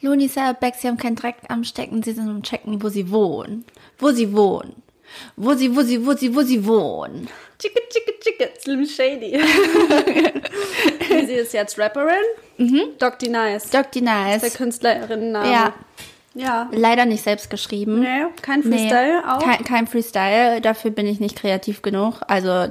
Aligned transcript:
Looney 0.00 0.28
Saddlebags, 0.28 0.80
sie 0.82 0.88
haben 0.88 0.96
keinen 0.96 1.16
Dreck 1.16 1.36
am 1.48 1.64
Stecken, 1.64 2.02
sie 2.02 2.12
sind 2.12 2.28
am 2.28 2.42
Checken, 2.42 2.82
wo 2.82 2.88
sie 2.88 3.10
wohnen. 3.10 3.64
Wo 3.98 4.10
sie 4.10 4.32
wohnen. 4.34 4.82
Wo 5.36 5.54
sie, 5.54 5.74
wo 5.74 5.82
sie, 5.82 6.04
wo 6.06 6.12
sie, 6.12 6.34
wo 6.34 6.42
sie 6.42 6.64
wohnen. 6.66 7.28
Chicka, 7.58 7.80
chicka, 7.90 8.12
chicka, 8.22 8.44
Slim 8.60 8.86
Shady. 8.86 9.40
sie 11.26 11.32
ist 11.32 11.52
jetzt 11.52 11.78
Rapperin. 11.78 12.14
Mhm. 12.58 12.82
Doc 12.98 13.18
D. 13.18 13.28
Nice. 13.28 13.70
Doc 13.70 13.90
D. 13.92 14.00
Der 14.00 14.12
Nice. 14.14 14.54
Künstlerinnenname. 14.54 15.50
Ja, 15.50 15.74
Ja. 16.34 16.68
leider 16.72 17.04
nicht 17.06 17.24
selbst 17.24 17.50
geschrieben. 17.50 18.00
Nee, 18.00 18.26
kein 18.42 18.62
Freestyle 18.62 19.22
auch. 19.26 19.42
Kein, 19.42 19.64
kein 19.64 19.86
Freestyle, 19.86 20.60
dafür 20.60 20.90
bin 20.90 21.06
ich 21.06 21.18
nicht 21.20 21.36
kreativ 21.36 21.82
genug. 21.82 22.20
Also 22.28 22.68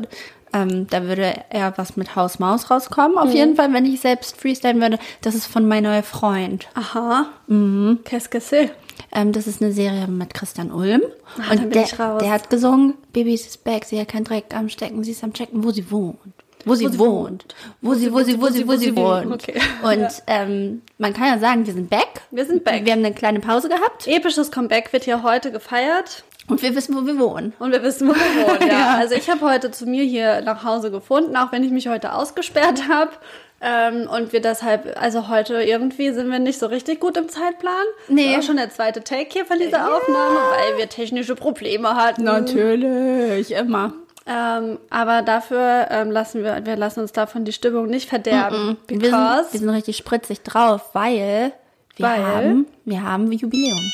ähm, 0.54 0.88
da 0.90 1.04
würde 1.04 1.34
eher 1.50 1.74
was 1.78 1.98
mit 1.98 2.16
Haus 2.16 2.40
Maus 2.40 2.70
rauskommen. 2.72 3.14
Mhm. 3.14 3.18
Auf 3.18 3.34
jeden 3.34 3.56
Fall, 3.56 3.72
wenn 3.74 3.86
ich 3.86 4.00
selbst 4.00 4.40
freestylen 4.40 4.82
würde. 4.82 5.00
Das 5.22 5.36
ist 5.36 5.48
von 5.48 5.68
mein 5.68 5.84
neuer 5.84 6.04
Freund. 6.04 6.68
Aha. 6.74 7.28
Mhm. 7.48 8.00
Qu'est-ce 8.04 8.30
que 8.30 8.40
c'est? 8.40 8.70
Ähm, 9.12 9.32
das 9.32 9.48
ist 9.48 9.62
eine 9.62 9.72
Serie 9.72 10.08
mit 10.08 10.34
Christian 10.34 10.72
Ulm. 10.72 11.02
Bin 11.50 11.60
und 11.60 11.76
der, 11.76 11.86
der 12.20 12.32
hat 12.32 12.50
gesungen, 12.50 12.96
Baby 13.14 13.34
ist 13.36 13.64
back, 13.64 13.86
sie 13.86 14.00
hat 14.00 14.08
keinen 14.10 14.24
Dreck 14.24 14.46
am 14.56 14.70
Stecken, 14.70 15.04
sie 15.04 15.12
ist 15.12 15.24
am 15.24 15.34
Checken, 15.34 15.64
wo 15.64 15.72
sie 15.72 15.90
wohnt. 15.92 16.18
Wo 16.66 16.76
sie, 16.76 16.88
sie 16.88 17.00
wohnt. 17.00 17.46
Wo 17.82 17.94
sie, 17.94 18.12
wo 18.12 18.22
sie, 18.24 18.42
wo 18.42 18.48
sie, 18.48 18.68
wo 18.68 18.76
sie 18.76 18.94
wohnt. 18.96 19.32
Okay. 19.32 19.54
Und 19.84 20.00
Ja. 20.02 20.10
ähm, 20.28 20.82
man 20.98 21.14
kann 21.14 21.28
ja 21.28 21.40
sagen, 21.40 21.66
wir 21.66 21.74
sind 21.74 21.90
back. 21.90 22.22
Wir 22.32 22.46
sind 22.46 22.66
back. 22.66 22.84
Wir 22.86 22.92
haben 22.92 23.06
eine 23.06 23.14
kleine 23.14 23.40
Pause 23.40 23.70
gehabt 23.70 24.06
Episches 24.08 24.52
Comeback 24.52 24.92
wird 24.92 25.06
hier 25.06 25.24
heute 25.24 25.52
gefeiert. 25.52 26.24
Und 26.48 26.62
wir 26.62 26.76
wissen, 26.76 26.96
wo 26.96 27.06
wir 27.06 27.20
wohnen. 27.20 27.54
Und 27.60 27.72
wir 27.72 27.84
wissen, 27.84 28.08
wo 28.08 28.14
wir 28.14 28.48
wohnen. 28.48 28.68
Ja. 28.70 28.96
Also 28.98 29.16
ich 29.16 29.30
habe 29.30 29.42
heute 29.42 29.72
zu 29.72 29.86
mir 29.86 30.04
hier 30.04 30.42
nach 30.42 30.64
Hause 30.64 30.92
gefunden, 30.92 31.36
auch 31.36 31.52
wenn 31.52 31.64
ich 31.64 31.72
mich 31.72 31.88
heute 31.88 32.14
ausgesperrt 32.14 32.88
habe. 32.90 33.12
Ähm, 33.60 34.08
und 34.08 34.34
wir 34.34 34.42
deshalb, 34.42 34.96
also 35.02 35.30
heute 35.30 35.62
irgendwie 35.64 36.12
sind 36.12 36.30
wir 36.30 36.40
nicht 36.40 36.60
so 36.60 36.68
richtig 36.68 37.00
gut 37.00 37.18
im 37.18 37.28
Zeitplan. 37.28 37.74
Nee. 38.08 38.28
Das 38.28 38.36
war 38.36 38.42
schon 38.44 38.58
der 38.58 38.70
zweite 38.70 39.04
Take 39.04 39.30
hier 39.32 39.46
von 39.46 39.58
dieser 39.58 39.94
Aufnahme, 39.94 40.40
weil 40.52 40.78
wir 40.78 40.90
technische 40.90 41.36
Probleme 41.36 41.96
hatten. 41.96 42.24
Natürlich, 42.24 43.52
immer. 43.52 43.94
Ähm, 44.28 44.78
aber 44.90 45.22
dafür 45.22 45.88
ähm, 45.90 46.12
lassen 46.12 46.44
wir, 46.44 46.66
wir 46.66 46.76
lassen 46.76 47.00
uns 47.00 47.14
davon 47.14 47.46
die 47.46 47.54
Stimmung 47.54 47.88
nicht 47.88 48.10
verderben. 48.10 48.78
Wir 48.88 49.00
sind, 49.00 49.54
wir 49.54 49.60
sind 49.60 49.70
richtig 49.70 49.98
spritzig 49.98 50.42
drauf, 50.42 50.90
weil 50.94 51.54
wir 51.96 52.06
Weil? 52.06 52.26
haben, 52.26 52.66
wir 52.86 53.04
haben 53.04 53.32
Jubiläum. 53.32 53.92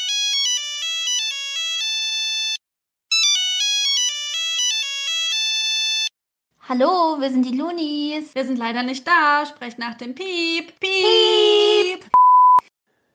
Hallo, 6.76 7.22
wir 7.22 7.30
sind 7.30 7.46
die 7.46 7.56
Loonies. 7.56 8.34
wir 8.34 8.46
sind 8.46 8.58
leider 8.58 8.82
nicht 8.82 9.06
da. 9.08 9.46
Sprecht 9.46 9.78
nach 9.78 9.94
dem 9.94 10.16
Piep. 10.16 10.80
Piep. 10.80 12.04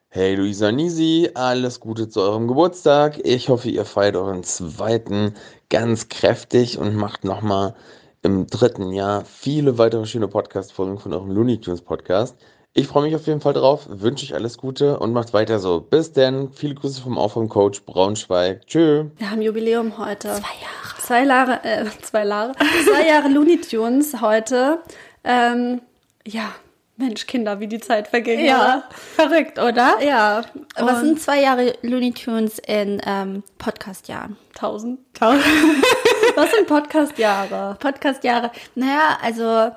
Hey 0.07 0.35
Luisa 0.35 0.71
Nisi, 0.71 1.29
alles 1.33 1.81
Gute 1.81 2.07
zu 2.07 2.21
eurem 2.21 2.47
Geburtstag. 2.47 3.19
Ich 3.25 3.49
hoffe, 3.49 3.69
ihr 3.69 3.83
feiert 3.83 4.15
euren 4.15 4.43
zweiten 4.43 5.33
ganz 5.69 6.07
kräftig 6.07 6.77
und 6.77 6.95
macht 6.95 7.25
nochmal 7.25 7.75
im 8.21 8.47
dritten 8.47 8.93
Jahr 8.93 9.25
viele 9.25 9.77
weitere 9.77 10.05
schöne 10.05 10.29
Podcast-Folgen 10.29 10.97
von 10.97 11.11
eurem 11.11 11.31
Looney 11.31 11.59
Tunes 11.59 11.81
Podcast. 11.81 12.37
Ich 12.79 12.87
freue 12.87 13.03
mich 13.03 13.13
auf 13.13 13.27
jeden 13.27 13.41
Fall 13.41 13.51
drauf, 13.51 13.87
wünsche 13.89 14.25
euch 14.25 14.33
alles 14.33 14.57
Gute 14.57 14.99
und 14.99 15.11
macht 15.11 15.33
weiter 15.33 15.59
so. 15.59 15.81
Bis 15.81 16.13
denn, 16.13 16.53
viele 16.53 16.75
Grüße 16.75 17.01
vom 17.01 17.17
Aufräumcoach 17.17 17.83
Braunschweig. 17.85 18.65
Tschö. 18.67 19.07
Wir 19.17 19.29
haben 19.29 19.41
Jubiläum 19.41 19.97
heute. 19.97 20.29
Zwei 20.29 20.55
Jahre. 20.61 20.97
Zwei 20.97 21.25
Jahre, 21.25 21.63
äh, 21.65 21.85
zwei 22.01 22.25
Jahre, 22.25 22.53
zwei 22.85 23.05
Jahre 23.05 23.27
Looney 23.27 23.59
Tunes 23.59 24.21
heute. 24.21 24.79
Ähm, 25.25 25.81
ja, 26.25 26.55
Mensch, 26.95 27.27
Kinder, 27.27 27.59
wie 27.59 27.67
die 27.67 27.81
Zeit 27.81 28.07
verging. 28.07 28.45
Ja, 28.45 28.85
verrückt, 28.89 29.59
oder? 29.59 30.01
Ja. 30.01 30.45
Was 30.77 30.99
Und 30.99 31.05
sind 31.05 31.21
zwei 31.21 31.41
Jahre 31.41 31.73
Looney 31.81 32.13
Tunes 32.13 32.59
in 32.59 33.01
ähm, 33.05 33.43
Podcast-Jahren? 33.57 34.37
tausend? 34.55 34.99
Was 35.19 36.51
sind 36.51 36.65
Podcast-Jahre? 36.65 37.75
Podcast-Jahre, 37.77 38.51
naja, 38.75 39.17
also 39.21 39.69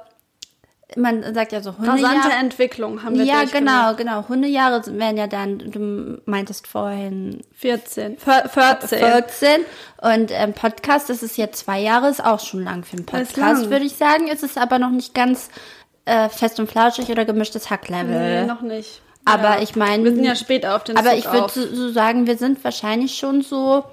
man 0.97 1.35
sagt 1.35 1.53
ja 1.53 1.61
so 1.61 1.71
Rasante 1.71 1.93
Hundejahre. 2.09 2.33
Entwicklung 2.41 3.03
haben 3.03 3.17
wir 3.19 3.25
Ja, 3.25 3.45
genau, 3.45 3.95
genau. 3.95 4.29
Hundejahre 4.29 4.83
wären 4.99 5.17
ja 5.17 5.27
dann, 5.27 5.59
du 5.59 6.21
meintest 6.25 6.67
vorhin 6.67 7.43
14. 7.55 8.19
Vier- 8.19 8.49
14. 8.49 8.99
14 8.99 9.49
und 10.03 10.31
ähm, 10.33 10.53
Podcast, 10.53 11.09
das 11.11 11.23
ist 11.23 11.37
ja 11.37 11.51
zwei 11.53 11.81
Jahre, 11.81 12.09
ist 12.09 12.25
auch 12.25 12.41
schon 12.41 12.65
lang 12.65 12.85
für 12.85 12.97
einen 12.97 13.07
Podcast, 13.07 13.71
würde 13.71 13.85
ich 13.85 13.95
sagen. 13.95 14.29
Es 14.33 14.43
ist 14.43 14.59
aber 14.59 14.79
noch 14.79 14.91
nicht 14.91 15.15
ganz 15.15 15.49
äh, 16.05 16.29
fest 16.29 16.59
und 16.61 16.71
flauschig 16.71 17.09
oder 17.11 17.25
gemischtes 17.25 17.71
Hacklevel. 17.71 18.41
Nee, 18.43 18.47
noch 18.47 18.61
nicht. 18.63 19.01
Aber 19.25 19.57
Ja. 19.57 19.63
ich 19.63 19.77
meine, 19.77 20.03
Wir 20.05 20.15
sind 20.15 20.25
ja 20.25 20.35
spät 20.35 20.67
auf 20.67 20.83
den 20.85 20.97
aber 20.97 21.11
Zug 21.11 21.19
ich 21.19 21.33
würde 21.33 21.75
so 21.77 21.91
sagen, 21.93 22.27
wir 22.27 22.37
sind 22.37 22.63
wahrscheinlich 22.65 23.17
schon 23.17 23.43
so 23.43 23.85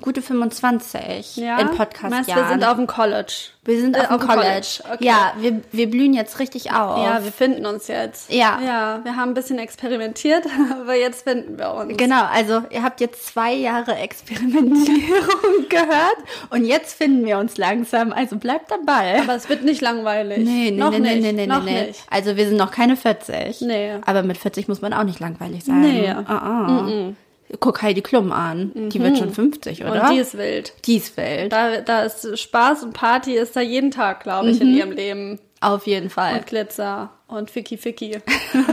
gute 0.00 0.22
25 0.22 1.36
ja? 1.36 1.58
in 1.58 1.68
Podcast-Jahren. 1.68 2.10
Meinst, 2.10 2.28
wir 2.36 2.48
sind 2.48 2.64
auf 2.64 2.76
dem 2.76 2.86
College. 2.86 3.34
Wir 3.64 3.80
sind 3.80 3.96
Äh, 3.96 4.00
auf 4.00 4.06
dem 4.06 4.14
auf 4.14 4.20
dem 4.20 4.28
College. 4.28 4.44
College, 4.46 4.80
okay. 4.94 5.04
Ja, 5.04 5.32
wir, 5.38 5.60
wir 5.72 5.90
blühen 5.90 6.14
jetzt 6.14 6.38
richtig 6.38 6.72
auf. 6.72 7.04
Ja, 7.04 7.22
wir 7.24 7.32
finden 7.32 7.66
uns 7.66 7.88
jetzt. 7.88 8.32
Ja. 8.32 8.60
Ja, 8.64 9.00
wir 9.02 9.16
haben 9.16 9.30
ein 9.30 9.34
bisschen 9.34 9.58
experimentiert, 9.58 10.44
aber 10.80 10.94
jetzt 10.94 11.24
finden 11.24 11.58
wir 11.58 11.74
uns. 11.74 11.96
Genau, 11.96 12.24
also 12.32 12.62
ihr 12.70 12.82
habt 12.82 13.00
jetzt 13.00 13.26
zwei 13.26 13.52
Jahre 13.52 13.96
Experimentierung 13.96 15.68
gehört 15.68 16.18
und 16.50 16.64
jetzt 16.64 16.96
finden 16.96 17.26
wir 17.26 17.38
uns 17.38 17.56
langsam. 17.56 18.12
Also 18.12 18.36
bleibt 18.36 18.70
dabei. 18.70 19.20
Aber 19.20 19.34
es 19.34 19.48
wird 19.48 19.64
nicht 19.64 19.80
langweilig. 19.80 20.38
nee, 20.38 20.70
nee, 20.70 20.76
noch 20.76 20.90
nee, 20.92 21.00
nicht. 21.00 21.14
nee, 21.22 21.32
nee, 21.32 21.32
nee, 21.32 21.46
noch 21.46 21.64
nee. 21.64 21.86
nicht. 21.86 22.00
Also 22.10 22.36
wir 22.36 22.46
sind 22.46 22.56
noch 22.56 22.70
keine 22.70 22.96
40. 22.96 23.60
Nee. 23.62 23.96
Aber 24.06 24.22
mit 24.22 24.38
40 24.38 24.68
muss 24.68 24.80
man 24.80 24.92
auch 24.92 25.04
nicht 25.04 25.20
langweilig 25.20 25.64
sein. 25.64 25.80
Nee. 25.80 26.08
Ah, 26.08 26.24
ah. 26.28 27.12
Guck 27.60 27.80
Heidi 27.82 28.02
Klum 28.02 28.30
an. 28.32 28.72
Die 28.90 29.00
wird 29.00 29.16
schon 29.18 29.32
50, 29.32 29.84
oder? 29.84 30.02
Und 30.04 30.10
die 30.12 30.18
ist 30.18 30.36
wild. 30.36 30.72
die 30.84 30.96
ist 30.96 31.16
wild. 31.16 31.52
Da, 31.52 31.80
da 31.80 32.02
ist 32.02 32.38
Spaß 32.38 32.82
und 32.82 32.92
Party 32.92 33.34
ist 33.36 33.56
da 33.56 33.60
jeden 33.60 33.90
Tag, 33.90 34.22
glaube 34.22 34.50
ich, 34.50 34.60
in 34.60 34.70
Mhm. 34.72 34.76
ihrem 34.76 34.90
Leben. 34.92 35.40
Auf 35.60 35.86
jeden 35.86 36.10
Fall. 36.10 36.34
Und 36.34 36.46
Glitzer 36.46 37.10
und 37.26 37.50
Ficky 37.50 37.76
Ficky. 37.78 38.18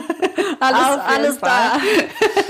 alles 0.60 1.00
alles 1.08 1.40
da. 1.40 1.78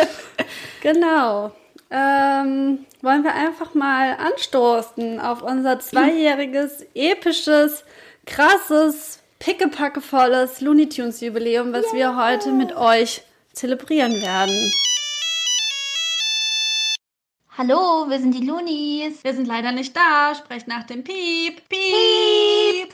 genau. 0.81 1.51
Ähm, 1.91 2.79
wollen 3.01 3.23
wir 3.23 3.33
einfach 3.35 3.73
mal 3.75 4.17
anstoßen 4.17 5.19
auf 5.21 5.41
unser 5.43 5.79
zweijähriges, 5.79 6.85
episches, 6.95 7.83
krasses, 8.25 9.19
pickepackevolles 9.39 10.61
Looney 10.61 10.89
Tunes 10.89 11.21
Jubiläum, 11.21 11.71
was 11.71 11.93
wir 11.93 12.17
heute 12.17 12.51
mit 12.51 12.75
euch 12.75 13.21
zelebrieren 13.53 14.13
werden. 14.21 14.71
Hallo, 17.57 18.05
wir 18.09 18.19
sind 18.19 18.35
die 18.35 18.45
Loonies. 18.45 19.23
Wir 19.23 19.33
sind 19.33 19.47
leider 19.47 19.71
nicht 19.71 19.95
da. 19.95 20.35
Sprecht 20.35 20.67
nach 20.67 20.83
dem 20.83 21.05
Piep. 21.05 21.61
Piep. 21.69 22.93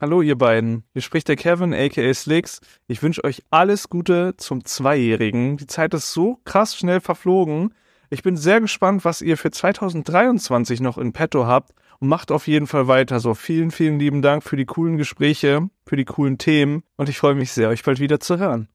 Hallo 0.00 0.20
ihr 0.20 0.36
beiden, 0.36 0.82
hier 0.94 1.02
spricht 1.02 1.28
der 1.28 1.36
Kevin 1.36 1.72
aka 1.72 2.12
Slicks. 2.12 2.60
Ich 2.88 3.04
wünsche 3.04 3.22
euch 3.22 3.44
alles 3.50 3.88
Gute 3.88 4.34
zum 4.36 4.64
Zweijährigen. 4.64 5.58
Die 5.58 5.68
Zeit 5.68 5.94
ist 5.94 6.12
so 6.12 6.40
krass 6.44 6.76
schnell 6.76 7.00
verflogen. 7.00 7.72
Ich 8.10 8.24
bin 8.24 8.36
sehr 8.36 8.60
gespannt, 8.60 9.04
was 9.04 9.22
ihr 9.22 9.38
für 9.38 9.52
2023 9.52 10.80
noch 10.80 10.98
in 10.98 11.12
petto 11.12 11.46
habt 11.46 11.70
und 12.00 12.08
macht 12.08 12.32
auf 12.32 12.48
jeden 12.48 12.66
Fall 12.66 12.88
weiter 12.88 13.20
so. 13.20 13.34
Vielen, 13.34 13.70
vielen 13.70 14.00
lieben 14.00 14.22
Dank 14.22 14.42
für 14.42 14.56
die 14.56 14.66
coolen 14.66 14.96
Gespräche, 14.96 15.70
für 15.86 15.96
die 15.96 16.04
coolen 16.04 16.36
Themen 16.36 16.82
und 16.96 17.08
ich 17.08 17.18
freue 17.18 17.36
mich 17.36 17.52
sehr, 17.52 17.68
euch 17.68 17.84
bald 17.84 18.00
wieder 18.00 18.18
zu 18.18 18.38
hören. 18.38 18.66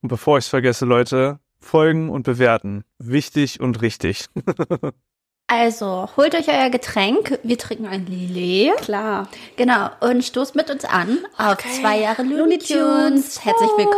Und 0.00 0.08
bevor 0.08 0.38
ich 0.38 0.46
es 0.46 0.48
vergesse, 0.48 0.86
Leute, 0.86 1.40
folgen 1.60 2.10
und 2.10 2.24
bewerten. 2.24 2.84
Wichtig 2.98 3.60
und 3.60 3.82
richtig. 3.82 4.26
Also, 5.52 6.08
holt 6.16 6.36
euch 6.36 6.46
euer 6.46 6.70
Getränk. 6.70 7.40
Wir 7.42 7.58
trinken 7.58 7.84
ein 7.86 8.06
Lillet. 8.06 8.76
Klar. 8.82 9.26
Genau, 9.56 9.90
und 9.98 10.24
stoßt 10.24 10.54
mit 10.54 10.70
uns 10.70 10.84
an 10.84 11.18
auf 11.36 11.54
Okay. 11.54 11.80
zwei 11.80 11.98
Jahre 11.98 12.22
Looney 12.22 12.58
Tunes. 12.58 13.44
Herzlich 13.44 13.70
willkommen. 13.76 13.96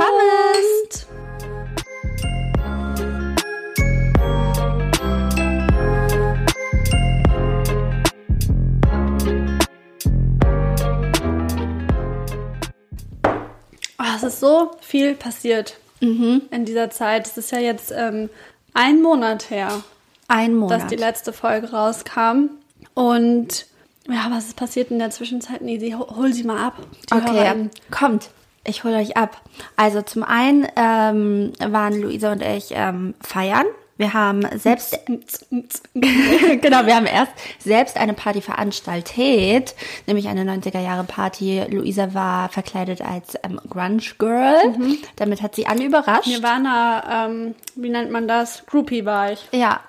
Ah, 13.98 14.16
es 14.16 14.22
ist 14.22 14.40
so 14.40 14.70
viel 14.80 15.14
passiert 15.14 15.78
Mhm. 16.02 16.42
in 16.50 16.64
dieser 16.64 16.90
Zeit. 16.90 17.26
Es 17.26 17.38
ist 17.38 17.50
ja 17.52 17.58
jetzt 17.58 17.92
ähm, 17.96 18.28
ein 18.74 19.00
Monat 19.00 19.48
her, 19.50 19.82
Ein 20.28 20.54
Monat. 20.54 20.82
dass 20.82 20.88
die 20.88 20.96
letzte 20.96 21.32
Folge 21.32 21.70
rauskam. 21.70 22.50
Und 22.94 23.66
ja, 24.08 24.26
was 24.30 24.46
ist 24.48 24.56
passiert 24.56 24.90
in 24.90 24.98
der 24.98 25.10
Zwischenzeit? 25.10 25.62
Nee, 25.62 25.78
sie, 25.78 25.94
hol 25.94 26.32
sie 26.32 26.42
mal 26.44 26.58
ab. 26.58 26.74
Okay, 27.10 27.30
HörerInnen. 27.32 27.70
kommt. 27.90 28.30
Ich 28.64 28.84
hole 28.84 28.96
euch 28.96 29.16
ab. 29.16 29.40
Also 29.76 30.02
zum 30.02 30.22
einen 30.22 30.66
ähm, 30.76 31.52
waren 31.58 32.00
Luisa 32.00 32.32
und 32.32 32.42
ich 32.42 32.68
ähm, 32.72 33.14
feiern 33.20 33.66
Wir 33.98 34.14
haben 34.14 34.46
selbst, 34.58 34.98
genau, 35.94 36.86
wir 36.86 36.96
haben 36.96 37.06
erst 37.06 37.32
selbst 37.58 37.96
eine 37.96 38.14
Party 38.14 38.40
veranstaltet, 38.40 39.74
nämlich 40.06 40.28
eine 40.28 40.44
90er 40.44 40.80
Jahre 40.80 41.04
Party. 41.04 41.62
Luisa 41.68 42.14
war 42.14 42.48
verkleidet 42.48 43.02
als 43.02 43.36
ähm, 43.44 43.60
Grunge 43.68 44.02
Girl. 44.18 44.74
Damit 45.16 45.42
hat 45.42 45.54
sie 45.54 45.66
alle 45.66 45.84
überrascht. 45.84 46.26
Nirvana, 46.26 47.26
ähm, 47.26 47.54
wie 47.76 47.90
nennt 47.90 48.10
man 48.10 48.26
das? 48.26 48.64
Groupie 48.66 49.04
war 49.04 49.32
ich. 49.32 49.46
Ja. 49.52 49.80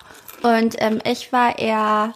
Und 0.41 0.75
ähm, 0.79 0.99
ich 1.05 1.31
war 1.31 1.57
eher 1.57 2.13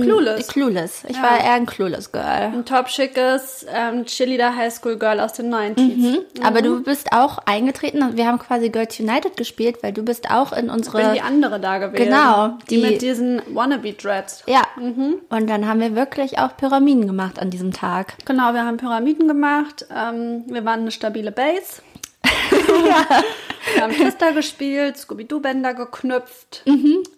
Clueless. 0.00 0.48
Clueless. 0.48 1.02
Ich 1.08 1.16
Ja. 1.16 1.22
war 1.22 1.38
eher 1.40 1.52
ein 1.52 1.66
Clueless 1.66 2.10
Girl. 2.12 2.24
Ein 2.24 2.64
top 2.64 2.88
schickes 2.88 3.66
ähm, 3.72 4.04
Cheerleader 4.06 4.54
Highschool 4.56 4.96
Girl 4.98 5.20
aus 5.20 5.32
den 5.34 5.52
90s. 5.52 6.18
Aber 6.42 6.62
du 6.62 6.82
bist 6.82 7.12
auch 7.12 7.38
eingetreten 7.46 8.02
und 8.02 8.16
wir 8.16 8.26
haben 8.26 8.38
quasi 8.38 8.68
Girls 8.70 8.98
United 8.98 9.36
gespielt, 9.36 9.78
weil 9.82 9.92
du 9.92 10.02
bist 10.02 10.30
auch 10.30 10.52
in 10.52 10.58
Ich 10.58 10.62
bin 10.62 10.70
unsere 10.70 11.12
die 11.14 11.20
andere 11.20 11.60
da 11.60 11.78
gewesen. 11.78 12.04
Genau, 12.04 12.58
Die, 12.70 12.76
die- 12.76 12.82
mit 12.82 13.02
diesen 13.02 13.42
Wannabe-Dreads. 13.52 14.44
Ja. 14.46 14.62
Und 14.76 15.48
dann 15.50 15.66
haben 15.68 15.80
wir 15.80 15.94
wirklich 15.94 16.38
auch 16.38 16.56
Pyramiden 16.56 17.06
gemacht 17.06 17.38
an 17.38 17.50
diesem 17.50 17.72
Tag. 17.72 18.14
Genau, 18.24 18.52
wir 18.54 18.64
haben 18.64 18.76
Pyramiden 18.76 19.28
gemacht. 19.28 19.86
Ähm, 19.94 20.44
wir 20.46 20.64
waren 20.64 20.80
eine 20.80 20.90
stabile 20.90 21.32
Base. 21.32 21.82
Wir 23.74 23.82
haben 23.82 23.92
Twister 23.92 24.32
gespielt, 24.32 24.96
Scooby-Doo-Bänder 24.96 25.74
geknüpft. 25.74 26.62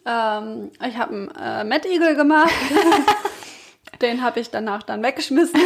Ähm, 0.06 0.70
ich 0.86 0.96
habe 0.96 1.14
einen 1.14 1.30
äh, 1.30 1.64
Mad 1.64 1.88
Eagle 1.88 2.14
gemacht. 2.14 2.52
Den 4.02 4.22
habe 4.22 4.40
ich 4.40 4.50
danach 4.50 4.82
dann 4.82 5.02
weggeschmissen. 5.02 5.60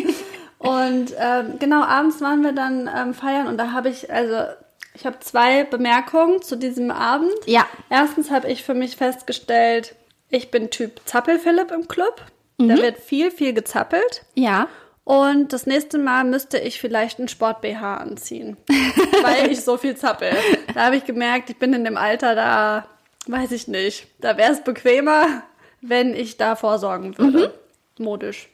und 0.58 1.14
ähm, 1.18 1.58
genau, 1.58 1.82
abends 1.82 2.20
waren 2.20 2.42
wir 2.42 2.52
dann 2.52 2.90
ähm, 2.94 3.14
feiern 3.14 3.46
und 3.46 3.58
da 3.58 3.72
habe 3.72 3.88
ich, 3.88 4.12
also 4.12 4.52
ich 4.94 5.04
habe 5.04 5.20
zwei 5.20 5.64
Bemerkungen 5.64 6.42
zu 6.42 6.56
diesem 6.56 6.90
Abend. 6.90 7.34
Ja. 7.44 7.66
Erstens 7.90 8.30
habe 8.30 8.48
ich 8.50 8.64
für 8.64 8.74
mich 8.74 8.96
festgestellt, 8.96 9.94
ich 10.30 10.50
bin 10.50 10.70
Typ 10.70 11.00
Zappel-Philipp 11.04 11.70
im 11.70 11.86
Club. 11.86 12.22
Da 12.58 12.76
wird 12.78 12.98
viel, 12.98 13.30
viel 13.30 13.52
gezappelt. 13.52 14.24
Ja. 14.34 14.68
Und 15.06 15.52
das 15.52 15.66
nächste 15.66 15.98
Mal 15.98 16.24
müsste 16.24 16.58
ich 16.58 16.80
vielleicht 16.80 17.20
einen 17.20 17.28
Sport-BH 17.28 17.98
anziehen, 17.98 18.56
weil 19.22 19.52
ich 19.52 19.62
so 19.62 19.76
viel 19.76 19.96
zappel. 19.96 20.32
Da 20.74 20.86
habe 20.86 20.96
ich 20.96 21.04
gemerkt, 21.04 21.48
ich 21.48 21.58
bin 21.60 21.72
in 21.74 21.84
dem 21.84 21.96
Alter, 21.96 22.34
da 22.34 22.86
weiß 23.28 23.52
ich 23.52 23.68
nicht. 23.68 24.08
Da 24.20 24.36
wäre 24.36 24.50
es 24.50 24.64
bequemer, 24.64 25.44
wenn 25.80 26.12
ich 26.12 26.38
da 26.38 26.56
vorsorgen 26.56 27.16
würde. 27.18 27.54
Modisch. 27.98 28.48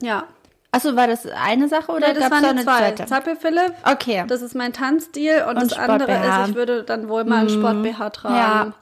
Ja. 0.00 0.24
Achso, 0.72 0.96
war 0.96 1.08
das 1.08 1.26
eine 1.26 1.68
Sache 1.68 1.92
oder 1.92 2.08
Ja, 2.08 2.14
das 2.14 2.30
waren 2.30 2.42
noch 2.42 2.48
eine 2.48 2.62
zwei. 2.64 2.78
zweite? 2.78 3.04
Zappel-Philipp. 3.04 3.74
Okay. 3.84 4.24
Das 4.26 4.40
ist 4.40 4.54
mein 4.54 4.72
Tanzstil 4.72 5.42
und, 5.42 5.56
Und 5.56 5.72
das 5.72 5.78
andere 5.78 6.10
ist, 6.10 6.48
ich 6.48 6.54
würde 6.54 6.84
dann 6.84 7.10
wohl 7.10 7.24
mal 7.24 7.40
einen 7.40 7.50
Sport-BH 7.50 8.10
tragen. 8.10 8.34
Ja. 8.34 8.72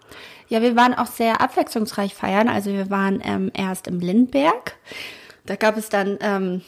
Ja, 0.49 0.63
wir 0.63 0.77
waren 0.77 0.95
auch 0.95 1.07
sehr 1.07 1.41
abwechslungsreich 1.41 2.15
feiern. 2.15 2.49
Also 2.49 2.71
wir 2.71 2.89
waren 2.89 3.21
ähm, 3.25 3.51
erst 3.53 3.89
im 3.89 3.99
Lindberg. 3.99 4.77
Da 5.45 5.57
gab 5.57 5.77
es 5.77 5.89
dann 5.89 6.19
ähm, 6.21 6.63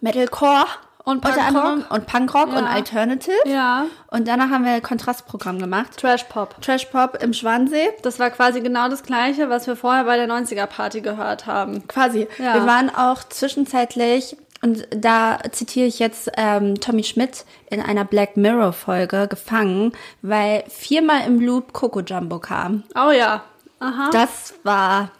Metalcore 0.00 0.66
Und 1.04 1.20
Punkrock. 1.20 1.90
und 1.90 2.06
Punkrock 2.06 2.52
Ja. 2.52 2.58
und 2.58 2.64
Alternative. 2.66 3.34
Ja. 3.46 3.84
Und 4.08 4.26
danach 4.26 4.50
haben 4.50 4.64
wir 4.64 4.72
ein 4.72 4.82
Kontrastprogramm 4.82 5.58
gemacht. 5.58 5.96
Trash-Pop. 5.98 6.60
Trash 6.60 6.86
Pop 6.86 7.18
im 7.22 7.32
Schwansee. 7.32 7.88
Das 8.02 8.18
war 8.18 8.30
quasi 8.30 8.60
genau 8.60 8.88
das 8.88 9.02
Gleiche, 9.04 9.48
was 9.48 9.66
wir 9.66 9.76
vorher 9.76 10.04
bei 10.04 10.16
der 10.16 10.26
90er-Party 10.28 11.00
gehört 11.02 11.46
haben. 11.46 11.86
Quasi. 11.86 12.26
Ja. 12.38 12.54
Wir 12.54 12.66
waren 12.66 12.90
auch 12.94 13.22
zwischenzeitlich, 13.24 14.36
und 14.62 14.88
da 14.90 15.38
zitiere 15.52 15.86
ich 15.86 15.98
jetzt 15.98 16.30
ähm, 16.36 16.80
Tommy 16.80 17.04
Schmidt 17.04 17.44
in 17.70 17.80
einer 17.80 18.04
Black 18.04 18.36
Mirror 18.36 18.72
Folge 18.72 19.28
gefangen, 19.28 19.92
weil 20.22 20.64
viermal 20.68 21.26
im 21.26 21.40
Loop 21.40 21.72
Coco 21.72 22.00
Jumbo 22.00 22.38
kam. 22.38 22.82
Oh 22.94 23.10
ja. 23.10 23.42
Aha. 23.78 24.08
Das 24.12 24.54
war, 24.64 25.10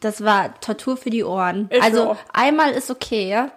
das 0.00 0.24
war 0.24 0.58
Tortur 0.60 0.96
für 0.96 1.10
die 1.10 1.24
Ohren. 1.24 1.68
Ist 1.70 1.82
also 1.82 2.04
so. 2.04 2.16
einmal 2.32 2.70
ist 2.70 2.90
okay, 2.90 3.48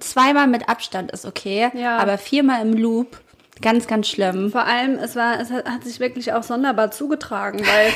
zweimal 0.00 0.46
mit 0.46 0.68
Abstand 0.68 1.10
ist 1.12 1.24
okay, 1.24 1.70
Ja. 1.74 1.96
aber 1.98 2.18
viermal 2.18 2.62
im 2.62 2.74
Loop, 2.74 3.20
ganz, 3.62 3.86
ganz 3.86 4.08
schlimm. 4.08 4.50
Vor 4.52 4.64
allem, 4.64 4.98
es 4.98 5.16
war, 5.16 5.40
es 5.40 5.50
hat, 5.50 5.84
sich 5.84 6.00
wirklich 6.00 6.32
auch 6.32 6.42
sonderbar 6.42 6.90
zugetragen, 6.90 7.60
weil 7.60 7.92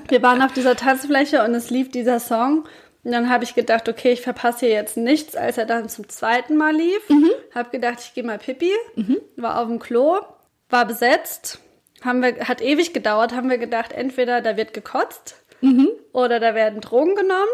wir 0.08 0.22
waren 0.22 0.42
auf 0.42 0.52
dieser 0.52 0.76
Tanzfläche 0.76 1.42
und 1.44 1.54
es 1.54 1.70
lief 1.70 1.90
dieser 1.90 2.20
Song. 2.20 2.64
Und 3.02 3.12
dann 3.12 3.30
habe 3.30 3.44
ich 3.44 3.54
gedacht, 3.54 3.88
okay, 3.88 4.12
ich 4.12 4.20
verpasse 4.22 4.66
hier 4.66 4.74
jetzt 4.74 4.96
nichts, 4.96 5.36
als 5.36 5.58
er 5.58 5.64
dann 5.66 5.88
zum 5.88 6.08
zweiten 6.08 6.56
Mal 6.56 6.74
lief. 6.74 7.02
Habe 7.54 7.70
gedacht, 7.70 7.98
ich 8.00 8.14
gehe 8.14 8.24
mal 8.24 8.38
Pipi. 8.38 8.72
War 9.36 9.60
auf 9.60 9.68
dem 9.68 9.78
Klo, 9.78 10.18
war 10.70 10.84
besetzt. 10.86 11.60
Haben 12.04 12.20
wir, 12.22 12.36
hat 12.48 12.60
ewig 12.60 12.92
gedauert, 12.92 13.32
haben 13.34 13.48
wir 13.48 13.58
gedacht, 13.58 13.92
entweder 13.92 14.40
da 14.40 14.56
wird 14.56 14.72
gekotzt 14.74 15.36
oder 16.12 16.38
da 16.40 16.54
werden 16.54 16.80
Drogen 16.80 17.14
genommen, 17.14 17.48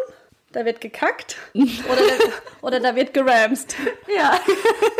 da 0.52 0.64
wird 0.64 0.80
gekackt 0.80 1.36
oder 1.54 1.66
da, 1.66 2.24
oder 2.66 2.80
da 2.80 2.94
wird 2.94 3.14
geramst. 3.14 3.76
Ja. 4.14 4.38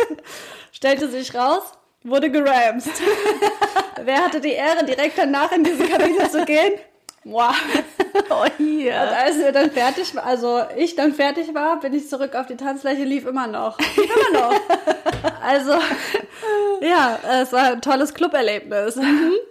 Stellte 0.71 1.07
sich 1.09 1.33
raus, 1.33 1.63
wurde 2.03 2.29
geramst. 2.29 2.89
Wer 4.03 4.25
hatte 4.25 4.41
die 4.41 4.51
Ehre, 4.51 4.83
direkt 4.83 5.17
danach 5.17 5.51
in 5.51 5.63
diese 5.63 5.87
Kabine 5.87 6.29
zu 6.29 6.43
gehen? 6.45 6.73
Wow. 7.25 7.55
Oh, 8.29 8.45
hier. 8.57 8.93
Und 8.93 9.15
als 9.15 9.37
wir 9.37 9.51
dann 9.53 9.71
fertig 9.71 10.13
war, 10.13 10.25
also 10.25 10.61
ich 10.75 10.95
dann 10.95 11.13
fertig 11.13 11.53
war, 11.53 11.79
bin 11.79 11.93
ich 11.93 12.09
zurück 12.09 12.35
auf 12.35 12.47
die 12.47 12.57
Tanzfläche, 12.57 13.03
lief 13.05 13.25
immer 13.25 13.47
noch. 13.47 13.79
Immer 13.79 14.39
noch. 14.41 14.59
Also, 15.41 15.71
ja, 16.81 17.17
es 17.41 17.53
war 17.53 17.71
ein 17.71 17.81
tolles 17.81 18.13
Cluberlebnis. 18.13 18.99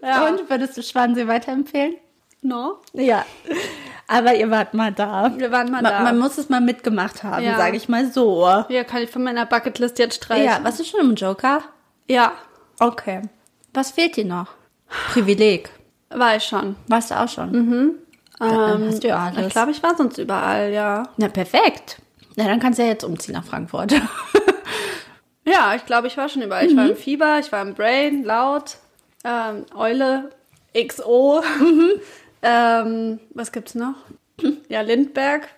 Ja. 0.03 0.29
Und 0.29 0.51
würdest 0.51 0.77
du 0.77 0.83
Schwansee 0.83 1.27
weiterempfehlen? 1.27 1.97
No? 2.43 2.81
Ja. 2.93 3.25
Aber 4.13 4.35
ihr 4.35 4.51
wart 4.51 4.75
mal 4.75 4.93
da. 4.93 5.33
Wir 5.37 5.51
waren 5.51 5.71
mal 5.71 5.83
man, 5.83 5.93
da. 5.93 6.01
Man 6.03 6.19
muss 6.19 6.37
es 6.39 6.49
mal 6.49 6.61
mitgemacht 6.61 7.23
haben, 7.23 7.43
Ja. 7.45 7.57
sage 7.57 7.77
ich 7.77 7.89
mal 7.89 8.07
so. 8.13 8.47
Ja, 8.69 8.85
kann 8.85 9.03
ich 9.03 9.11
von 9.11 9.23
meiner 9.23 9.47
Bucketlist 9.47 9.99
jetzt 9.99 10.17
streichen. 10.17 10.45
Ja, 10.45 10.61
was 10.63 10.81
ist 10.81 10.89
schon 10.91 11.01
im 11.01 11.15
Joker? 11.15 11.63
Ja, 12.09 12.33
Okay. 12.81 13.23
Was 13.75 13.93
fehlt 13.93 14.17
dir 14.17 14.25
noch? 14.25 14.49
Privileg. 15.13 15.71
war 16.11 16.37
ich 16.37 16.43
schon. 16.43 16.75
Warst 16.89 17.11
du 17.11 17.21
auch 17.21 17.29
schon? 17.29 17.97
Dann 18.39 18.87
hast 18.89 19.05
du 19.05 19.09
ja 19.09 19.19
alles. 19.19 19.47
Ich 19.47 19.53
glaube, 19.53 19.71
ich 19.71 19.83
war 19.83 19.97
sonst 19.97 20.19
überall, 20.19 20.73
ja. 20.73 21.05
Na, 21.17 21.29
perfekt. 21.29 22.03
Na, 22.37 22.45
dann 22.45 22.59
kannst 22.61 22.79
du 22.79 22.83
ja 22.83 22.89
jetzt 22.89 23.05
umziehen 23.05 23.35
nach 23.35 23.45
Frankfurt. 23.45 23.95
Ja, 25.45 25.75
ich 25.75 25.85
glaube, 25.87 26.07
ich 26.07 26.17
war 26.17 26.29
schon 26.29 26.43
überall. 26.43 26.67
Ich 26.67 26.77
war 26.77 26.89
im 26.89 26.97
Fieber, 26.97 27.41
ich 27.41 27.51
war 27.51 27.63
im 27.63 27.75
Brain, 27.75 28.23
laut, 28.23 28.77
ähm, 29.25 29.67
Eule, 29.77 30.31
XO. 30.73 31.43
ähm, 32.43 33.21
was 33.31 33.53
gibt's 33.53 33.75
noch? 33.75 33.95
Ja, 34.69 34.81
Lindberg, 34.81 35.49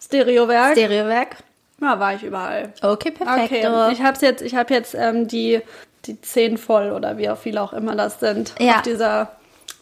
Stereowerk. 0.00 0.72
Stereowerk. 0.72 1.36
ja, 1.80 2.00
war 2.00 2.14
ich 2.14 2.22
überall. 2.24 2.72
Okay, 2.80 3.10
perfekt. 3.10 3.52
Okay, 3.64 3.92
ich 3.92 4.02
hab's 4.02 4.22
jetzt, 4.22 4.42
ich 4.42 4.54
habe 4.54 4.72
jetzt 4.74 4.94
ähm, 4.94 5.28
die, 5.28 5.60
die 6.06 6.20
zehn 6.20 6.56
voll 6.58 6.90
oder 6.92 7.18
wie 7.18 7.28
auch 7.28 7.38
viele 7.38 7.60
auch 7.60 7.72
immer 7.74 7.94
das 7.94 8.18
sind. 8.20 8.54
Ja. 8.58 8.76
Auf 8.76 8.82
dieser 8.82 9.36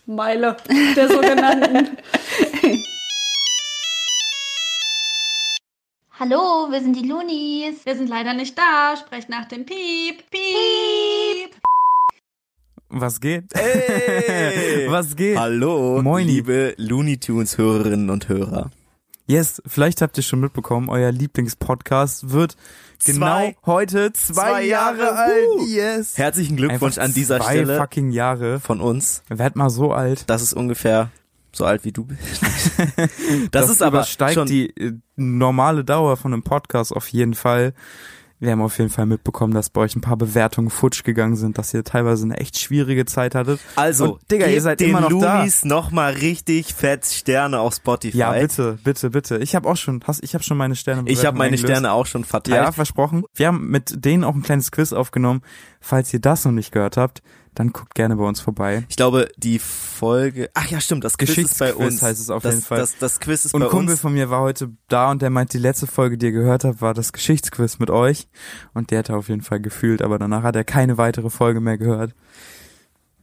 Meile 0.07 0.57
der 0.97 1.09
sogenannten. 1.09 1.97
Hallo, 6.19 6.71
wir 6.71 6.81
sind 6.83 6.97
die 6.97 7.09
Loonies. 7.09 7.87
Wir 7.87 7.97
sind 7.97 8.11
leider 8.11 8.35
nicht 8.35 8.59
da. 8.59 8.95
Sprecht 8.97 9.31
nach 9.31 9.47
dem 9.47 9.65
Piep. 9.65 10.31
Piep. 10.31 11.55
Was 12.91 13.21
geht? 13.21 13.45
Hey! 13.55 14.87
Was 14.91 15.15
geht? 15.15 15.39
Hallo, 15.39 16.03
Moini. 16.03 16.33
liebe 16.33 16.75
Looney 16.77 17.19
Tunes 17.19 17.57
Hörerinnen 17.57 18.11
und 18.11 18.29
Hörer. 18.29 18.71
Yes, 19.27 19.63
vielleicht 19.65 20.03
habt 20.03 20.17
ihr 20.17 20.25
schon 20.25 20.41
mitbekommen, 20.41 20.89
euer 20.89 21.13
Lieblingspodcast 21.13 22.31
wird 22.33 22.57
genau 23.05 23.27
Zwei- 23.27 23.57
heute 23.65 24.13
zwei, 24.13 24.33
zwei 24.33 24.65
Jahre, 24.65 24.99
Jahre, 24.99 25.17
alt. 25.19 25.47
uh. 25.61 25.67
Yes. 25.67 26.19
Herzlichen 26.19 26.57
Glückwunsch 26.57 26.99
Einfach 26.99 27.05
an 27.11 27.15
dieser 27.15 27.39
zwei 27.39 27.53
Stelle 27.53 27.77
fucking 27.79 28.11
Jahre. 28.11 28.59
von 28.59 28.81
uns. 28.81 29.23
Werd 29.29 29.55
mal 29.55 29.71
so 29.71 29.93
alt. 29.93 30.25
Das 30.27 30.43
ist 30.43 30.53
ungefähr 30.53 31.11
so 31.53 31.65
alt 31.65 31.85
wie 31.85 31.93
du 31.93 32.05
bist. 32.07 32.21
das, 33.53 33.71
ist 33.71 33.83
aber 33.83 34.03
schon 34.05 34.47
die 34.47 34.71
äh, 34.77 34.93
normale 35.17 35.85
Dauer 35.85 36.17
von 36.17 36.33
einem 36.33 36.43
Podcast 36.43 36.93
auf 36.93 37.07
jeden 37.09 37.35
Fall. 37.35 37.73
Wir 38.41 38.53
haben 38.53 38.63
auf 38.63 38.79
jeden 38.79 38.89
Fall 38.89 39.05
mitbekommen, 39.05 39.53
dass 39.53 39.69
bei 39.69 39.83
euch 39.83 39.95
ein 39.95 40.01
paar 40.01 40.17
Bewertungen 40.17 40.71
futsch 40.71 41.05
gegangen 41.05 41.37
sind, 41.37 41.59
dass 41.59 41.75
ihr 41.75 41.85
teilweise 41.85 42.25
eine 42.25 42.39
echt 42.39 42.59
schwierige 42.59 43.05
Zeit 43.05 43.35
hattet. 43.35 43.61
Also, 43.77 44.15
Und, 44.15 44.31
Digga, 44.31 44.47
ihr 44.47 44.63
seid 44.63 44.81
den 44.81 44.91
immer 44.91 45.03
noch 45.03 45.11
Loonies 45.11 45.67
noch 45.67 45.91
mal 45.91 46.15
richtig 46.15 46.73
fett 46.75 47.05
Sterne 47.05 47.61
auf 47.61 47.75
Spotify. 47.75 48.17
da. 48.17 48.35
Ja, 48.35 48.41
bitte, 48.41 48.79
bitte, 48.83 49.11
bitte. 49.11 49.39
Ich 49.39 49.55
habe 49.55 49.69
auch 49.69 49.77
schon, 49.77 50.01
hast, 50.07 50.25
ich 50.25 50.33
habe 50.33 50.43
schon 50.43 50.57
meine 50.57 50.75
Sterne. 50.75 51.03
Ich 51.11 51.27
habe 51.27 51.37
meine 51.37 51.53
eingelöst. 51.53 51.71
Sterne 51.71 51.93
auch 51.93 52.07
schon 52.07 52.25
verteilt. 52.25 52.57
Ja, 52.57 52.73
versprochen. 52.73 53.25
Wir 53.35 53.49
haben 53.49 53.69
mit 53.69 54.05
denen 54.05 54.25
auch 54.25 54.35
ein 54.35 54.43
kleines 54.43 54.71
Quiz 54.71 54.95
aufgenommen. 54.95 55.43
Falls 55.79 56.13
ihr 56.15 56.21
das 56.21 56.47
noch 56.47 56.53
nicht 56.53 56.73
gehört 56.73 56.97
habt, 56.97 57.23
dann 57.55 57.73
guckt 57.73 57.95
gerne 57.95 58.17
bei 58.17 58.25
uns 58.25 58.41
vorbei. 58.41 58.85
Ich 58.89 58.97
glaube, 58.97 59.29
die 59.37 59.59
Folge. 59.59 60.51
Ach 60.55 60.67
ja, 60.69 60.81
stimmt. 60.81 61.05
Das 61.05 61.19
Quiz 61.19 61.37
ist 61.37 61.59
bei 61.59 61.75
uns. 61.75 62.01
heißt 62.01 62.21
es 62.21 62.31
auf 62.31 62.43
das, 62.43 62.55
jeden 62.55 62.67
Fall. 62.67 62.79
Das, 62.79 62.97
das 62.99 63.21
Quiz 63.21 63.45
ist 63.45 63.55
Und 63.55 63.61
bei 63.61 63.67
ein 63.67 63.71
Kumpel 63.71 63.93
uns. 63.93 64.01
von 64.01 64.13
mir 64.13 64.31
war 64.31 64.41
heute 64.41 64.71
da 64.89 65.11
und 65.11 65.21
der 65.21 65.31
meint, 65.31 65.53
die 65.53 65.59
letzte 65.59 65.87
Folge, 65.87 66.17
die 66.17 66.27
ihr 66.27 66.33
gehört 66.33 66.65
habt, 66.65 66.81
war 66.81 66.95
das 66.95 67.13
Geschichtsquiz 67.13 67.79
mit 67.79 67.91
euch. 67.91 68.29
Und 68.73 68.91
der 68.91 69.01
hat 69.01 69.11
auf 69.11 69.29
jeden 69.29 69.43
Fall 69.43 69.61
gefühlt, 69.61 70.01
aber 70.03 70.19
danach 70.19 70.43
hat 70.43 70.57
er 70.57 70.65
keine 70.65 70.97
weitere 70.97 71.31
Folge 71.31 71.61
mehr 71.61 71.77
gehört. 71.79 72.15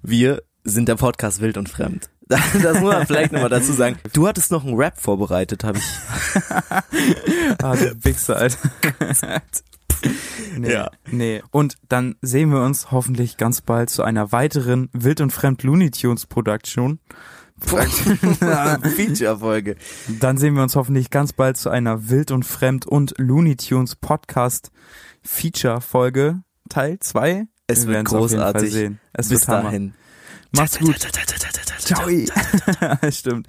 Wir 0.01 0.43
sind 0.63 0.89
der 0.89 0.96
Podcast 0.96 1.41
wild 1.41 1.57
und 1.57 1.69
fremd. 1.69 2.10
Das 2.29 2.81
muss 2.81 2.93
man 2.93 3.07
vielleicht 3.07 3.31
nochmal 3.31 3.50
dazu 3.50 3.72
sagen. 3.72 3.96
Du 4.12 4.27
hattest 4.27 4.51
noch 4.51 4.65
einen 4.65 4.75
Rap 4.75 5.00
vorbereitet, 5.00 5.63
habe 5.63 5.77
ich. 5.77 5.86
Ah, 7.63 7.75
du 7.75 7.96
Wichser, 8.03 8.36
Alter. 8.36 8.69
Nee, 10.58 10.72
Ja. 10.72 10.89
nee. 11.12 11.44
Und 11.51 11.75
dann 11.88 12.16
sehen 12.22 12.50
wir 12.51 12.62
uns 12.63 12.89
hoffentlich 12.92 13.38
ganz 13.38 13.62
bald 13.62 13.89
zu 13.92 14.01
einer 14.04 14.32
weiteren 14.32 14.89
Wild 14.94 15.22
und 15.22 15.32
Fremd 15.32 15.62
Looney 15.63 15.92
Tunes 15.92 16.25
Production. 16.25 17.00
Feature-Folge. 18.96 19.75
Dann 20.20 20.38
sehen 20.38 20.56
wir 20.56 20.63
uns 20.63 20.75
hoffentlich 20.75 21.10
ganz 21.10 21.34
bald 21.34 21.58
zu 21.58 21.70
einer 21.70 22.10
Wild 22.10 22.32
und 22.32 22.44
Fremd 22.44 22.86
und 22.86 23.13
Looney 23.18 23.56
Tunes 23.56 23.96
Podcast 23.96 24.72
Feature 25.24 25.82
Folge 25.82 26.42
Teil 26.70 27.00
2. 27.00 27.46
Es 27.68 27.88
wird 27.88 28.06
großartig. 28.06 28.92
Es 29.13 29.30
Bis 29.30 29.42
wird 29.42 29.48
Hammer. 29.48 29.63
dahin. 29.63 29.94
Macht's 30.57 30.79
gut. 30.79 30.97
Ciao. 31.79 32.09
Stimmt. 33.11 33.47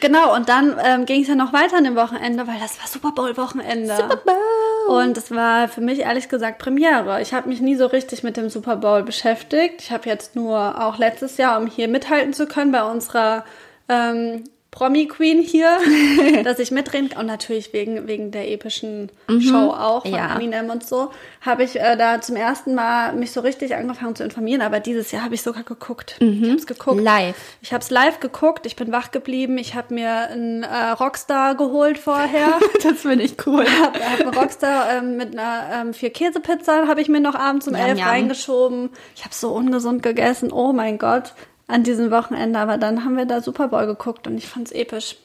Genau, 0.00 0.34
und 0.34 0.48
dann 0.48 0.76
ähm, 0.84 1.06
ging 1.06 1.22
es 1.22 1.28
ja 1.28 1.34
noch 1.34 1.52
weiter 1.52 1.76
an 1.76 1.84
dem 1.84 1.94
Wochenende, 1.94 2.46
weil 2.46 2.58
das 2.58 2.80
war 2.80 2.88
Super 2.88 3.12
Bowl-Wochenende. 3.12 3.96
Super 3.96 4.16
Bowl! 4.16 4.96
Und 4.96 5.16
es 5.16 5.30
war 5.30 5.68
für 5.68 5.80
mich 5.80 6.00
ehrlich 6.00 6.28
gesagt 6.28 6.58
Premiere. 6.58 7.20
Ich 7.22 7.34
habe 7.34 7.48
mich 7.48 7.60
nie 7.60 7.76
so 7.76 7.86
richtig 7.86 8.22
mit 8.22 8.36
dem 8.36 8.48
Super 8.50 8.76
Bowl 8.76 9.02
beschäftigt. 9.02 9.80
Ich 9.80 9.92
habe 9.92 10.08
jetzt 10.08 10.34
nur 10.34 10.82
auch 10.82 10.98
letztes 10.98 11.36
Jahr, 11.36 11.60
um 11.60 11.66
hier 11.66 11.88
mithalten 11.88 12.32
zu 12.32 12.46
können 12.46 12.72
bei 12.72 12.82
unserer 12.82 13.44
ähm, 13.88 14.44
Promi-Queen 14.76 15.40
hier, 15.40 15.78
dass 16.44 16.58
ich 16.58 16.70
mitreden 16.70 17.10
und 17.18 17.24
natürlich 17.24 17.72
wegen, 17.72 18.06
wegen 18.06 18.30
der 18.30 18.50
epischen 18.50 19.10
Show 19.40 19.70
auch 19.70 20.02
von 20.02 20.12
Ja. 20.12 20.36
Eminem 20.36 20.68
und 20.68 20.86
so, 20.86 21.10
habe 21.40 21.64
ich 21.64 21.80
äh, 21.80 21.96
da 21.96 22.20
zum 22.20 22.36
ersten 22.36 22.74
Mal 22.74 23.14
mich 23.14 23.32
so 23.32 23.40
richtig 23.40 23.74
angefangen 23.74 24.14
zu 24.14 24.22
informieren. 24.22 24.60
Aber 24.60 24.78
dieses 24.80 25.12
Jahr 25.12 25.24
habe 25.24 25.34
ich 25.34 25.40
sogar 25.40 25.62
geguckt. 25.62 26.16
Ich 26.20 26.42
habe 26.42 26.56
es 26.56 26.66
geguckt. 26.66 27.00
Live. 27.00 27.36
Ich 27.62 27.72
habe 27.72 27.82
es 27.82 27.88
live 27.88 28.20
geguckt, 28.20 28.66
ich 28.66 28.76
bin 28.76 28.92
wach 28.92 29.12
geblieben, 29.12 29.56
ich 29.56 29.74
habe 29.74 29.94
mir 29.94 30.28
einen 30.28 30.62
äh, 30.62 30.90
Rockstar 30.90 31.54
geholt 31.54 31.98
vorher. 31.98 32.60
Das 32.82 33.00
finde 33.00 33.24
ich 33.24 33.34
cool. 33.46 33.64
Ich 33.66 33.80
habe 33.80 33.98
einen 34.00 34.28
Rockstar 34.28 34.92
ähm, 34.92 35.16
mit 35.16 35.32
einer 35.32 35.68
ähm, 35.72 35.94
vier 35.94 36.10
Käsepizza 36.10 36.86
habe 36.86 37.00
ich 37.00 37.08
mir 37.08 37.20
noch 37.20 37.34
abends 37.34 37.66
um 37.66 37.74
elf 37.74 37.98
reingeschoben. 38.04 38.90
Ich 39.16 39.24
habe 39.24 39.34
so 39.34 39.50
ungesund 39.52 40.02
gegessen, 40.02 40.52
oh 40.52 40.72
mein 40.72 40.98
Gott, 40.98 41.32
an 41.68 41.82
diesem 41.82 42.10
Wochenende. 42.10 42.58
Aber 42.58 42.78
dann 42.78 43.04
haben 43.04 43.16
wir 43.16 43.26
da 43.26 43.40
Super 43.40 43.68
Bowl 43.68 43.86
geguckt 43.86 44.26
und 44.26 44.36
ich 44.36 44.46
fand's 44.46 44.72
episch. 44.72 45.16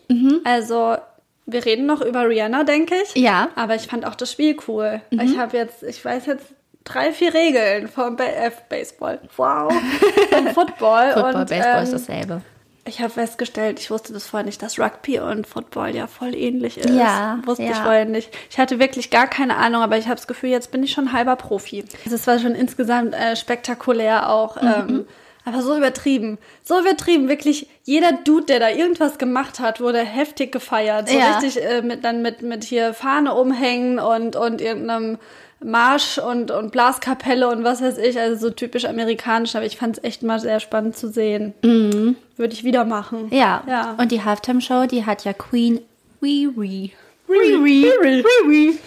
Also 0.44 0.98
wir 1.46 1.66
reden 1.66 1.86
noch 1.86 2.02
über 2.02 2.28
Rihanna, 2.28 2.64
denke 2.64 2.96
ich. 3.04 3.16
Mhm. 3.16 3.24
Ja. 3.24 3.44
Mhm. 3.44 3.62
Aber 3.62 3.76
ich 3.76 3.88
fand 3.88 4.06
auch 4.06 4.16
das 4.16 4.32
Spiel 4.32 4.58
cool. 4.68 5.02
Ich 5.10 5.38
habe 5.38 5.58
jetzt, 5.58 5.84
ich 5.84 6.04
weiß 6.04 6.26
jetzt 6.26 6.46
drei, 6.84 7.12
vier 7.12 7.34
Regeln 7.34 7.88
vom 7.88 8.16
ba 8.16 8.24
äh, 8.24 8.52
Baseball. 8.70 9.20
Wow. 9.38 9.72
vom 10.30 10.48
Football. 10.48 11.14
Football, 11.14 11.36
und, 11.36 11.50
Baseball 11.50 11.84
ist 11.84 11.90
ähm, 11.90 11.98
dasselbe. 11.98 12.42
ich 12.86 13.02
habe 13.02 13.12
festgestellt, 13.12 13.80
ich 13.80 13.92
wusste 13.92 14.14
das 14.14 14.28
vorher 14.28 14.46
nicht, 14.46 14.62
dass 14.62 14.80
Rugby 14.80 15.20
und 15.20 15.46
Football 15.48 15.96
ja 15.96 16.08
voll 16.08 16.36
ähnlich 16.36 16.78
ist. 16.78 16.90
Ja, 16.90 17.40
Wusste 17.46 17.64
ich 17.64 17.70
ja. 17.70 17.84
vorher 17.84 18.06
nicht. 18.06 18.36
Ich 18.50 18.58
hatte 18.58 18.80
wirklich 18.80 19.10
gar 19.10 19.28
keine 19.28 19.58
Ahnung, 19.58 19.82
aber 19.82 19.98
ich 19.98 20.06
habe 20.06 20.16
das 20.16 20.28
Gefühl, 20.28 20.50
jetzt 20.50 20.72
bin 20.72 20.84
ich 20.84 20.92
schon 20.92 21.14
halber 21.14 21.36
Profi. 21.36 21.86
Es 22.06 22.28
war 22.28 22.40
schon 22.40 22.56
insgesamt 22.56 23.14
äh, 23.14 23.36
spektakulär 23.36 24.30
auch. 24.30 24.62
Mhm. 24.62 24.68
Ähm, 24.68 25.08
aber 25.46 25.62
so 25.62 25.76
übertrieben. 25.76 26.38
So 26.64 26.80
übertrieben. 26.80 27.28
Wirklich, 27.30 27.68
jeder 27.84 28.12
Dude, 28.12 28.46
der 28.46 28.60
da 28.60 28.70
irgendwas 28.70 29.18
gemacht 29.18 29.60
hat, 29.60 29.82
wurde 29.82 30.00
heftig 30.00 30.52
gefeiert. 30.52 31.10
So 31.10 31.18
Ja. 31.18 31.38
richtig 31.40 31.64
äh, 31.64 31.82
mit, 31.82 32.04
dann 32.04 32.22
mit, 32.22 32.42
mit 32.42 32.64
hier 32.64 32.94
Fahne 32.94 33.34
umhängen 33.34 34.00
und, 34.00 34.36
und 34.36 34.62
irgendeinem 34.62 35.18
Marsch 35.64 36.18
und, 36.18 36.50
und 36.52 36.72
Blaskapelle 36.72 37.48
und 37.48 37.64
was 37.64 37.82
weiß 37.82 37.98
ich. 38.00 38.20
Also 38.20 38.48
so 38.48 38.54
typisch 38.54 38.86
amerikanisch. 38.86 39.56
Aber 39.56 39.66
ich 39.66 39.78
fand 39.78 39.98
es 39.98 40.04
echt 40.04 40.24
mal 40.24 40.40
sehr 40.40 40.60
spannend 40.60 40.96
zu 40.98 41.10
sehen. 41.10 41.54
Würde 41.62 42.54
ich 42.54 42.64
wieder 42.64 42.86
machen. 42.86 43.26
Mhm. 43.26 43.34
Ja. 43.38 43.64
Ja. 43.68 43.96
Und 44.00 44.12
die 44.12 44.24
Halftime-Show, 44.24 44.86
die 44.88 45.06
hat 45.06 45.24
ja 45.24 45.34
Queen 45.34 45.80
Riri. 46.22 46.92
Riri. 47.30 47.90
Riri. 48.04 48.80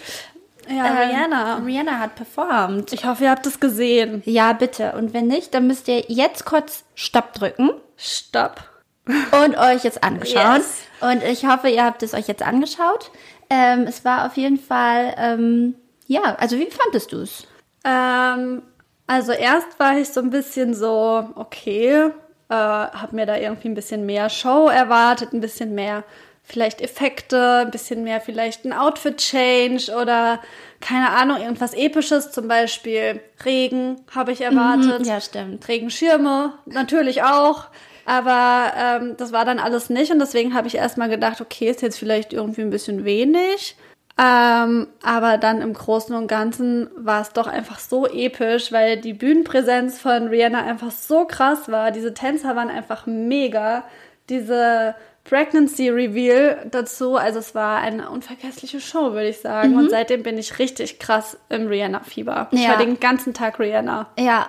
Ja, 0.68 0.86
Ähm, 0.86 1.08
Rihanna. 1.10 1.56
Rihanna 1.64 1.98
hat 1.98 2.14
performt. 2.14 2.92
Ich 2.92 3.04
hoffe, 3.04 3.24
ihr 3.24 3.30
habt 3.30 3.46
es 3.46 3.60
gesehen. 3.60 4.22
Ja, 4.24 4.52
bitte. 4.52 4.92
Und 4.92 5.12
wenn 5.14 5.26
nicht, 5.26 5.54
dann 5.54 5.66
müsst 5.66 5.88
ihr 5.88 6.00
jetzt 6.08 6.44
kurz 6.44 6.84
Stopp 6.94 7.32
drücken 7.34 7.70
Stopp. 7.96 8.60
und 9.06 9.56
euch 9.58 9.84
jetzt 9.84 10.02
angeschaut. 10.02 10.56
Yes. 10.58 10.82
Und 11.00 11.22
ich 11.22 11.46
hoffe, 11.46 11.68
ihr 11.68 11.84
habt 11.84 12.02
es 12.02 12.14
euch 12.14 12.26
jetzt 12.28 12.42
angeschaut. 12.42 13.10
Ähm, 13.50 13.82
es 13.86 14.04
war 14.04 14.26
auf 14.26 14.36
jeden 14.36 14.58
Fall, 14.58 15.14
ähm, 15.18 15.74
ja, 16.06 16.36
also 16.38 16.56
wie 16.58 16.70
fandest 16.70 17.12
du 17.12 17.18
es? 17.18 17.46
Ähm, 17.84 18.62
also 19.06 19.32
erst 19.32 19.78
war 19.78 19.98
ich 19.98 20.08
so 20.08 20.20
ein 20.20 20.30
bisschen 20.30 20.74
so, 20.74 21.28
okay, 21.34 22.10
äh, 22.48 22.54
hab 22.54 23.12
mir 23.12 23.26
da 23.26 23.36
irgendwie 23.36 23.68
ein 23.68 23.74
bisschen 23.74 24.06
mehr 24.06 24.30
Show 24.30 24.68
erwartet, 24.68 25.34
ein 25.34 25.40
bisschen 25.42 25.74
mehr 25.74 26.04
vielleicht 26.44 26.80
Effekte, 26.80 27.62
ein 27.64 27.70
bisschen 27.70 28.04
mehr 28.04 28.20
vielleicht 28.20 28.64
ein 28.64 28.72
Outfit-Change 28.72 29.92
oder 30.00 30.40
keine 30.80 31.10
Ahnung, 31.10 31.38
irgendwas 31.38 31.72
Episches, 31.72 32.30
zum 32.30 32.46
Beispiel 32.46 33.20
Regen 33.44 33.96
habe 34.14 34.32
ich 34.32 34.42
erwartet. 34.42 35.06
Ja, 35.06 35.20
stimmt. 35.20 35.66
Regenschirme 35.66 36.52
natürlich 36.66 37.22
auch. 37.22 37.68
Aber 38.06 38.72
ähm, 38.78 39.14
das 39.16 39.32
war 39.32 39.46
dann 39.46 39.58
alles 39.58 39.88
nicht 39.88 40.12
und 40.12 40.18
deswegen 40.18 40.52
habe 40.52 40.68
ich 40.68 40.74
erstmal 40.74 41.08
gedacht, 41.08 41.40
okay, 41.40 41.70
ist 41.70 41.80
jetzt 41.80 41.98
vielleicht 41.98 42.34
irgendwie 42.34 42.60
ein 42.60 42.68
bisschen 42.68 43.06
wenig. 43.06 43.76
Ähm, 44.16 44.86
aber 45.02 45.38
dann 45.38 45.60
im 45.60 45.72
Großen 45.72 46.14
und 46.14 46.28
Ganzen 46.28 46.88
war 46.96 47.22
es 47.22 47.30
doch 47.30 47.46
einfach 47.46 47.80
so 47.80 48.06
episch, 48.06 48.70
weil 48.70 48.98
die 48.98 49.14
Bühnenpräsenz 49.14 49.98
von 49.98 50.28
Rihanna 50.28 50.62
einfach 50.62 50.92
so 50.92 51.24
krass 51.24 51.68
war. 51.68 51.90
Diese 51.90 52.14
Tänzer 52.14 52.54
waren 52.54 52.68
einfach 52.68 53.06
mega. 53.06 53.84
Diese 54.28 54.94
Pregnancy 55.24 55.88
Reveal 55.88 56.66
dazu, 56.70 57.16
also 57.16 57.38
es 57.38 57.54
war 57.54 57.78
eine 57.78 58.10
unvergessliche 58.10 58.80
Show, 58.80 59.12
würde 59.12 59.28
ich 59.28 59.40
sagen. 59.40 59.76
Und 59.76 59.90
seitdem 59.90 60.22
bin 60.22 60.36
ich 60.36 60.58
richtig 60.58 60.98
krass 60.98 61.38
im 61.48 61.66
Rihanna-Fieber. 61.66 62.48
Ich 62.50 62.60
Ja. 62.62 62.70
war 62.70 62.76
den 62.78 63.00
ganzen 63.00 63.32
Tag 63.32 63.58
Rihanna. 63.58 64.06
Ja. 64.18 64.48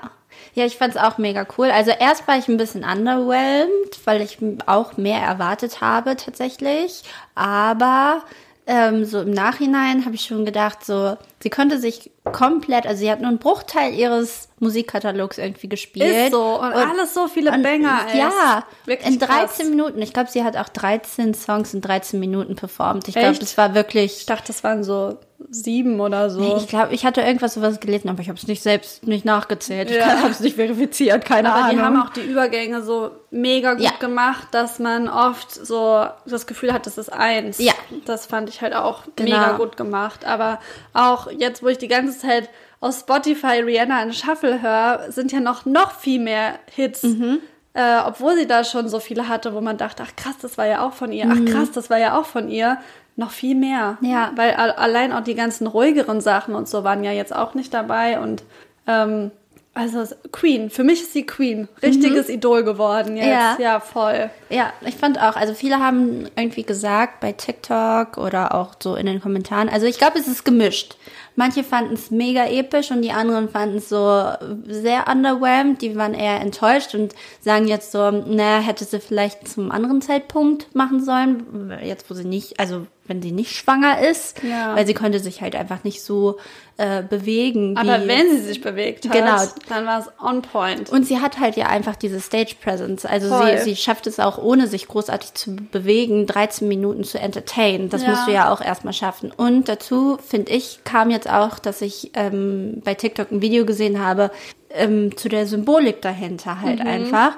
Ja, 0.54 0.66
ich 0.66 0.76
fand's 0.78 0.98
auch 0.98 1.18
mega 1.18 1.46
cool. 1.58 1.72
Also 1.72 1.92
erst 1.92 2.28
war 2.28 2.38
ich 2.38 2.50
ein 2.50 2.58
bisschen 2.58 2.84
underwhelmed, 2.84 4.00
weil 4.06 4.22
ich 4.22 4.38
auch 4.66 4.98
mehr 4.98 5.22
erwartet 5.22 5.80
habe 5.80 6.18
tatsächlich. 6.18 7.04
Aber 7.36 8.22
ähm, 8.68 9.06
so 9.06 9.22
im 9.22 9.32
Nachhinein 9.32 10.06
habe 10.06 10.16
ich 10.16 10.22
schon 10.26 10.44
gedacht, 10.46 10.84
so 10.84 11.18
sie 11.42 11.50
könnte 11.52 11.80
sich 11.80 12.12
komplett, 12.24 12.88
also 12.88 13.00
sie 13.00 13.12
hat 13.12 13.20
nur 13.22 13.30
einen 13.30 13.38
Bruchteil 13.38 13.94
ihres 13.94 14.50
Musikkatalogs 14.60 15.38
irgendwie 15.38 15.70
gespielt. 15.70 16.16
Ist 16.16 16.32
so. 16.32 16.60
Und, 16.60 16.74
alles 16.74 17.14
so 17.14 17.28
viele 17.28 17.52
und- 17.52 17.62
Banger. 17.62 18.00
ey. 18.12 18.18
Ja, 18.20 18.64
Wirklich 18.86 19.14
in 19.14 19.20
13 19.20 19.28
krass. 19.48 19.64
Minuten. 19.70 20.02
Ich 20.02 20.14
glaube, 20.14 20.30
sie 20.32 20.44
hat 20.44 20.58
auch 20.58 20.70
13 20.70 21.34
Songs 21.36 21.74
in 21.74 21.82
13 21.82 22.20
Minuten 22.20 22.56
performt. 22.56 23.08
Ich 23.08 23.16
glaube, 23.16 23.38
das 23.38 23.58
war 23.58 23.76
wirklich 23.76 24.18
Ich 24.22 24.26
dachte, 24.26 24.48
das 24.48 24.64
waren 24.64 24.84
so 24.84 25.18
sieben 25.64 26.00
oder 26.00 26.30
so. 26.30 26.58
ich 26.58 26.68
glaube, 26.68 26.94
ich 26.94 27.06
hatte 27.06 27.22
irgendwas 27.22 27.54
sowas 27.54 27.80
gelesen, 27.80 28.10
aber 28.10 28.22
ich 28.22 28.28
habe 28.30 28.38
es 28.38 28.48
nicht 28.48 28.62
selbst 28.62 29.08
nicht 29.08 29.26
nachgezählt. 29.26 29.90
Ich 29.90 29.98
Ja. 29.98 30.20
habe 30.20 30.30
es 30.30 30.40
nicht 30.40 30.56
verifiziert, 30.56 31.24
keine 31.26 31.52
Aber 31.54 31.64
Ahnung. 31.66 31.78
die 31.78 31.82
haben 31.84 32.02
auch 32.02 32.10
die 32.10 32.22
Übergänge 32.22 32.82
so 32.84 33.12
mega 33.32 33.74
gut 33.74 33.84
Ja. 33.84 33.92
gemacht, 34.00 34.48
dass 34.52 34.80
man 34.80 35.08
oft 35.10 35.52
so 35.54 36.06
das 36.26 36.46
Gefühl 36.48 36.74
hat, 36.74 36.86
das 36.86 36.98
ist 36.98 37.12
eins. 37.12 37.58
Ja. 37.60 37.74
Das 38.06 38.26
fand 38.26 38.50
ich 38.50 38.62
halt 38.62 38.76
auch 38.76 39.04
Genau. 39.16 39.32
mega 39.38 39.52
gut 39.58 39.78
gemacht. 39.78 40.26
Aber 40.26 40.60
auch 40.94 41.32
jetzt, 41.32 41.64
wo 41.64 41.68
ich 41.68 41.78
die 41.78 41.88
ganze 41.88 42.18
Zeit 42.20 42.50
aus 42.82 43.00
Spotify 43.00 43.62
Rihanna 43.62 44.04
in 44.04 44.14
Shuffle 44.14 44.62
höre, 44.62 45.12
sind 45.12 45.32
ja 45.32 45.40
noch, 45.40 45.66
noch 45.66 45.92
viel 45.92 46.20
mehr 46.20 46.56
Hits. 46.74 47.04
Mhm. 47.04 47.40
Äh, 47.74 48.00
obwohl 48.06 48.36
sie 48.38 48.48
da 48.48 48.64
schon 48.64 48.88
so 48.88 49.00
viele 49.02 49.28
hatte, 49.28 49.54
wo 49.54 49.60
man 49.60 49.78
dachte, 49.78 50.04
ach 50.06 50.16
krass, 50.16 50.36
das 50.42 50.58
war 50.58 50.66
ja 50.66 50.86
auch 50.86 50.94
von 50.94 51.12
ihr. 51.12 51.26
Ach 51.30 51.52
krass, 51.52 51.72
das 51.72 51.90
war 51.90 51.98
ja 51.98 52.18
auch 52.18 52.26
von 52.26 52.48
ihr. 52.50 52.78
Noch 53.16 53.32
viel 53.32 53.56
mehr. 53.56 53.98
Mhm. 54.02 54.10
Ja. 54.10 54.32
Weil 54.36 54.52
allein 54.52 55.14
auch 55.14 55.24
die 55.24 55.36
ganzen 55.36 55.68
ruhigeren 55.68 56.22
Sachen 56.22 56.56
und 56.56 56.68
so 56.68 56.84
waren 56.84 57.04
ja 57.04 57.12
jetzt 57.12 57.36
auch 57.36 57.54
nicht 57.54 57.74
dabei. 57.74 58.20
Und 58.20 58.44
ähm, 58.88 59.32
also 59.74 60.04
Queen, 60.32 60.70
für 60.70 60.86
mich 60.86 61.02
ist 61.02 61.12
sie 61.14 61.26
Queen. 61.26 61.68
Richtiges 61.84 62.30
Idol 62.30 62.64
geworden 62.64 63.18
jetzt. 63.18 63.26
Mhm. 63.26 63.32
Ja. 63.32 63.58
Ja, 63.60 63.80
voll. 63.82 64.30
Ja, 64.50 64.72
ich 64.86 64.96
fand 64.96 65.22
auch, 65.22 65.36
also 65.36 65.54
viele 65.54 65.80
haben 65.80 66.30
irgendwie 66.36 66.64
gesagt 66.64 67.20
bei 67.20 67.34
TikTok 67.34 68.18
oder 68.18 68.56
auch 68.56 68.76
so 68.82 68.96
in 68.96 69.06
den 69.06 69.22
Kommentaren, 69.22 69.68
also 69.68 69.86
ich 69.86 69.98
glaube, 69.98 70.18
es 70.18 70.28
ist 70.28 70.46
gemischt. 70.46 70.96
Manche 71.38 71.66
fanden 71.66 71.96
es 71.96 72.12
mega 72.12 72.46
episch 72.46 72.92
und 72.92 73.02
die 73.02 73.12
anderen 73.12 73.50
fanden 73.50 73.78
es 73.78 73.90
so 73.90 74.24
sehr 74.66 75.10
underwhelmed, 75.12 75.82
die 75.82 75.98
waren 75.98 76.14
eher 76.14 76.40
enttäuscht 76.40 76.96
und 76.96 77.14
sagen 77.42 77.68
jetzt 77.68 77.92
so, 77.92 78.10
naja, 78.12 78.60
hätte 78.60 78.86
sie 78.86 79.02
vielleicht 79.02 79.46
zum 79.50 79.72
anderen 79.72 80.02
Zeitpunkt 80.02 80.74
machen 80.74 81.04
sollen, 81.04 81.78
jetzt 81.84 82.10
wo 82.10 82.14
sie 82.14 82.24
nicht, 82.24 82.62
also 82.62 82.88
wenn 83.08 83.22
sie 83.22 83.32
nicht 83.32 83.52
schwanger 83.56 84.00
ist, 84.00 84.42
Ja. 84.44 84.76
weil 84.76 84.86
sie 84.88 84.94
konnte 84.94 85.20
sich 85.20 85.42
halt 85.42 85.56
einfach 85.56 85.84
nicht 85.84 86.02
so 86.04 86.38
äh, 86.78 87.04
bewegen. 87.04 87.78
Aber 87.78 88.06
wenn 88.06 88.30
sie 88.32 88.40
sich 88.42 88.60
bewegt 88.60 89.06
hat, 89.08 89.14
Genau. 89.14 89.42
dann 89.70 89.86
war 89.86 90.00
es 90.00 90.08
on 90.22 90.42
point. 90.42 90.90
Und 90.90 91.06
sie 91.06 91.20
hat 91.22 91.40
halt 91.40 91.56
ja 91.56 91.68
einfach 91.68 91.96
diese 91.96 92.20
Stage 92.20 92.56
Presence. 92.62 93.06
Also 93.06 93.30
Voll. 93.30 93.58
sie, 93.60 93.64
sie 93.64 93.76
schafft 93.78 94.08
es 94.08 94.20
auch, 94.20 94.38
ohne 94.38 94.68
sich 94.68 94.88
großartig 94.90 95.36
zu 95.36 95.56
bewegen, 95.56 96.26
13 96.28 96.68
Minuten 96.68 97.06
zu 97.06 97.18
entertainen. 97.18 97.90
Das 97.90 98.02
Ja. 98.04 98.10
musst 98.10 98.28
du 98.28 98.32
ja 98.34 98.52
auch 98.52 98.60
erstmal 98.60 98.92
schaffen. 98.94 99.32
Und 99.32 99.70
dazu, 99.70 100.18
finde 100.28 100.52
ich, 100.52 100.80
kam 100.84 101.12
jetzt 101.12 101.30
auch, 101.30 101.60
dass 101.60 101.82
ich 101.82 102.12
ähm, 102.14 102.82
bei 102.84 102.94
TikTok 102.94 103.32
ein 103.32 103.42
Video 103.42 103.66
gesehen 103.66 104.04
habe, 104.04 104.30
ähm, 104.72 105.16
zu 105.16 105.30
der 105.30 105.48
Symbolik 105.48 106.02
dahinter 106.02 106.60
halt 106.60 106.82
einfach. 106.82 107.38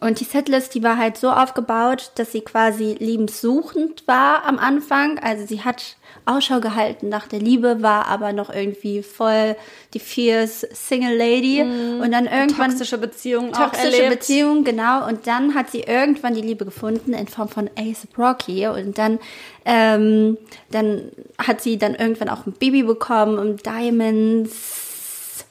Und 0.00 0.20
die 0.20 0.24
Setlist, 0.24 0.74
die 0.74 0.82
war 0.82 0.96
halt 0.96 1.16
so 1.16 1.30
aufgebaut, 1.30 2.12
dass 2.16 2.32
sie 2.32 2.42
quasi 2.42 2.96
liebenssuchend 2.98 4.06
war 4.06 4.44
am 4.44 4.58
Anfang. 4.58 5.18
Also 5.18 5.44
sie 5.44 5.64
hat 5.64 5.96
Ausschau 6.24 6.60
gehalten 6.60 7.08
nach 7.08 7.26
der 7.26 7.40
Liebe, 7.40 7.82
war 7.82 8.06
aber 8.06 8.32
noch 8.32 8.50
irgendwie 8.50 9.02
voll 9.02 9.56
die 9.94 9.98
fierce 9.98 10.66
Single 10.72 11.16
Lady. 11.16 11.62
Und 11.62 12.12
dann 12.12 12.26
irgendwann 12.26 12.70
Toxische 12.70 12.98
Beziehungen 12.98 13.54
auch 13.54 13.70
toxische 13.70 14.02
erlebt. 14.02 14.20
Beziehung, 14.20 14.62
genau. 14.62 15.08
Und 15.08 15.26
dann 15.26 15.54
hat 15.54 15.70
sie 15.70 15.80
irgendwann 15.80 16.34
die 16.34 16.42
Liebe 16.42 16.64
gefunden 16.64 17.12
in 17.12 17.26
Form 17.26 17.48
von 17.48 17.68
Ace 17.76 18.06
Rocky. 18.16 18.68
Und 18.68 18.98
dann, 18.98 19.18
ähm, 19.64 20.38
dann 20.70 21.10
hat 21.38 21.60
sie 21.60 21.76
dann 21.76 21.94
irgendwann 21.94 22.28
auch 22.28 22.46
ein 22.46 22.52
Baby 22.52 22.84
bekommen 22.84 23.38
und 23.38 23.66
Diamonds. 23.66 25.44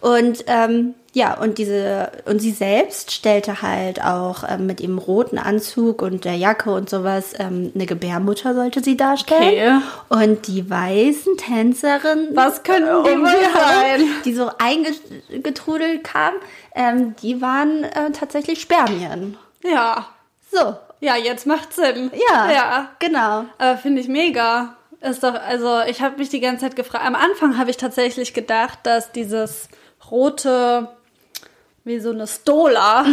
Und 0.00 0.44
ähm, 0.46 0.94
ja, 1.12 1.36
und 1.38 1.58
diese 1.58 2.10
und 2.26 2.38
sie 2.40 2.52
selbst 2.52 3.10
stellte 3.10 3.62
halt 3.62 4.00
auch 4.04 4.44
ähm, 4.48 4.66
mit 4.66 4.80
ihrem 4.80 4.98
roten 4.98 5.38
Anzug 5.38 6.02
und 6.02 6.24
der 6.24 6.36
Jacke 6.36 6.70
und 6.70 6.88
sowas 6.88 7.32
ähm, 7.38 7.72
eine 7.74 7.86
Gebärmutter 7.86 8.54
sollte 8.54 8.80
sie 8.82 8.96
darstellen. 8.96 9.82
Okay. 10.08 10.24
Und 10.28 10.46
die 10.46 10.70
weißen 10.70 11.36
Tänzerinnen, 11.36 12.28
Was 12.36 12.62
könnten 12.62 13.04
die 13.04 13.10
um 13.10 13.22
wohl 13.22 13.28
sein? 13.54 14.04
die 14.24 14.32
so 14.34 14.50
eingetrudelt 14.58 16.04
kamen, 16.04 16.36
ähm, 16.74 17.14
die 17.22 17.40
waren 17.42 17.84
äh, 17.84 18.10
tatsächlich 18.12 18.60
Spermien. 18.60 19.36
Ja. 19.64 20.06
So, 20.52 20.76
Ja, 21.00 21.16
jetzt 21.16 21.46
macht 21.46 21.72
Sinn. 21.72 22.10
ja, 22.32 22.50
Ja. 22.52 22.88
genau. 22.98 23.44
Aber 23.58 23.76
finde 23.78 24.00
ich 24.00 24.08
mega. 24.08 24.76
Ist 25.00 25.22
doch, 25.24 25.34
also 25.34 25.80
ich 25.88 26.02
habe 26.02 26.18
mich 26.18 26.28
die 26.28 26.40
ganze 26.40 26.66
Zeit 26.66 26.76
gefragt. 26.76 27.04
Am 27.06 27.14
Anfang 27.14 27.56
habe 27.56 27.70
ich 27.70 27.78
tatsächlich 27.78 28.34
gedacht, 28.34 28.80
dass 28.82 29.10
dieses 29.12 29.68
rote, 30.10 30.88
wie 31.84 31.98
so 32.00 32.10
eine 32.10 32.26
Stola, 32.26 33.06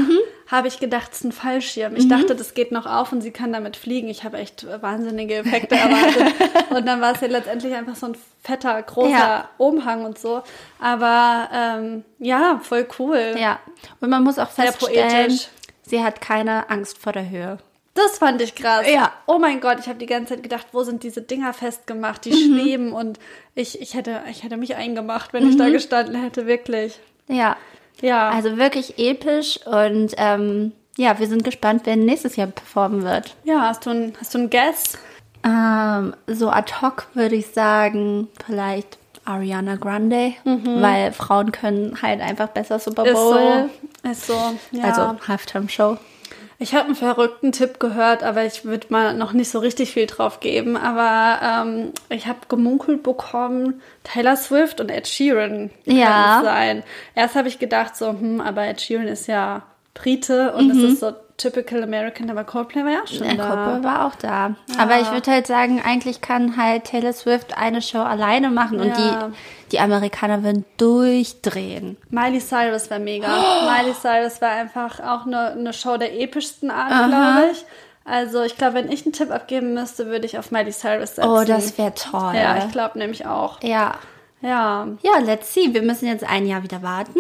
habe 0.48 0.68
ich 0.68 0.80
gedacht, 0.80 1.10
es 1.12 1.20
ist 1.20 1.24
ein 1.26 1.32
Fallschirm. 1.32 1.96
Ich 1.96 2.08
dachte, 2.10 2.36
das 2.36 2.54
geht 2.54 2.72
noch 2.72 2.86
auf 2.86 3.12
und 3.12 3.22
sie 3.22 3.32
kann 3.32 3.54
damit 3.54 3.78
fliegen. 3.78 4.08
Ich 4.10 4.24
habe 4.24 4.38
echt 4.38 4.66
wahnsinnige 4.82 5.36
Effekte 5.36 5.76
erwartet. 5.76 6.34
und 6.70 6.86
dann 6.86 7.00
war 7.02 7.14
es 7.16 7.22
ja 7.22 7.28
letztendlich 7.28 7.74
einfach 7.74 7.96
so 7.96 8.08
ein 8.08 8.18
fetter, 8.44 8.82
großer 8.82 9.10
Ja. 9.10 9.50
Umhang 9.58 10.06
und 10.06 10.20
so. 10.20 10.42
Aber 10.80 11.50
ähm, 11.54 12.04
ja, 12.20 12.60
voll 12.64 12.88
cool. 13.00 13.36
Ja, 13.40 13.60
und 14.02 14.10
man 14.10 14.24
muss 14.24 14.38
auch 14.40 14.50
Sehr 14.52 14.72
feststellen, 14.74 15.10
poetisch. 15.28 15.48
sie 15.84 16.04
hat 16.04 16.22
keine 16.22 16.70
Angst 16.70 16.98
vor 16.98 17.14
der 17.14 17.30
Höhe. 17.30 17.58
Das 17.94 18.20
fand 18.20 18.42
ich 18.42 18.54
krass. 18.54 18.86
Ja. 18.88 19.12
Oh 19.26 19.40
mein 19.40 19.60
Gott, 19.60 19.78
ich 19.80 19.88
habe 19.88 19.98
die 19.98 20.06
ganze 20.06 20.36
Zeit 20.36 20.44
gedacht, 20.44 20.68
wo 20.72 20.84
sind 20.84 21.02
diese 21.04 21.22
Dinger 21.22 21.52
festgemacht, 21.54 22.26
die 22.26 22.30
Mhm. 22.32 22.36
schweben 22.60 22.92
und 22.94 23.18
ich, 23.56 23.82
ich, 23.82 23.96
hätte, 23.96 24.22
ich 24.30 24.44
hätte 24.44 24.56
mich 24.58 24.76
eingemacht, 24.76 25.34
wenn 25.34 25.50
ich 25.50 25.58
da 25.58 25.70
gestanden 25.70 26.22
hätte, 26.22 26.46
wirklich. 26.46 27.00
Ja, 27.28 27.58
Ja. 28.02 28.30
also 28.30 28.58
wirklich 28.58 28.98
episch 29.00 29.60
und 29.66 30.14
ähm, 30.18 30.72
ja, 30.98 31.20
wir 31.20 31.28
sind 31.28 31.44
gespannt, 31.44 31.82
wer 31.86 31.96
nächstes 31.96 32.36
Jahr 32.36 32.48
performen 32.48 33.04
wird. 33.04 33.36
ja, 33.44 33.62
hast 33.62 33.86
du 33.86 33.92
ein, 33.92 34.14
hast 34.20 34.34
du 34.34 34.40
ein 34.40 34.50
Guess? 34.50 34.98
Ähm, 35.44 36.16
so 36.28 36.50
ad 36.50 36.74
hoc 36.82 37.08
würde 37.14 37.36
ich 37.36 37.48
sagen, 37.48 38.28
vielleicht 38.46 38.98
Ariana 39.26 39.76
Grande, 39.76 40.34
weil 40.46 41.12
Frauen 41.12 41.52
können 41.52 42.02
halt 42.02 42.22
einfach 42.22 42.48
besser 42.48 42.80
Super 42.80 43.04
Mhm. 43.04 43.10
Ist 43.10 43.14
Bowl. 43.16 43.70
so. 44.04 44.10
Ist 44.10 44.28
so. 44.28 44.56
Ja. 44.72 44.84
Also 44.86 45.28
Halftime 45.28 45.68
Show. 45.70 45.98
Ich 46.60 46.74
habe 46.74 46.86
einen 46.86 46.96
verrückten 46.96 47.52
Tipp 47.52 47.80
gehört, 47.80 48.24
aber 48.24 48.44
ich 48.44 48.66
würde 48.66 48.88
mal 48.90 49.14
noch 49.14 49.32
nicht 49.34 49.50
so 49.52 49.60
richtig 49.60 49.92
viel 49.92 50.08
drauf 50.08 50.40
geben. 50.40 50.76
Aber 50.76 51.40
ähm, 51.68 51.92
ich 52.10 52.26
habe 52.26 52.40
gemunkelt 52.50 53.04
bekommen, 53.04 53.82
Taylor 54.04 54.36
Swift 54.36 54.82
und 54.82 54.90
Ed 54.90 55.08
Sheeran 55.08 55.70
kann 55.86 55.96
Ja. 55.96 56.40
es 56.40 56.46
sein. 56.46 56.84
Erst 57.14 57.36
habe 57.36 57.48
ich 57.48 57.60
gedacht 57.60 57.96
so, 57.96 58.10
hm, 58.10 58.42
aber 58.42 58.66
Ed 58.66 58.82
Sheeran 58.82 59.08
ist 59.08 59.28
ja 59.28 59.64
Brite 59.94 60.54
und 60.54 60.72
es 60.72 60.78
ist 60.78 61.00
so 61.02 61.14
typical 61.38 61.84
American, 61.84 62.30
aber 62.32 62.44
Coldplay 62.44 62.84
war 62.84 62.92
ja 62.92 63.02
auch 63.04 63.08
schon 63.08 63.20
Der 63.28 63.36
da. 63.36 63.48
Koppel 63.50 63.84
war 63.84 64.06
auch 64.08 64.16
da. 64.16 64.56
Aber 64.80 65.00
ich 65.00 65.12
würde 65.12 65.32
halt 65.32 65.46
sagen, 65.48 65.82
eigentlich 65.86 66.22
kann 66.22 66.58
halt 66.58 66.86
Taylor 66.86 67.14
Swift 67.14 67.56
eine 67.58 67.82
Show 67.82 68.00
alleine 68.00 68.50
machen 68.50 68.80
und 68.80 68.88
Ja. 68.88 69.30
die, 69.30 69.72
die 69.74 69.80
Amerikaner 69.80 70.44
würden 70.44 70.66
durchdrehen. 70.78 71.98
Miley 72.10 72.40
Cyrus 72.40 72.90
war 72.90 73.00
mega. 73.00 73.28
Miley 73.78 73.94
Cyrus 73.94 74.42
war 74.42 74.50
einfach 74.50 75.00
auch 75.00 75.26
eine, 75.26 75.52
eine 75.52 75.74
Show 75.74 75.98
der 75.98 76.20
epischsten 76.20 76.72
Art, 76.72 77.10
glaube 77.10 77.52
ich. 77.52 77.66
Also 78.04 78.42
ich 78.44 78.56
glaube, 78.58 78.76
wenn 78.76 78.92
ich 78.92 79.06
einen 79.06 79.14
Tipp 79.14 79.32
abgeben 79.32 79.74
müsste, 79.74 80.08
würde 80.08 80.26
ich 80.26 80.40
auf 80.40 80.50
Miley 80.52 80.72
Cyrus 80.72 81.16
setzen. 81.16 81.30
Oh, 81.30 81.44
das 81.46 81.78
wäre 81.78 81.94
toll. 81.94 82.34
Ja, 82.36 82.58
ich 82.66 82.72
glaube 82.72 82.98
nämlich 82.98 83.26
auch. 83.26 83.62
ja. 83.62 83.96
Ja. 84.40 84.88
Ja, 85.02 85.18
let's 85.26 85.52
see. 85.52 85.74
Wir 85.74 85.82
müssen 85.82 86.06
jetzt 86.08 86.24
ein 86.24 86.46
Jahr 86.46 86.62
wieder 86.62 86.84
warten. 86.84 87.20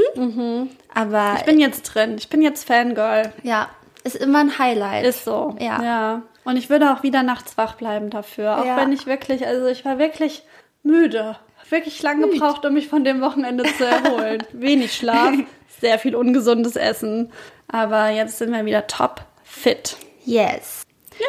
Aber 0.93 1.33
Ich 1.39 1.45
bin 1.45 1.59
jetzt 1.59 1.81
drin. 1.83 2.13
Ich 2.17 2.29
bin 2.29 2.43
jetzt 2.43 2.65
Fangirl. 2.67 3.33
ja, 3.41 3.69
ist 4.07 4.15
immer 4.15 4.39
ein 4.39 4.57
Highlight. 4.59 5.05
Ist 5.05 5.23
so. 5.25 5.55
Ja. 5.59 5.81
ja. 5.83 6.21
Und 6.43 6.57
ich 6.57 6.69
würde 6.69 6.91
auch 6.93 7.03
wieder 7.03 7.23
nachts 7.23 7.57
wach 7.57 7.75
bleiben 7.75 8.09
dafür. 8.09 8.59
Auch 8.59 8.65
Ja. 8.65 8.77
wenn 8.77 8.91
ich 8.91 9.05
wirklich, 9.05 9.45
also 9.45 9.67
ich 9.67 9.85
war 9.85 9.99
wirklich 9.99 10.43
müde. 10.83 11.35
Wirklich 11.69 12.01
lange 12.01 12.29
gebraucht, 12.29 12.65
um 12.65 12.73
mich 12.73 12.87
von 12.87 13.03
dem 13.03 13.19
Wochenende 13.21 13.65
zu 13.77 13.85
erholen. 13.85 14.41
Wenig 14.53 14.93
Schlaf, 14.93 15.33
sehr 15.81 15.99
viel 15.99 16.15
ungesundes 16.15 16.77
Essen. 16.77 17.31
Aber 17.67 18.07
jetzt 18.09 18.37
sind 18.37 18.51
wir 18.53 18.63
wieder 18.65 18.87
top 18.87 19.21
fit. 19.43 19.97
yes. 20.23 20.83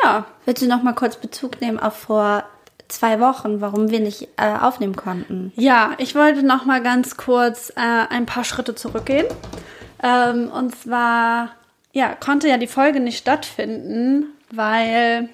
Ja. 0.04 0.26
Willst 0.44 0.62
du 0.62 0.66
noch 0.68 0.82
mal 0.82 0.92
kurz 0.92 1.16
Bezug 1.16 1.60
nehmen 1.62 1.80
auf 1.80 1.94
vor 1.96 2.44
zwei 2.88 3.20
Wochen, 3.20 3.60
warum 3.62 3.90
wir 3.90 4.00
nicht 4.00 4.28
äh, 4.36 4.54
aufnehmen 4.60 4.94
konnten? 4.96 5.50
Ja, 5.56 5.92
ich 5.98 6.14
wollte 6.14 6.42
noch 6.44 6.64
mal 6.66 6.82
ganz 6.82 7.16
kurz 7.16 7.70
äh, 7.70 7.80
ein 7.80 8.26
paar 8.26 8.44
Schritte 8.44 8.74
zurückgehen. 8.74 9.26
Ähm, 10.02 10.50
und 10.52 10.76
zwar, 10.76 11.50
ja, 11.92 12.14
konnte 12.14 12.48
ja 12.48 12.59
die 12.59 12.66
Folge 12.66 13.01
nicht 13.01 13.18
stattfinden, 13.18 14.27
weil, 14.51 15.29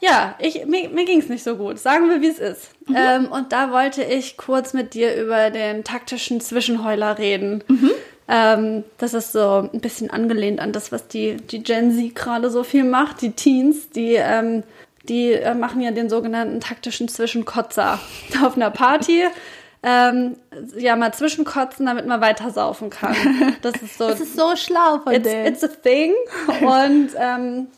ja, 0.00 0.34
ich, 0.38 0.66
mir, 0.66 0.88
mir 0.88 1.04
ging 1.04 1.20
es 1.20 1.28
nicht 1.28 1.44
so 1.44 1.56
gut. 1.56 1.78
Sagen 1.78 2.08
wir, 2.08 2.20
wie 2.20 2.28
es 2.28 2.38
ist. 2.38 2.70
Ähm, 2.94 3.26
und 3.26 3.52
da 3.52 3.70
wollte 3.70 4.02
ich 4.02 4.36
kurz 4.36 4.72
mit 4.72 4.94
dir 4.94 5.14
über 5.20 5.50
den 5.50 5.84
taktischen 5.84 6.40
Zwischenheuler 6.40 7.18
reden. 7.18 7.62
Ähm, 8.28 8.84
das 8.98 9.14
ist 9.14 9.32
so 9.32 9.68
ein 9.72 9.80
bisschen 9.80 10.10
angelehnt 10.10 10.60
an 10.60 10.72
das, 10.72 10.92
was 10.92 11.08
die, 11.08 11.36
die 11.36 11.62
Gen 11.62 11.92
Z 11.92 12.14
gerade 12.14 12.50
so 12.50 12.62
viel 12.62 12.84
macht. 12.84 13.22
Die 13.22 13.32
Teens, 13.32 13.88
die, 13.90 14.14
ähm, 14.14 14.62
die 15.08 15.32
äh, 15.32 15.54
machen 15.54 15.80
ja 15.80 15.90
den 15.90 16.10
sogenannten 16.10 16.60
taktischen 16.60 17.08
Zwischenkotzer 17.08 17.98
auf 18.42 18.56
einer 18.56 18.70
Party. 18.70 19.24
Ähm, 19.82 20.36
ja, 20.76 20.96
mal 20.96 21.14
zwischenkotzen, 21.14 21.86
damit 21.86 22.06
man 22.06 22.20
weiter 22.20 22.50
saufen 22.50 22.90
kann. 22.90 23.14
Das 23.62 23.74
ist 23.82 23.98
so. 23.98 24.08
Das 24.08 24.20
ist 24.20 24.36
so 24.36 24.56
schlau 24.56 24.98
von 24.98 25.12
it's, 25.12 25.28
denen. 25.28 25.46
it's 25.46 25.64
a 25.64 25.68
thing. 25.68 26.12
Und 26.60 27.10
ähm, 27.16 27.68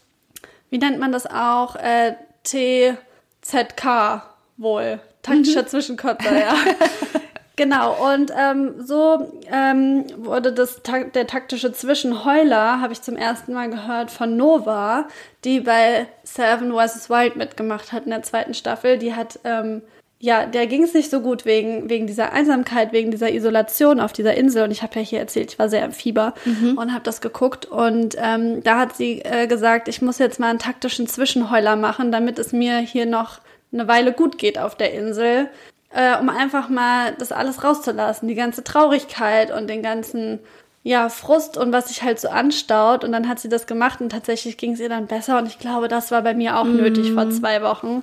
wie 0.71 0.79
nennt 0.79 0.99
man 0.99 1.13
das 1.13 1.27
auch? 1.27 1.77
Äh, 1.77 2.15
TZK 2.45 4.23
wohl. 4.57 5.01
Taktischer 5.23 5.67
Zwischenkotzer, 5.67 6.39
ja. 6.39 6.55
Genau, 7.61 8.15
und 8.15 8.33
ähm, 8.35 8.87
so 8.87 9.31
ähm, 9.53 10.07
wurde 10.17 10.51
das 10.55 10.81
der 10.83 11.27
taktische 11.27 11.75
Zwischenheuler, 11.75 12.81
habe 12.81 12.95
ich 12.95 13.03
zum 13.03 13.17
ersten 13.17 13.53
Mal 13.53 13.69
gehört 13.69 14.11
von 14.11 14.35
Nova, 14.35 15.09
die 15.45 15.61
bei 15.61 16.07
Seven 16.23 16.73
vs. 16.73 17.11
Wild 17.11 17.37
mitgemacht 17.37 17.93
hat 17.93 18.05
in 18.05 18.13
der 18.13 18.23
zweiten 18.23 18.55
Staffel. 18.55 18.97
Die 18.97 19.15
hat, 19.15 19.41
ähm, 19.45 19.83
ja, 20.21 20.47
der 20.47 20.67
ging 20.67 20.83
es 20.83 20.95
nicht 20.95 21.11
so 21.11 21.21
gut 21.21 21.47
wegen, 21.47 21.89
wegen 21.89 22.07
dieser 22.07 22.33
Einsamkeit, 22.33 22.93
wegen 22.93 23.11
dieser 23.11 23.33
Isolation 23.33 24.01
auf 24.01 24.13
dieser 24.13 24.35
Insel. 24.35 24.65
Und 24.65 24.71
ich 24.71 24.83
habe 24.83 25.01
ja 25.01 25.01
hier 25.01 25.19
erzählt, 25.19 25.53
ich 25.53 25.59
war 25.59 25.69
sehr 25.69 25.85
im 25.85 25.93
Fieber 25.93 26.35
und 26.77 26.93
habe 26.93 27.05
das 27.05 27.21
geguckt. 27.21 27.67
Und 27.67 28.17
ähm, 28.19 28.63
da 28.63 28.79
hat 28.79 28.97
sie 28.97 29.23
äh, 29.23 29.47
gesagt, 29.47 29.89
ich 29.89 30.03
muss 30.03 30.19
jetzt 30.19 30.39
mal 30.39 30.51
einen 30.51 30.59
taktischen 30.59 31.07
Zwischenheuler 31.07 31.77
machen, 31.77 32.13
damit 32.13 32.39
es 32.39 32.53
mir 32.53 32.79
hier 32.79 33.07
noch 33.07 33.41
eine 33.73 33.89
Weile 33.89 34.13
gut 34.13 34.37
geht 34.37 34.59
auf 34.59 34.75
der 34.77 34.93
Insel 34.93 35.49
äh, 35.91 36.17
um 36.19 36.29
einfach 36.29 36.69
mal 36.69 37.15
das 37.19 37.33
alles 37.33 37.65
rauszulassen, 37.65 38.29
die 38.29 38.35
ganze 38.35 38.65
Traurigkeit 38.65 39.51
und 39.51 39.69
den 39.69 39.83
ganzen 39.83 40.39
ja 40.83 41.11
Frust 41.11 41.59
und 41.59 41.73
was 41.73 41.89
sich 41.89 42.03
halt 42.03 42.21
so 42.21 42.29
anstaut. 42.29 43.05
Und 43.05 43.13
dann 43.13 43.29
hat 43.29 43.39
sie 43.39 43.49
das 43.49 43.67
gemacht 43.67 44.01
und 44.01 44.11
tatsächlich 44.11 44.57
ging 44.57 44.73
es 44.73 44.81
ihr 44.81 44.89
dann 44.89 45.07
besser. 45.07 45.39
Und 45.39 45.47
ich 45.47 45.59
glaube, 45.59 45.89
das 45.89 46.11
war 46.11 46.23
bei 46.23 46.35
mir 46.35 46.59
auch 46.59 46.65
nötig 46.65 47.13
vor 47.13 47.29
zwei 47.31 47.63
Wochen. 47.63 48.03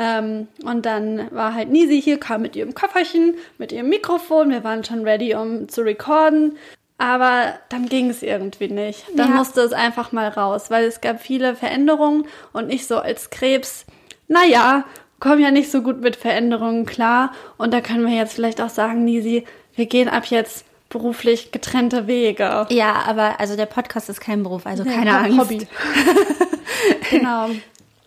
Ähm, 0.00 0.46
und 0.64 0.86
dann 0.86 1.28
war 1.32 1.52
halt 1.54 1.70
Nisi 1.70 2.00
hier, 2.00 2.18
kam 2.20 2.42
mit 2.42 2.54
ihrem 2.54 2.72
Köfferchen, 2.74 3.34
mit 3.58 3.72
ihrem 3.72 3.88
Mikrofon. 3.88 4.48
Wir 4.50 4.62
waren 4.62 4.84
schon 4.84 5.02
ready, 5.04 5.34
um 5.34 5.68
zu 5.68 5.82
recorden. 5.82 6.56
Aber 6.98 7.54
dann 7.68 7.88
ging 7.88 8.08
es 8.10 8.22
irgendwie 8.22 8.68
nicht. 8.68 9.04
Dann 9.16 9.30
Ja. 9.30 9.34
musste 9.36 9.60
es 9.60 9.72
einfach 9.72 10.12
mal 10.12 10.28
raus, 10.28 10.70
weil 10.70 10.84
es 10.84 11.00
gab 11.00 11.20
viele 11.20 11.54
Veränderungen 11.56 12.26
und 12.52 12.72
ich 12.72 12.86
so 12.86 12.98
als 12.98 13.30
Krebs, 13.30 13.86
naja, 14.28 14.84
komme 15.20 15.42
ja 15.42 15.50
nicht 15.50 15.70
so 15.70 15.82
gut 15.82 16.00
mit 16.00 16.14
Veränderungen 16.16 16.86
klar. 16.86 17.32
Und 17.56 17.74
da 17.74 17.80
können 17.80 18.06
wir 18.06 18.14
jetzt 18.14 18.34
vielleicht 18.34 18.60
auch 18.60 18.68
sagen, 18.68 19.04
Nisi, 19.04 19.44
wir 19.74 19.86
gehen 19.86 20.08
ab 20.08 20.26
jetzt 20.26 20.64
beruflich 20.90 21.52
getrennte 21.52 22.06
Wege. 22.06 22.66
ja, 22.70 22.94
aber 23.06 23.38
also 23.40 23.56
der 23.56 23.66
Podcast 23.66 24.08
ist 24.08 24.20
kein 24.20 24.42
Beruf, 24.42 24.64
also 24.64 24.84
keine 24.84 25.10
Ja, 25.10 25.18
Angst. 25.22 25.38
Hobby. 25.38 25.66
genau. 27.10 27.50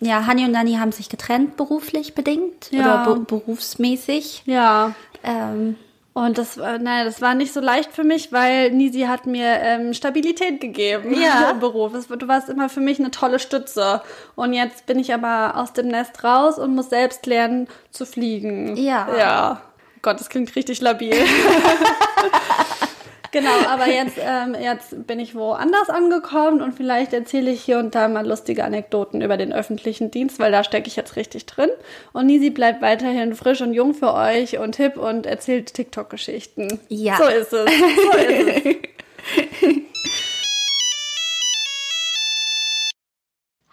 Ja, 0.04 0.26
Hani 0.26 0.44
und 0.44 0.50
Nani 0.52 0.74
haben 0.74 0.90
sich 0.92 1.08
getrennt 1.08 1.56
beruflich 1.56 2.14
bedingt 2.14 2.70
Ja. 2.72 3.04
oder 3.04 3.14
be 3.14 3.20
berufsmäßig. 3.20 4.42
Ja. 4.46 4.94
Ähm, 5.22 5.76
Und 6.14 6.36
das, 6.38 6.58
war- 6.58 6.78
nein, 6.78 7.06
das 7.06 7.22
war 7.22 7.34
nicht 7.34 7.52
so 7.54 7.60
leicht 7.60 7.92
für 7.92 8.02
mich, 8.04 8.32
weil 8.32 8.70
Nisi 8.72 9.02
hat 9.02 9.26
mir 9.26 9.46
ähm, 9.60 9.94
Stabilität 9.94 10.60
gegeben 10.60 11.14
Ja. 11.18 11.50
im 11.52 11.60
Beruf. 11.60 11.92
Du 12.18 12.28
warst 12.28 12.48
immer 12.48 12.68
für 12.68 12.80
mich 12.80 12.98
eine 12.98 13.10
tolle 13.12 13.38
Stütze. 13.38 14.02
Und 14.34 14.52
jetzt 14.54 14.86
bin 14.86 14.98
ich 14.98 15.14
aber 15.14 15.56
aus 15.56 15.72
dem 15.72 15.88
Nest 15.88 16.22
raus 16.24 16.58
und 16.58 16.74
muss 16.74 16.90
selbst 16.90 17.24
lernen 17.26 17.68
zu 17.92 18.04
fliegen. 18.04 18.76
Ja. 18.76 19.08
Ja. 19.16 19.62
Gott, 20.02 20.18
das 20.20 20.28
klingt 20.28 20.54
richtig 20.56 20.80
labil. 20.80 21.14
genau, 23.32 23.50
aber 23.68 23.88
jetzt, 23.88 24.18
ähm, 24.18 24.54
jetzt 24.60 25.06
bin 25.06 25.18
ich 25.18 25.34
woanders 25.34 25.90
angekommen 25.90 26.62
und 26.62 26.74
vielleicht 26.74 27.12
erzähle 27.12 27.50
ich 27.50 27.62
hier 27.62 27.78
und 27.78 27.94
da 27.94 28.06
mal 28.08 28.26
lustige 28.26 28.64
Anekdoten 28.64 29.20
über 29.20 29.36
den 29.36 29.52
öffentlichen 29.52 30.10
Dienst, 30.10 30.38
weil 30.38 30.52
da 30.52 30.62
stecke 30.62 30.86
ich 30.86 30.96
jetzt 30.96 31.16
richtig 31.16 31.46
drin. 31.46 31.70
Und 32.12 32.26
Nisi 32.26 32.50
bleibt 32.50 32.80
weiterhin 32.82 33.34
frisch 33.34 33.60
und 33.60 33.74
jung 33.74 33.94
für 33.94 34.14
euch 34.14 34.58
und 34.58 34.76
hip 34.76 34.96
und 34.96 35.26
erzählt 35.26 35.74
TikTok-Geschichten. 35.74 36.78
Ja. 36.88 37.16
So 37.16 37.24
ist 37.24 37.52
es. 37.52 37.70
So 37.70 38.18
ist 38.18 38.66
es. 38.66 38.76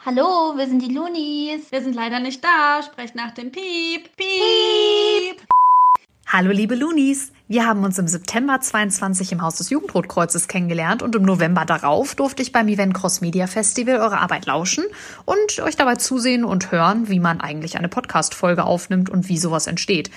Hallo, 0.05 0.57
wir 0.57 0.65
sind 0.65 0.81
die 0.81 0.93
Loonies. 0.93 1.71
Wir 1.71 1.81
sind 1.81 1.93
leider 1.93 2.19
nicht 2.19 2.43
da. 2.43 2.81
Sprecht 2.81 3.15
nach 3.15 3.31
dem 3.31 3.51
Piep. 3.51 4.15
Piep. 4.15 5.41
Hallo 6.31 6.51
liebe 6.51 6.75
Loonies! 6.75 7.31
Wir 7.47 7.65
haben 7.65 7.83
uns 7.83 7.97
im 7.97 8.07
September 8.07 8.61
22 8.61 9.31
im 9.31 9.41
Haus 9.41 9.55
des 9.55 9.71
Jugendrotkreuzes 9.71 10.47
kennengelernt 10.47 11.01
und 11.01 11.15
im 11.15 11.23
November 11.23 11.65
darauf 11.65 12.13
durfte 12.13 12.43
ich 12.43 12.51
beim 12.51 12.67
Event 12.67 12.93
Cross 12.93 13.21
Media 13.21 13.47
Festival 13.47 13.95
eure 13.95 14.19
Arbeit 14.19 14.45
lauschen 14.45 14.83
und 15.25 15.59
euch 15.59 15.75
dabei 15.75 15.95
zusehen 15.95 16.43
und 16.43 16.71
hören, 16.71 17.09
wie 17.09 17.19
man 17.19 17.41
eigentlich 17.41 17.79
eine 17.79 17.89
Podcast-Folge 17.89 18.63
aufnimmt 18.63 19.09
und 19.09 19.27
wie 19.27 19.39
sowas 19.39 19.65
entsteht. 19.65 20.11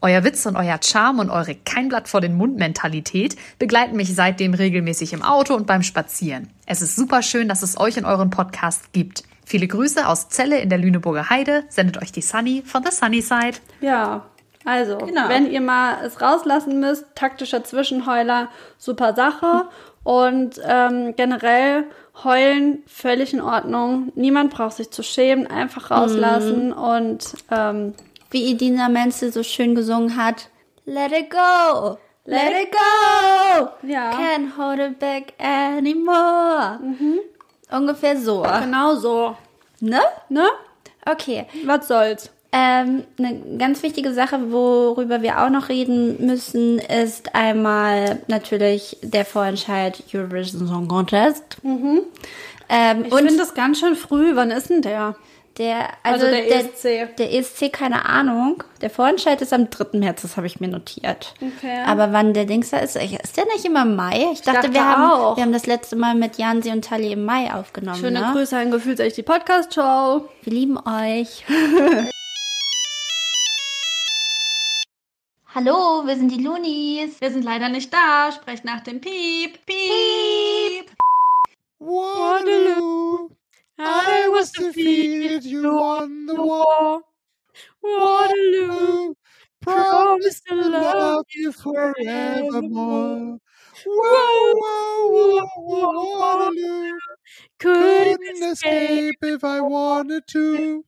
Euer 0.00 0.24
Witz 0.24 0.46
und 0.46 0.56
euer 0.56 0.80
Charme 0.82 1.18
und 1.18 1.28
eure 1.28 1.54
kein 1.54 1.90
Blatt 1.90 2.08
vor 2.08 2.22
den 2.22 2.34
Mund 2.34 2.56
Mentalität 2.56 3.36
begleiten 3.58 3.94
mich 3.94 4.14
seitdem 4.14 4.54
regelmäßig 4.54 5.12
im 5.12 5.22
Auto 5.22 5.54
und 5.54 5.66
beim 5.66 5.82
Spazieren. 5.82 6.48
Es 6.64 6.80
ist 6.80 6.96
super 6.96 7.20
schön, 7.20 7.46
dass 7.46 7.62
es 7.62 7.78
euch 7.78 7.98
in 7.98 8.06
euren 8.06 8.30
Podcast 8.30 8.94
gibt. 8.94 9.22
Viele 9.44 9.68
Grüße 9.68 10.08
aus 10.08 10.30
Celle 10.30 10.60
in 10.60 10.70
der 10.70 10.78
Lüneburger 10.78 11.28
Heide, 11.28 11.64
sendet 11.68 12.00
euch 12.00 12.10
die 12.10 12.22
Sunny 12.22 12.62
von 12.64 12.82
The 12.82 12.90
Sunny 12.90 13.20
Side. 13.20 13.58
Ja, 13.82 14.24
also, 14.68 14.98
Genau. 14.98 15.28
wenn 15.28 15.50
ihr 15.50 15.60
mal 15.60 16.04
es 16.04 16.20
rauslassen 16.20 16.78
müsst, 16.80 17.06
taktischer 17.14 17.64
Zwischenheuler, 17.64 18.48
super 18.76 19.14
Sache. 19.14 19.68
Und 20.04 20.60
ähm, 20.64 21.14
generell 21.16 21.84
heulen 22.22 22.82
völlig 22.86 23.32
in 23.34 23.40
Ordnung. 23.40 24.12
Niemand 24.14 24.52
braucht 24.52 24.76
sich 24.76 24.90
zu 24.90 25.02
schämen, 25.02 25.46
einfach 25.46 25.90
rauslassen 25.90 26.72
und 26.72 27.34
ähm, 27.50 27.94
Wie 28.30 28.50
Idina 28.50 28.88
Menzel 28.88 29.32
so 29.32 29.42
schön 29.42 29.74
gesungen 29.74 30.16
hat. 30.16 30.48
Let 30.84 31.12
it 31.12 31.30
go. 31.30 31.98
Let 32.24 32.52
it 32.62 32.72
go. 32.72 33.68
ja, 33.86 34.10
Can't 34.10 34.56
hold 34.58 34.78
it 34.80 34.98
back 34.98 35.32
anymore. 35.38 36.78
Ungefähr 37.70 38.16
so. 38.16 38.42
genau 38.60 38.94
so. 38.96 39.36
Ne? 39.80 40.00
Ne? 40.28 40.46
Okay. 41.10 41.46
Was 41.64 41.88
soll's? 41.88 42.30
Ähm, 42.50 43.04
eine 43.18 43.58
ganz 43.58 43.82
wichtige 43.82 44.14
Sache, 44.14 44.50
worüber 44.50 45.20
wir 45.20 45.42
auch 45.42 45.50
noch 45.50 45.68
reden 45.68 46.24
müssen, 46.26 46.78
ist 46.78 47.34
einmal 47.34 48.20
natürlich 48.26 48.96
der 49.02 49.26
Vorentscheid 49.26 50.02
Eurovision 50.14 50.66
Song 50.66 50.88
Contest. 50.88 51.58
Ähm, 51.62 53.04
Ich 53.04 53.14
finde 53.14 53.36
das 53.36 53.54
ganz 53.54 53.80
schön 53.80 53.96
früh. 53.96 54.34
Wann 54.34 54.50
ist 54.50 54.70
denn 54.70 54.82
der? 54.82 55.14
der, 55.58 55.88
also, 56.02 56.26
Also 56.26 56.36
der 56.36 56.44
der, 56.46 56.60
ESC. 56.60 57.16
der 57.16 57.34
ESC, 57.34 57.72
keine 57.72 58.06
Ahnung. 58.06 58.62
Der 58.80 58.90
Vorentscheid 58.90 59.40
ist 59.42 59.52
am 59.52 59.68
3. 59.70 59.98
März, 59.98 60.22
das 60.22 60.36
habe 60.36 60.46
ich 60.46 60.60
mir 60.60 60.68
notiert. 60.68 61.34
Okay. 61.40 61.82
Aber 61.84 62.12
wann 62.12 62.32
der 62.32 62.44
Dings 62.44 62.70
da 62.70 62.78
ist, 62.78 62.96
ist 62.96 63.36
der 63.36 63.44
nicht 63.46 63.64
immer 63.64 63.82
im 63.82 63.96
Mai? 63.96 64.28
Ich 64.32 64.42
dachte, 64.42 64.60
dachte 64.60 64.72
wir, 64.72 64.84
haben, 64.84 65.10
auch. 65.10 65.36
wir 65.36 65.42
haben 65.42 65.52
das 65.52 65.66
letzte 65.66 65.96
Mal 65.96 66.14
mit 66.14 66.38
Jansi 66.38 66.70
und 66.70 66.84
Tali 66.84 67.12
im 67.12 67.24
Mai 67.24 67.52
aufgenommen. 67.52 67.98
Schöne 67.98 68.20
ne? 68.20 68.30
Grüße 68.32 68.56
an 68.56 68.70
Gefühlt 68.70 69.00
echt 69.00 69.16
die 69.16 69.22
Podcast-Show. 69.22 70.28
Wir 70.42 70.52
lieben 70.52 70.78
euch. 70.78 71.44
Hallo, 75.54 76.06
wir 76.06 76.14
sind 76.14 76.30
die 76.30 76.42
Loonies. 76.42 77.22
Wir 77.22 77.30
sind 77.30 77.42
leider 77.42 77.70
nicht 77.70 77.90
da. 77.90 78.30
Sprecht 78.32 78.64
nach 78.66 78.82
dem 78.82 79.00
Piep. 79.00 79.64
Piep. 79.64 80.90
Waterloo, 81.78 83.30
I 83.78 84.28
was 84.30 84.52
defeated, 84.52 85.44
you 85.44 85.62
won 85.62 86.26
the 86.26 86.34
war. 86.34 87.00
Waterloo, 87.82 89.14
promised 89.62 90.44
to 90.48 90.54
love 90.54 91.24
you 91.34 91.52
forevermore. 91.52 93.38
Whoa, 93.86 94.52
whoa, 94.54 95.08
whoa, 95.08 95.46
whoa, 95.56 96.18
Waterloo, 96.20 96.98
couldn't 97.58 98.42
escape 98.42 99.16
if 99.22 99.44
I 99.44 99.60
wanted 99.62 100.24
to. 100.28 100.84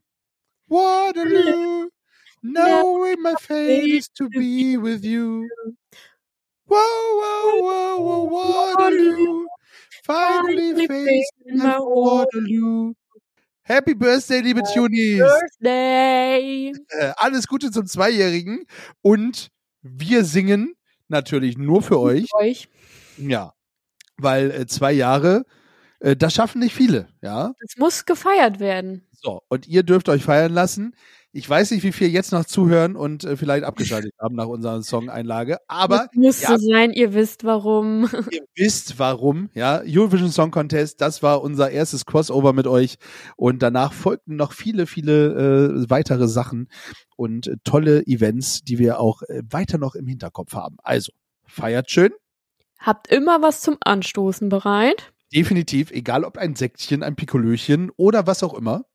Waterloo, 0.68 1.88
knowing 2.42 3.22
my 3.22 3.34
fate 3.40 3.84
is 3.84 4.08
to 4.16 4.28
be 4.28 4.76
with 4.76 5.04
you. 5.04 5.48
Whoa, 6.66 6.76
whoa, 6.78 7.60
whoa, 7.60 7.98
whoa, 7.98 8.74
Waterloo, 8.74 9.46
finally 10.04 10.86
facing 10.86 11.58
my 11.58 11.78
Waterloo. 11.78 12.94
Happy 13.62 13.94
Birthday, 13.94 14.40
liebe 14.40 14.62
Tunis! 14.74 15.20
Birthday. 15.20 16.72
Äh, 16.88 17.12
alles 17.16 17.46
Gute 17.46 17.70
zum 17.70 17.86
Zweijährigen 17.86 18.64
und 19.02 19.48
wir 19.82 20.24
singen 20.24 20.74
natürlich 21.08 21.56
nur 21.58 21.82
für 21.82 22.00
euch. 22.00 22.26
Euch. 22.34 22.68
Ja, 23.16 23.52
weil 24.16 24.50
äh, 24.50 24.66
zwei 24.66 24.92
Jahre, 24.92 25.44
äh, 26.00 26.16
das 26.16 26.34
schaffen 26.34 26.60
nicht 26.60 26.74
viele, 26.74 27.08
ja. 27.22 27.52
Das 27.60 27.76
muss 27.76 28.06
gefeiert 28.06 28.60
werden. 28.60 29.06
So, 29.12 29.42
und 29.48 29.68
ihr 29.68 29.82
dürft 29.82 30.08
euch 30.08 30.24
feiern 30.24 30.52
lassen. 30.52 30.94
Ich 31.32 31.48
weiß 31.48 31.70
nicht, 31.70 31.84
wie 31.84 31.92
viel 31.92 32.08
jetzt 32.08 32.32
noch 32.32 32.44
zuhören 32.44 32.96
und 32.96 33.22
äh, 33.22 33.36
vielleicht 33.36 33.62
abgeschaltet 33.62 34.12
haben 34.20 34.34
nach 34.34 34.48
unserer 34.48 34.82
Song-Einlage, 34.82 35.58
aber 35.68 35.98
das 35.98 36.08
muss 36.14 36.40
ja, 36.42 36.48
so 36.48 36.56
sein, 36.56 36.92
ihr 36.92 37.14
wisst 37.14 37.44
warum. 37.44 38.08
ihr 38.32 38.42
wisst 38.56 38.98
warum, 38.98 39.48
ja. 39.54 39.80
Eurovision 39.86 40.32
Song 40.32 40.50
Contest, 40.50 41.00
das 41.00 41.22
war 41.22 41.42
unser 41.42 41.70
erstes 41.70 42.04
Crossover 42.04 42.52
mit 42.52 42.66
euch 42.66 42.96
und 43.36 43.62
danach 43.62 43.92
folgten 43.92 44.34
noch 44.34 44.52
viele, 44.52 44.86
viele 44.86 45.84
äh, 45.84 45.90
weitere 45.90 46.26
Sachen 46.26 46.68
und 47.16 47.46
äh, 47.46 47.56
tolle 47.62 48.04
Events, 48.08 48.62
die 48.62 48.78
wir 48.78 48.98
auch 48.98 49.22
äh, 49.22 49.42
weiter 49.48 49.78
noch 49.78 49.94
im 49.94 50.08
Hinterkopf 50.08 50.54
haben. 50.54 50.78
Also, 50.82 51.12
feiert 51.46 51.92
schön. 51.92 52.10
Habt 52.80 53.06
immer 53.06 53.40
was 53.40 53.60
zum 53.60 53.76
Anstoßen 53.80 54.48
bereit. 54.48 55.12
Definitiv, 55.32 55.92
egal 55.92 56.24
ob 56.24 56.38
ein 56.38 56.56
Säckchen, 56.56 57.04
ein 57.04 57.14
Pikolöchen 57.14 57.90
oder 57.96 58.26
was 58.26 58.42
auch 58.42 58.54
immer. 58.54 58.86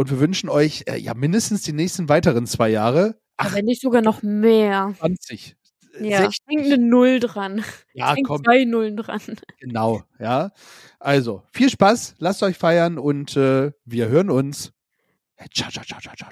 Und 0.00 0.10
wir 0.10 0.20
wünschen 0.20 0.48
euch 0.48 0.84
äh, 0.86 0.96
ja 0.96 1.12
mindestens 1.12 1.62
die 1.62 1.72
nächsten 1.72 2.08
weiteren 2.08 2.46
zwei 2.46 2.68
Jahre. 2.68 3.20
Ach, 3.36 3.52
Wenn 3.52 3.64
nicht 3.64 3.82
sogar 3.82 4.00
noch 4.00 4.22
mehr. 4.22 4.94
20. 5.00 5.56
äh, 5.98 6.08
Ja, 6.08 6.18
60. 6.18 6.38
hängt 6.46 6.66
eine 6.66 6.78
Null 6.78 7.18
dran. 7.18 7.64
Ja, 7.94 8.14
hängt 8.14 8.28
komm, 8.28 8.44
zwei 8.44 8.64
Nullen 8.64 8.96
dran. 8.96 9.20
genau, 9.58 10.02
ja. 10.20 10.52
Also, 11.00 11.42
viel 11.52 11.68
Spaß, 11.68 12.14
lasst 12.18 12.44
euch 12.44 12.56
feiern 12.56 12.96
und 12.96 13.36
äh, 13.36 13.72
wir 13.84 14.08
hören 14.08 14.30
uns. 14.30 14.72
Ciao, 15.54 15.70
ciao, 15.70 15.84
ciao, 15.84 16.00
ciao, 16.00 16.14
ciao. 16.14 16.30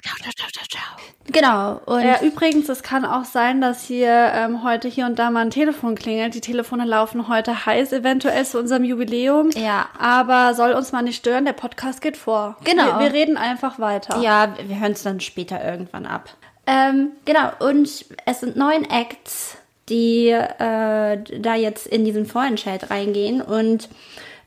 ciao. 0.69 0.83
Genau. 1.31 1.79
Und 1.85 2.03
Ja, 2.03 2.21
übrigens, 2.21 2.67
es 2.67 2.83
kann 2.83 3.05
auch 3.05 3.23
sein, 3.23 3.61
dass 3.61 3.85
hier 3.85 4.09
ähm, 4.09 4.63
heute 4.63 4.89
hier 4.89 5.05
und 5.05 5.17
da 5.17 5.31
mal 5.31 5.45
ein 5.45 5.49
Telefon 5.49 5.95
klingelt. 5.95 6.33
Die 6.33 6.41
Telefone 6.41 6.83
laufen 6.83 7.29
heute 7.29 7.65
heiß, 7.65 7.93
eventuell 7.93 8.45
zu 8.45 8.59
unserem 8.59 8.83
Jubiläum. 8.83 9.49
Ja. 9.51 9.87
Aber 9.97 10.53
soll 10.55 10.73
uns 10.73 10.91
mal 10.91 11.03
nicht 11.03 11.17
stören, 11.17 11.45
der 11.45 11.53
Podcast 11.53 12.01
geht 12.01 12.17
vor. 12.17 12.57
Genau. 12.65 12.99
Wir, 12.99 13.05
wir 13.05 13.13
reden 13.13 13.37
einfach 13.37 13.79
weiter. 13.79 14.19
Ja, 14.19 14.53
wir 14.61 14.79
hören 14.79 14.91
es 14.91 15.03
dann 15.03 15.21
später 15.21 15.63
irgendwann 15.63 16.05
ab. 16.05 16.29
Ähm, 16.65 17.11
genau, 17.23 17.49
und 17.59 18.05
es 18.25 18.39
sind 18.41 18.57
neun 18.57 18.83
Acts, 18.89 19.57
die 19.87 20.27
äh, 20.29 21.17
da 21.39 21.55
jetzt 21.55 21.87
in 21.87 22.03
diesen 22.03 22.25
Vorentscheid 22.25 22.89
reingehen. 22.89 23.41
Und 23.41 23.87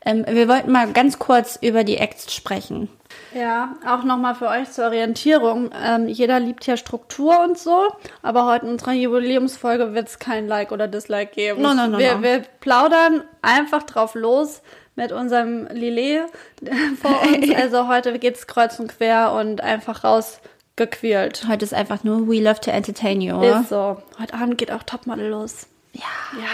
ähm, 0.05 0.23
wir 0.27 0.47
wollten 0.47 0.71
mal 0.71 0.91
ganz 0.93 1.17
kurz 1.17 1.57
über 1.59 1.83
die 1.83 1.97
Acts 1.97 2.33
sprechen. 2.33 2.89
Ja, 3.33 3.75
auch 3.87 4.03
nochmal 4.03 4.35
für 4.35 4.47
euch 4.47 4.71
zur 4.71 4.85
Orientierung. 4.85 5.71
Ähm, 5.73 6.07
jeder 6.07 6.39
liebt 6.39 6.65
ja 6.67 6.75
Struktur 6.75 7.39
und 7.43 7.57
so, 7.57 7.87
aber 8.21 8.45
heute 8.45 8.65
in 8.65 8.73
unserer 8.73 8.91
Jubiläumsfolge 8.91 9.93
wird 9.93 10.09
es 10.09 10.19
kein 10.19 10.47
Like 10.47 10.71
oder 10.71 10.87
Dislike 10.87 11.33
geben. 11.33 11.61
No, 11.61 11.73
no, 11.73 11.87
no, 11.87 11.97
wir, 11.97 12.15
no. 12.15 12.23
wir 12.23 12.41
plaudern 12.59 13.23
einfach 13.41 13.83
drauf 13.83 14.15
los 14.15 14.61
mit 14.95 15.11
unserem 15.11 15.67
Lillet 15.67 16.25
vor 17.01 17.21
uns. 17.21 17.49
Also 17.55 17.87
heute 17.87 18.17
geht's 18.19 18.47
kreuz 18.47 18.79
und 18.79 18.97
quer 18.97 19.31
und 19.33 19.61
einfach 19.61 20.03
rausgequält. 20.03 21.45
Heute 21.47 21.65
ist 21.65 21.73
einfach 21.73 22.03
nur 22.03 22.27
We 22.27 22.41
Love 22.41 22.59
to 22.61 22.71
Entertain 22.71 23.21
You. 23.21 23.41
Ist 23.41 23.69
so. 23.69 24.01
Heute 24.19 24.33
Abend 24.33 24.57
geht 24.57 24.71
auch 24.71 24.83
Topmodel 24.83 25.29
los. 25.29 25.67
Ja. 25.93 26.03
Ja. 26.37 26.47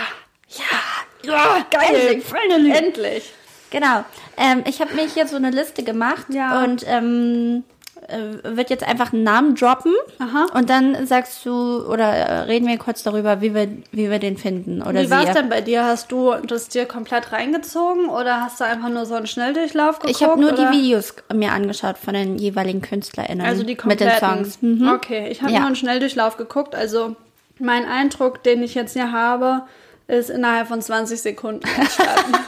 Ja. 0.50 0.98
Ja, 1.24 1.66
geil. 1.72 1.96
Endlich, 1.96 2.24
finally. 2.24 2.72
Endlich. 2.72 3.34
Genau. 3.72 4.04
Ähm, 4.38 4.64
ich 4.68 4.80
habe 4.82 4.94
mir 4.94 5.06
hier 5.08 5.28
so 5.28 5.36
eine 5.36 5.50
Liste 5.52 5.84
gemacht 5.84 6.28
Ja. 6.30 6.64
und 6.64 6.86
ähm, 6.88 7.64
äh, 8.08 8.56
wird 8.56 8.70
jetzt 8.70 8.84
einfach 8.88 9.12
einen 9.12 9.24
Namen 9.24 9.56
droppen 9.56 9.94
Aha. 10.20 10.46
und 10.54 10.70
dann 10.70 11.06
sagst 11.08 11.46
du 11.46 11.84
oder 11.86 12.06
äh, 12.06 12.40
reden 12.42 12.68
wir 12.68 12.78
kurz 12.78 13.04
darüber, 13.04 13.42
wie 13.42 13.54
wir, 13.54 13.68
wie 13.92 14.10
wir 14.10 14.20
den 14.20 14.38
finden 14.38 14.82
oder 14.82 15.02
Wie 15.02 15.10
war 15.10 15.28
es 15.28 15.34
denn 15.34 15.50
bei 15.50 15.60
dir? 15.62 15.84
Hast 15.84 16.12
du 16.12 16.34
das 16.46 16.70
dir 16.70 16.86
komplett 16.86 17.32
reingezogen 17.34 18.08
oder 18.08 18.42
hast 18.42 18.60
du 18.62 18.66
einfach 18.66 18.90
nur 18.90 19.06
so 19.06 19.16
einen 19.16 19.28
Schnelldurchlauf 19.28 20.00
geguckt? 20.00 20.16
Ich 20.22 20.24
habe 20.26 20.40
nur 20.40 20.54
oder? 20.54 20.70
die 20.72 20.78
Videos 20.78 21.14
mir 21.34 21.52
angeschaut 21.52 21.98
von 21.98 22.14
den 22.14 22.38
jeweiligen 22.38 22.82
KünstlerInnen 22.82 23.46
Also 23.46 23.64
die 23.64 23.76
mit 23.84 24.00
den 24.00 24.08
kompletten. 24.10 24.20
Songs. 24.46 24.62
Mhm. 24.62 24.88
Okay, 24.90 25.28
ich 25.30 25.42
habe 25.42 25.52
Ja. 25.52 25.60
nur 25.60 25.68
einen 25.68 25.76
Schnelldurchlauf 25.76 26.38
geguckt. 26.38 26.76
Also 26.76 27.16
mein 27.60 27.86
Eindruck, 27.86 28.44
den 28.44 28.62
ich 28.64 28.76
jetzt 28.76 28.94
hier 28.94 29.12
habe, 29.12 29.64
ist 30.08 30.30
innerhalb 30.30 30.68
von 30.70 30.82
20 30.82 31.20
Sekunden 31.22 31.68
entstanden. 31.68 32.36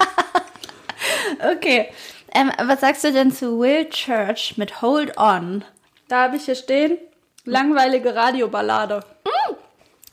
Okay. 1.56 1.90
Ähm, 2.34 2.52
was 2.62 2.82
sagst 2.82 3.04
du 3.04 3.12
denn 3.12 3.32
zu 3.32 3.60
Will 3.60 3.90
Church 3.90 4.56
mit 4.58 4.82
Hold 4.82 5.18
On? 5.18 5.64
da 6.10 6.24
habe 6.24 6.36
ich 6.36 6.46
hier 6.46 6.56
stehen, 6.56 6.98
langweilige 7.46 8.14
Radioballade. 8.16 9.00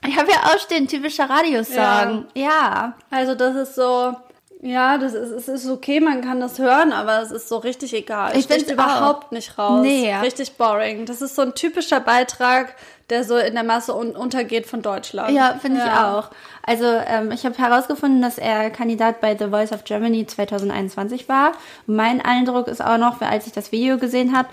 Ich 0.07 0.17
habe 0.17 0.31
ja 0.31 0.39
auch 0.45 0.59
stehen, 0.59 0.87
typischer 0.87 1.29
Radiosong. 1.29 2.27
Ja. 2.35 2.95
Also 3.11 3.35
das 3.35 3.57
ist 3.57 3.75
so, 3.75 4.15
ja, 4.63 4.99
das 4.99 5.15
ist, 5.15 5.31
es 5.31 5.49
ist 5.49 5.69
okay, 5.71 6.01
man 6.01 6.23
kann 6.23 6.41
das 6.41 6.59
hören, 6.59 6.93
aber 6.93 7.21
es 7.23 7.31
ist 7.31 7.49
so 7.49 7.59
richtig 7.59 7.93
egal. 7.95 8.37
Ich 8.37 8.47
find's 8.47 8.71
überhaupt 8.71 9.33
nicht 9.33 9.59
raus. 9.59 9.81
Nee, 9.83 10.09
ja. 10.09 10.21
Richtig 10.21 10.57
boring. 10.57 11.05
Das 11.07 11.21
ist 11.23 11.37
so 11.37 11.43
ein 11.43 11.55
typischer 11.55 12.01
Beitrag, 12.01 12.75
der 13.11 13.23
so 13.25 13.37
in 13.37 13.55
der 13.55 13.65
Masse 13.65 13.95
un 13.95 14.17
untergeht 14.17 14.67
von 14.67 14.83
Deutschland. 14.83 15.31
Ja, 15.31 15.57
finde 15.61 15.81
ich 15.85 15.91
auch. 15.93 16.31
Also 16.63 16.87
ähm, 16.87 17.31
ich 17.31 17.45
habe 17.45 17.57
herausgefunden, 17.59 18.23
dass 18.23 18.39
er 18.39 18.71
Kandidat 18.71 19.21
bei 19.21 19.37
The 19.37 19.49
Voice 19.49 19.73
of 19.73 19.85
Germany 19.85 20.27
2021 20.27 21.29
war. 21.29 21.53
Mein 21.87 22.21
Eindruck 22.25 22.67
ist 22.69 22.83
auch 22.85 22.99
noch, 22.99 23.21
als 23.21 23.47
ich 23.47 23.53
das 23.53 23.71
Video 23.73 23.99
gesehen 23.99 24.37
hab, 24.37 24.47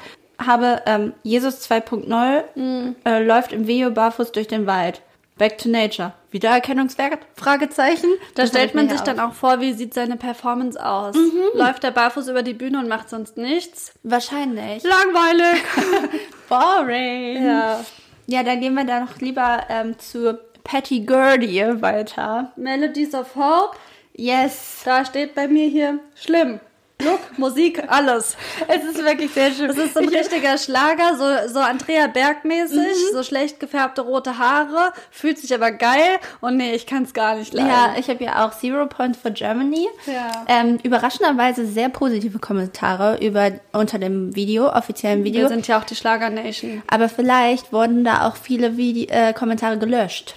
habe, 0.45 0.81
ähm, 0.85 1.13
Jesus 1.23 1.61
2.0 1.61 2.43
Mhm. 2.55 2.95
äh, 3.05 3.23
läuft 3.23 3.53
im 3.53 3.67
Video 3.67 3.89
barfuß 3.91 4.31
durch 4.33 4.47
den 4.47 4.67
Wald. 4.67 5.01
Back 5.43 5.57
to 5.57 5.67
Nature. 5.67 6.13
Wiedererkennungswert? 6.31 7.19
Fragezeichen. 7.35 8.07
Da 8.33 8.43
Das 8.43 8.51
stellt 8.51 8.73
man 8.75 8.87
sich 8.87 8.99
hier 9.01 9.13
dann 9.13 9.19
auf. 9.19 9.31
auch 9.31 9.35
vor, 9.35 9.59
wie 9.59 9.73
sieht 9.73 9.93
seine 9.93 10.15
Performance 10.15 10.81
aus? 10.81 11.17
Mhm. 11.17 11.59
Läuft 11.59 11.83
der 11.83 11.91
barfuß 11.91 12.29
über 12.29 12.43
die 12.43 12.53
Bühne 12.53 12.79
und 12.79 12.87
macht 12.87 13.09
sonst 13.09 13.35
nichts? 13.35 13.91
Wahrscheinlich. 14.03 14.83
Langweilig. 14.83 15.61
Boring. 16.47 17.43
ja. 17.45 17.83
Ja, 18.25 18.43
dann 18.43 18.61
gehen 18.61 18.73
wir 18.73 18.85
da 18.85 19.01
noch 19.01 19.17
lieber 19.19 19.63
ähm, 19.67 19.99
zu 19.99 20.39
Patty 20.63 21.01
Gurdy 21.01 21.61
weiter. 21.81 22.53
Melodies 22.55 23.13
of 23.13 23.35
Hope. 23.35 23.75
Yes. 24.13 24.83
Da 24.85 25.03
steht 25.03 25.35
bei 25.35 25.49
mir 25.49 25.67
hier 25.67 25.99
schlimm. 26.15 26.61
Look, 27.05 27.19
Musik, 27.37 27.83
alles. 27.87 28.35
Es 28.67 28.83
ist 28.83 29.03
wirklich 29.03 29.31
sehr 29.31 29.51
schön. 29.51 29.67
Das 29.67 29.77
ist 29.77 29.93
so 29.93 29.99
ein 29.99 30.09
richtiger 30.09 30.57
Schlager, 30.57 31.15
so, 31.17 31.53
so 31.53 31.59
Andrea 31.59 32.07
Berg-mäßig, 32.07 32.77
Mhm. 32.77 33.13
so 33.13 33.23
schlecht 33.23 33.59
gefärbte 33.59 34.01
rote 34.01 34.37
Haare, 34.37 34.93
fühlt 35.11 35.37
sich 35.39 35.53
aber 35.53 35.71
geil 35.71 36.17
und 36.41 36.57
nee, 36.57 36.73
ich 36.73 36.85
kann 36.87 37.03
es 37.03 37.13
gar 37.13 37.35
nicht 37.35 37.53
leiden. 37.53 37.69
Ja, 37.69 37.95
ich 37.97 38.09
habe 38.09 38.23
ja 38.23 38.45
auch 38.45 38.57
Zero 38.57 38.85
Points 38.85 39.17
for 39.19 39.31
Germany. 39.31 39.87
Ja. 40.05 40.45
Ähm, 40.47 40.79
überraschenderweise 40.83 41.65
sehr 41.65 41.89
positive 41.89 42.39
Kommentare 42.39 43.17
über 43.25 43.51
unter 43.73 43.99
dem 43.99 44.35
Video, 44.35 44.69
offiziellen 44.69 45.23
Video. 45.23 45.41
Wir 45.41 45.47
sind 45.49 45.67
ja 45.67 45.79
auch 45.79 45.83
die 45.83 45.95
Schlager 45.95 46.29
Nation. 46.29 46.81
Aber 46.87 47.09
vielleicht 47.09 47.73
wurden 47.73 48.03
da 48.03 48.27
auch 48.27 48.35
viele 48.35 48.77
Vide 48.77 49.11
äh, 49.13 49.33
Kommentare 49.33 49.77
gelöscht. 49.77 50.35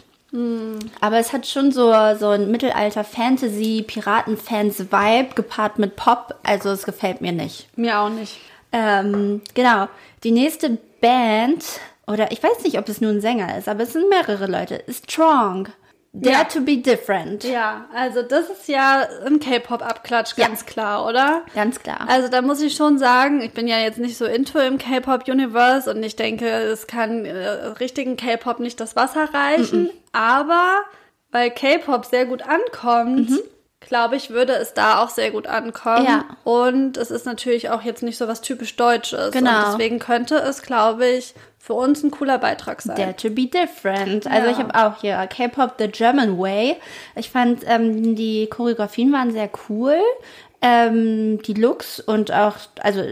Aber 1.01 1.19
es 1.19 1.33
hat 1.33 1.47
schon 1.47 1.73
so, 1.73 1.95
so 2.19 2.29
ein 2.29 2.51
Mittelalter-Fantasy-Piraten-Fans-Vibe 2.51 5.35
gepaart 5.35 5.79
mit 5.79 5.97
Pop. 5.97 6.35
Also 6.43 6.69
es 6.71 6.85
gefällt 6.85 7.21
mir 7.21 7.33
nicht. 7.33 7.69
Mir 7.77 8.01
auch 8.01 8.11
nicht. 8.11 8.39
Ähm, 8.73 9.43
genau. 9.55 9.89
Die 10.25 10.33
nächste 10.33 10.79
Band, 11.01 11.65
oder 12.07 12.33
ich 12.33 12.43
weiß 12.43 12.65
nicht, 12.65 12.79
ob 12.79 12.89
es 12.89 13.01
nur 13.01 13.13
ein 13.13 13.21
Sänger 13.21 13.57
ist, 13.57 13.69
aber 13.69 13.85
es 13.85 13.93
sind 13.93 14.09
mehrere 14.09 14.47
Leute, 14.47 14.75
ist 14.75 15.09
Strong. 15.11 15.69
Dare 16.19 16.35
Ja. 16.35 16.45
to 16.45 16.61
be 16.63 16.79
different. 16.79 17.45
Ja, 17.45 17.87
also 17.95 18.23
das 18.23 18.49
ist 18.49 18.69
ja 18.69 19.07
ein 19.27 19.39
K-Pop-Abklatsch, 19.39 20.33
Ja. 20.37 20.47
ganz 20.49 20.65
klar, 20.65 21.05
oder? 21.07 21.43
Ganz 21.55 21.81
klar. 21.83 22.07
Also 22.09 22.29
da 22.29 22.41
muss 22.43 22.61
ich 22.63 22.75
schon 22.75 22.99
sagen, 22.99 23.43
ich 23.43 23.53
bin 23.53 23.69
ja 23.69 23.79
jetzt 23.79 23.99
nicht 23.99 24.17
so 24.17 24.25
into 24.25 24.59
im 24.59 24.79
K-Pop-Universe 24.79 25.91
und 25.93 26.03
ich 26.03 26.17
denke, 26.17 26.47
es 26.49 26.87
kann 26.87 27.25
äh, 27.27 27.49
richtigen 27.81 28.17
K-Pop 28.17 28.61
nicht 28.61 28.81
das 28.81 28.97
Wasser 28.97 29.29
reichen. 29.35 29.91
Aber 30.13 30.83
weil 31.33 31.51
K-Pop 31.51 32.07
sehr 32.07 32.25
gut 32.25 32.43
ankommt, 32.43 33.31
glaube 33.81 34.17
ich, 34.17 34.31
würde 34.31 34.55
es 34.55 34.73
da 34.75 35.03
auch 35.03 35.11
sehr 35.11 35.31
gut 35.31 35.47
ankommen. 35.47 36.07
Ja. 36.07 36.25
Und 36.45 36.97
es 36.97 37.11
ist 37.11 37.27
natürlich 37.27 37.69
auch 37.71 37.83
jetzt 37.83 38.03
nicht 38.03 38.17
so 38.17 38.27
was 38.27 38.41
typisch 38.41 38.75
Deutsches. 38.77 39.33
Genau. 39.33 39.51
Und 39.51 39.73
deswegen 39.73 39.99
könnte 39.99 40.37
es, 40.37 40.63
glaube 40.63 41.07
ich, 41.07 41.35
für 41.67 41.75
uns 41.75 42.05
ein 42.05 42.13
cooler 42.13 42.39
Beitrag 42.39 42.81
sein. 42.81 42.95
Dare 42.95 43.17
to 43.17 43.29
be 43.29 43.47
different. 43.47 44.25
Also 44.29 44.47
Ja. 44.47 44.53
ich 44.53 44.59
habe 44.59 44.73
auch 44.75 45.01
hier 45.01 45.17
K-Pop 45.27 45.75
The 45.79 45.89
German 45.89 46.39
Way. 46.39 46.77
Ich 47.17 47.29
fand, 47.29 47.65
ähm, 47.67 48.15
die 48.15 48.47
Choreografien 48.47 49.13
waren 49.13 49.33
sehr 49.33 49.51
cool. 49.69 49.97
Ähm, 50.63 51.43
die 51.43 51.55
Looks 51.55 51.99
und 51.99 52.33
auch, 52.33 52.55
also 52.81 53.03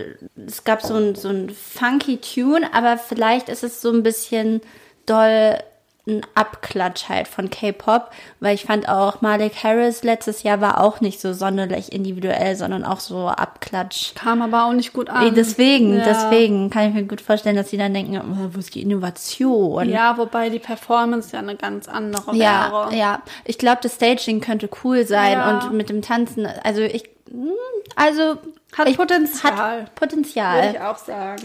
es 0.46 0.62
gab 0.62 0.82
so 0.82 0.94
ein, 0.94 1.16
so 1.16 1.28
ein 1.28 1.50
funky 1.50 2.18
Tune, 2.18 2.72
aber 2.72 2.96
vielleicht 2.96 3.48
ist 3.48 3.64
es 3.64 3.82
so 3.82 3.90
ein 3.90 4.04
bisschen 4.04 4.60
doll 5.04 5.58
ein 6.06 6.20
Abklatsch 6.34 7.08
halt 7.08 7.26
von 7.28 7.48
K-Pop, 7.48 8.10
weil 8.40 8.54
ich 8.54 8.64
fand 8.66 8.88
auch 8.90 9.22
Malik 9.22 9.64
Harris 9.64 10.02
letztes 10.02 10.42
Jahr 10.42 10.60
war 10.60 10.80
auch 10.82 11.00
nicht 11.00 11.18
so 11.18 11.32
sonderlich 11.32 11.92
individuell, 11.92 12.56
sondern 12.56 12.84
auch 12.84 13.00
so 13.00 13.28
Abklatsch. 13.28 14.14
Kam 14.14 14.42
aber 14.42 14.66
auch 14.66 14.72
nicht 14.74 14.92
gut 14.92 15.08
an. 15.08 15.34
Deswegen, 15.34 15.96
Ja. 15.96 16.04
deswegen 16.04 16.68
kann 16.68 16.88
ich 16.88 16.94
mir 16.94 17.04
gut 17.04 17.22
vorstellen, 17.22 17.56
dass 17.56 17.70
sie 17.70 17.78
dann 17.78 17.94
denken, 17.94 18.18
oh, 18.18 18.48
wo 18.54 18.58
ist 18.58 18.74
die 18.74 18.82
Innovation? 18.82 19.88
Ja, 19.88 20.18
wobei 20.18 20.50
die 20.50 20.58
Performance 20.58 21.32
ja 21.32 21.38
eine 21.38 21.56
ganz 21.56 21.88
andere 21.88 22.36
Ja, 22.36 22.70
wäre. 22.90 22.94
ja. 22.96 23.22
Ich 23.46 23.56
glaube, 23.56 23.78
das 23.82 23.94
Staging 23.94 24.40
könnte 24.42 24.68
cool 24.84 25.06
sein 25.06 25.32
Ja. 25.32 25.58
und 25.60 25.72
mit 25.72 25.88
dem 25.88 26.02
Tanzen, 26.02 26.46
also 26.64 26.82
ich, 26.82 27.04
hm, 27.30 27.50
also 27.96 28.36
Hat 28.76 28.88
ich, 28.88 28.96
Potenzial. 28.98 29.52
Hat 29.56 29.78
Würde 29.78 29.90
Potenzial. 29.94 30.70
ich 30.74 30.80
auch 30.80 30.98
sagen. 30.98 31.42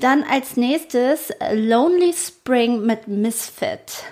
Dann 0.00 0.22
als 0.22 0.56
nächstes 0.56 1.30
äh, 1.30 1.54
Lonely 1.54 2.14
Spring 2.14 2.84
mit 2.86 3.06
Misfit. 3.06 4.04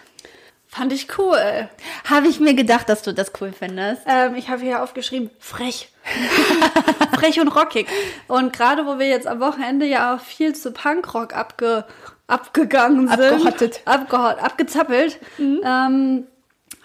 Fand 0.67 0.93
ich 0.93 1.19
cool. 1.19 1.69
Habe 2.05 2.29
ich 2.29 2.41
mir 2.41 2.55
gedacht, 2.55 2.91
dass 2.91 3.03
du 3.03 3.15
das 3.15 3.33
cool 3.41 3.53
findest. 3.59 4.03
Ähm, 4.07 4.35
ich 4.35 4.51
habe 4.51 4.63
hier 4.63 4.83
aufgeschrieben, 4.83 5.31
frech. 5.39 5.91
frech 7.15 7.41
und 7.41 7.49
rockig. 7.49 7.89
Und 8.29 8.53
gerade 8.53 8.85
wo 8.85 8.99
wir 8.99 9.09
jetzt 9.09 9.27
am 9.27 9.41
Wochenende 9.41 9.87
ja 9.87 10.15
auch 10.15 10.21
viel 10.21 10.55
zu 10.55 10.73
Punkrock 10.73 11.35
abge, 11.35 11.87
abgegangen 12.27 13.09
sind. 13.09 13.21
Abgehottet. 13.21 13.81
Abgehot, 13.87 14.39
abgezappelt. 14.43 15.19
Ähm, 15.39 16.27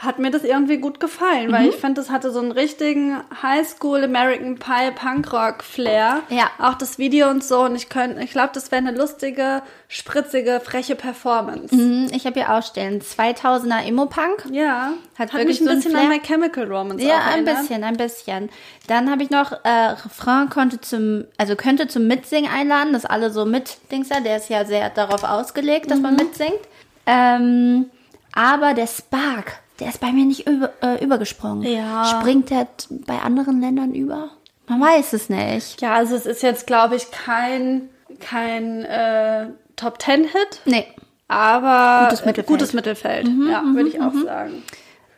hat 0.04 0.20
mir 0.20 0.32
das 0.32 0.44
irgendwie 0.44 0.78
gut 0.78 1.00
gefallen, 1.00 1.52
weil 1.52 1.68
ich 1.70 1.76
fand, 1.76 1.98
das 1.98 2.10
hatte 2.10 2.32
so 2.32 2.40
einen 2.40 2.52
richtigen 2.52 3.18
Highschool 3.42 4.04
American 4.04 4.56
Pie 4.56 4.92
Punkrock 4.96 5.64
Flair. 5.64 6.22
Ja. 6.30 6.50
Auch 6.60 6.74
das 6.76 6.98
Video 6.98 7.30
und 7.30 7.44
so. 7.44 7.62
Und 7.62 7.76
ich 7.76 7.90
könnte, 7.90 8.22
ich 8.24 8.32
glaube, 8.32 8.50
das 8.54 8.72
wäre 8.72 8.86
eine 8.86 8.98
lustige, 8.98 9.62
spritzige, 9.88 10.60
freche 10.64 10.96
Performance. 10.96 11.74
Hm, 11.76 12.08
Ich 12.12 12.26
habe 12.26 12.40
hier 12.40 12.54
auch 12.54 12.64
stehen, 12.64 13.02
2000er 13.02 13.86
Emo-Punk. 13.88 14.46
Ja. 14.52 14.92
Hat 15.18 15.32
Hat, 15.32 15.40
wirklich 15.40 15.62
mich 15.62 15.70
ein 15.70 15.82
so 15.82 15.90
bisschen 15.90 15.96
an 15.96 16.08
Flair. 16.08 16.18
My 16.18 16.20
Chemical 16.26 16.66
Romance 16.72 17.04
Ja, 17.04 17.16
ein 17.20 17.46
erinnert. 17.46 17.60
bisschen, 17.60 17.84
ein 17.84 17.98
bisschen. 17.98 18.50
Dann 18.88 19.10
habe 19.10 19.24
ich 19.24 19.30
noch, 19.30 19.52
äh, 19.64 19.70
Refrain 20.04 20.50
konnte 20.50 20.82
zum, 20.82 21.26
also 21.38 21.56
könnte 21.56 21.88
zum 21.88 22.08
Mitsingen 22.08 22.52
einladen, 22.52 22.92
dass 22.94 23.06
alle 23.06 23.30
so 23.32 23.46
mitdingser, 23.46 24.22
der 24.22 24.38
ist 24.38 24.50
ja 24.50 24.66
sehr 24.66 24.90
darauf 24.90 25.24
ausgelegt, 25.24 25.90
dass 25.90 25.98
Mhm. 25.98 26.04
man 26.04 26.16
mitsingt. 26.18 26.60
Ähm, 27.06 27.86
aber 28.34 28.74
der 28.74 28.88
Spark, 28.88 29.60
der 29.80 29.90
ist 29.90 30.00
bei 30.00 30.12
mir 30.12 30.26
nicht 30.26 30.48
über, 30.48 30.72
äh, 30.82 31.04
übergesprungen. 31.04 31.64
Ja. 31.64 32.06
Springt 32.06 32.50
der 32.50 32.68
bei 32.90 33.20
anderen 33.20 33.60
Ländern 33.62 33.94
über? 33.94 34.30
Man 34.68 34.80
weiß 34.82 35.14
es 35.14 35.30
nicht. 35.30 35.82
Ja, 35.82 35.94
also 35.96 36.16
es 36.16 36.26
ist 36.26 36.42
jetzt, 36.44 36.68
glaube 36.68 36.96
ich, 36.96 37.12
kein, 37.12 37.90
kein 38.20 38.86
äh, 38.86 39.48
Top 39.76 40.00
Ten 40.00 40.24
Hit, 40.24 40.62
Nee. 40.66 40.86
aber 41.28 42.06
Gutes 42.10 42.26
Mittelfeld. 42.26 42.48
Mhm, 42.50 42.54
Gutes 42.54 42.74
Mittelfeld. 42.74 43.28
ja, 43.50 43.64
würde 43.66 43.90
ich 43.90 44.00
auch 44.02 44.14
sagen. 44.14 44.64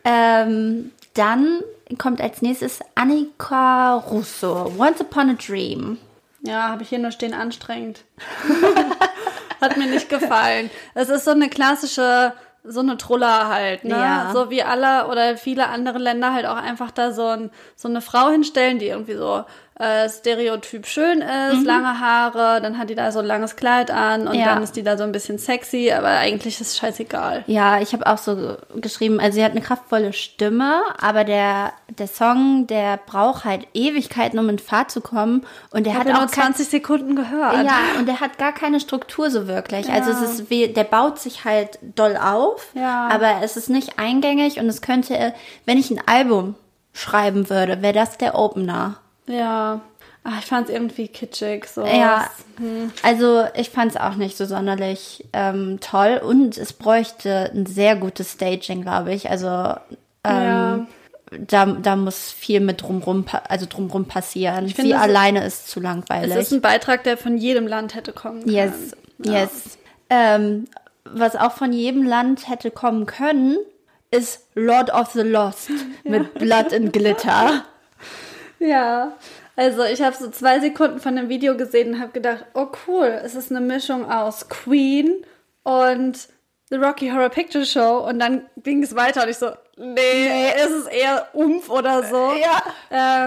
Ähm, 0.04 0.92
dann 1.14 1.62
kommt 1.98 2.22
als 2.22 2.42
nächstes 2.42 2.80
Annika 2.96 3.96
Russo, 3.96 4.72
Once 4.78 5.02
Upon 5.02 5.30
a 5.32 5.34
Dream. 5.34 5.98
Ja, 6.42 6.70
habe 6.70 6.84
ich 6.84 6.90
hier 6.90 7.00
nur 7.00 7.12
stehen 7.12 7.34
anstrengend. 7.34 8.04
Hat 9.62 9.78
mir 9.78 9.88
nicht 9.88 10.10
gefallen. 10.10 10.70
Es 10.94 11.10
ist 11.10 11.26
so 11.26 11.32
eine 11.32 11.50
klassische, 11.50 12.34
so 12.68 12.80
eine 12.80 12.98
Truller 12.98 13.50
halt, 13.50 13.84
ne? 13.84 13.96
Ja. 13.96 14.32
So 14.34 14.50
wie 14.50 14.64
alle 14.64 15.08
oder 15.08 15.38
viele 15.38 15.68
andere 15.68 15.98
Länder 15.98 16.34
halt 16.34 16.46
auch 16.46 16.58
einfach 16.58 16.92
da 16.92 17.12
so, 17.12 17.28
ein, 17.28 17.52
so 17.76 17.88
eine 17.88 18.02
Frau 18.02 18.30
hinstellen, 18.30 18.80
die 18.80 18.88
irgendwie 18.88 19.16
so 19.16 19.44
äh, 19.78 20.10
Stereotyp 20.10 20.86
schön 20.88 21.22
ist, 21.22 21.58
Mhm. 21.60 21.66
lange 21.66 22.00
Haare, 22.00 22.62
dann 22.62 22.78
hat 22.78 22.90
die 22.90 22.96
da 22.96 23.12
so 23.12 23.20
ein 23.20 23.26
langes 23.26 23.58
Kleid 23.58 23.92
an 23.92 24.26
und 24.28 24.36
Ja. 24.36 24.46
dann 24.54 24.64
ist 24.64 24.78
die 24.78 24.84
da 24.84 24.98
so 24.98 25.04
ein 25.04 25.12
bisschen 25.12 25.38
sexy, 25.38 25.92
aber 25.92 26.08
eigentlich 26.08 26.62
ist 26.62 26.68
es 26.70 26.78
scheißegal. 26.78 27.44
Ja, 27.48 27.82
ich 27.82 27.92
habe 27.92 28.08
auch 28.08 28.18
so 28.18 28.56
geschrieben, 28.76 29.20
also 29.20 29.36
sie 29.36 29.44
hat 29.44 29.52
eine 29.52 29.60
kraftvolle 29.62 30.14
Stimme, 30.14 30.82
aber 31.02 31.26
der, 31.26 31.74
der 31.90 32.08
Song, 32.08 32.68
der 32.68 32.98
braucht 33.06 33.44
halt 33.44 33.68
Ewigkeiten, 33.74 34.40
um 34.40 34.48
in 34.48 34.60
Fahrt 34.60 34.92
zu 34.92 35.02
kommen. 35.02 35.46
Und 35.72 35.86
der 35.86 35.92
Ich 35.94 36.00
hat 36.00 36.08
ja 36.08 36.14
auch 36.16 36.20
nur 36.20 36.28
20 36.30 36.70
Sekunden 36.70 37.16
gehört. 37.18 37.66
Ja, 37.66 38.00
und 38.00 38.08
der 38.08 38.22
hat 38.22 38.38
gar 38.38 38.54
keine 38.54 38.80
Struktur 38.80 39.30
so 39.30 39.46
wirklich. 39.48 39.90
Also 39.92 40.12
es 40.12 40.22
ist 40.22 40.50
wie, 40.50 40.70
der 40.70 40.86
baut 40.86 41.20
sich 41.20 41.44
halt 41.44 41.80
doll 41.82 42.16
auf, 42.16 42.68
Ja. 42.76 43.10
aber 43.12 43.42
es 43.44 43.58
ist 43.58 43.70
nicht 43.70 44.00
eingängig 44.00 44.58
und 44.60 44.68
es 44.70 44.82
könnte, 44.82 45.34
wenn 45.66 45.78
ich 45.78 45.92
ein 45.92 46.02
Album 46.08 46.56
schreiben 46.94 47.50
würde, 47.50 47.82
wäre 47.82 47.92
das 47.94 48.18
der 48.18 48.36
Opener. 48.36 49.00
Ja. 49.28 49.82
Ach, 50.24 50.40
ich 50.40 50.46
fand 50.46 50.68
es 50.70 50.74
irgendwie 50.74 51.08
kitschig. 51.08 51.66
So. 51.68 51.86
Ja, 51.86 52.30
also 53.04 53.46
ich 53.56 53.70
fand 53.70 53.92
es 53.92 53.98
auch 53.98 54.16
nicht 54.16 54.36
so 54.38 54.46
sonderlich 54.46 55.24
ähm, 55.34 55.78
toll 55.82 56.20
und 56.24 56.58
es 56.58 56.74
bräuchte 56.74 57.52
ein 57.54 57.68
sehr 57.68 57.96
gutes 57.96 58.32
Staging, 58.32 58.82
glaube 58.82 59.14
ich. 59.14 59.30
Also 59.30 59.76
ähm, 60.24 60.88
da, 61.32 61.66
da 61.68 61.96
muss 61.96 62.32
viel 62.32 62.60
mit 62.60 62.82
drumrum, 62.82 63.26
also 63.48 63.68
drumrum 63.70 64.06
passieren. 64.06 64.68
finde, 64.70 64.92
Sie 64.92 64.96
es- 64.98 65.02
alleine 65.02 65.46
ist 65.46 65.70
zu 65.70 65.80
Es 65.80 65.84
langweilig. 65.84 66.36
ist 66.38 66.54
ein 66.54 66.62
Beitrag, 66.62 67.04
der 67.04 67.18
von 67.18 67.38
jedem 67.38 67.68
Land 67.68 67.94
hätte 67.94 68.12
kommen 68.14 68.42
können. 68.42 68.52
yes, 68.56 68.74
yes. 69.24 69.78
Ähm, 70.10 70.66
was 71.04 71.36
auch 71.36 71.52
von 71.52 71.72
jedem 71.72 72.02
Land 72.04 72.50
hätte 72.50 72.72
kommen 72.72 73.06
können, 73.06 73.58
ist 74.10 74.40
Lord 74.56 74.92
of 74.92 75.12
the 75.14 75.22
Lost 75.22 75.70
mit 76.04 76.34
Blood 76.36 76.74
and 76.74 76.92
Glitter. 76.94 77.64
Ja, 78.60 79.14
also 79.56 79.84
ich 79.84 80.02
habe 80.02 80.16
so 80.16 80.30
zwei 80.30 80.60
Sekunden 80.60 81.00
von 81.00 81.16
dem 81.16 81.30
Video 81.30 81.56
gesehen 81.58 81.94
und 81.96 82.00
habe 82.00 82.12
gedacht, 82.12 82.46
oh 82.54 82.68
cool, 82.88 83.20
es 83.24 83.36
ist 83.36 83.52
eine 83.52 83.62
Mischung 83.62 84.10
aus 84.10 84.48
Queen 84.50 85.26
und 85.64 86.28
The 86.70 86.78
Rocky 86.78 87.10
Horror 87.10 87.30
Picture 87.30 87.66
Show 87.66 88.06
und 88.10 88.20
dann 88.20 88.46
ging 88.58 88.82
es 88.82 88.96
weiter 88.96 89.24
und 89.24 89.30
ich 89.30 89.38
so, 89.38 89.52
nee, 89.78 90.50
es 90.58 90.72
ist 90.72 90.88
eher 90.88 91.28
Umf 91.34 91.70
oder 91.70 92.04
so. 92.04 92.32
Ja. 92.42 92.64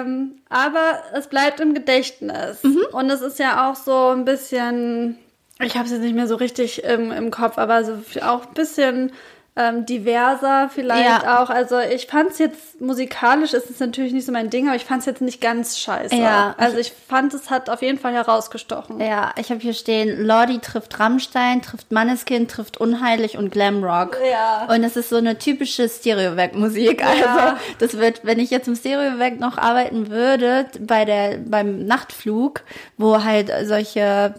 Ähm, 0.01 0.41
aber 0.49 0.99
es 1.15 1.29
bleibt 1.29 1.61
im 1.61 1.73
Gedächtnis 1.75 2.63
Mhm. 2.65 2.81
und 2.93 3.11
es 3.11 3.21
ist 3.21 3.39
ja 3.39 3.71
auch 3.71 3.77
so 3.77 4.09
ein 4.09 4.25
bisschen, 4.25 5.19
ich 5.61 5.77
habe 5.77 5.85
es 5.87 5.93
jetzt 5.93 6.01
nicht 6.03 6.17
mehr 6.17 6.27
so 6.27 6.35
richtig 6.37 6.83
im, 6.85 7.13
im 7.13 7.31
Kopf, 7.31 7.59
aber 7.59 7.85
so 7.85 7.99
auch 8.23 8.47
ein 8.49 8.55
bisschen 8.55 9.13
ähm, 9.59 9.85
diverser 9.87 10.71
vielleicht 10.73 11.25
Ja. 11.25 11.43
auch. 11.43 11.51
Also 11.51 11.81
ich 11.81 12.07
fand 12.07 12.31
es 12.31 12.39
jetzt 12.39 12.81
musikalisch 12.81 13.55
ist 13.55 13.69
es 13.69 13.81
natürlich 13.81 14.13
nicht 14.13 14.25
so 14.25 14.31
mein 14.31 14.51
Ding, 14.51 14.69
aber 14.69 14.77
ich 14.77 14.85
fand 14.85 15.01
es 15.01 15.07
jetzt 15.07 15.21
nicht 15.21 15.41
ganz 15.41 15.79
scheiße. 15.79 16.15
Ja. 16.15 16.55
Also 16.59 16.79
ich 16.79 16.93
fand 16.93 17.35
es 17.35 17.51
hat 17.51 17.69
auf 17.69 17.83
jeden 17.83 17.99
Fall 17.99 18.13
herausgestochen. 18.13 19.01
Ja, 19.01 19.33
ich 19.37 19.51
habe 19.51 19.61
hier 19.61 19.75
stehen, 19.75 20.25
Lordi 20.25 20.61
trifft 20.61 21.01
Rammstein, 21.01 21.61
trifft 21.61 21.91
Manneskin, 21.91 22.47
trifft 22.47 22.77
Unheilig 22.79 23.37
und 23.37 23.51
Glamrock. 23.51 24.17
Ja. 24.31 24.73
Und 24.73 24.85
es 24.85 24.97
ist 24.97 25.09
so 25.09 25.17
eine 25.17 25.39
typische 25.39 25.89
Stereowerk-Musik. 25.89 27.05
Also 27.05 27.57
das 27.81 27.99
wird, 27.99 28.25
wenn 28.25 28.39
ich 28.39 28.51
jetzt 28.51 28.69
im 28.69 28.77
Stereowerk 28.77 29.41
noch 29.41 29.59
arbeiten 29.59 30.09
würde, 30.09 30.67
bei 30.79 31.05
der, 31.05 31.39
beim 31.39 31.85
Nachtflug, 31.85 32.61
wo 32.97 33.25
halt 33.25 33.51
solche 33.65 34.35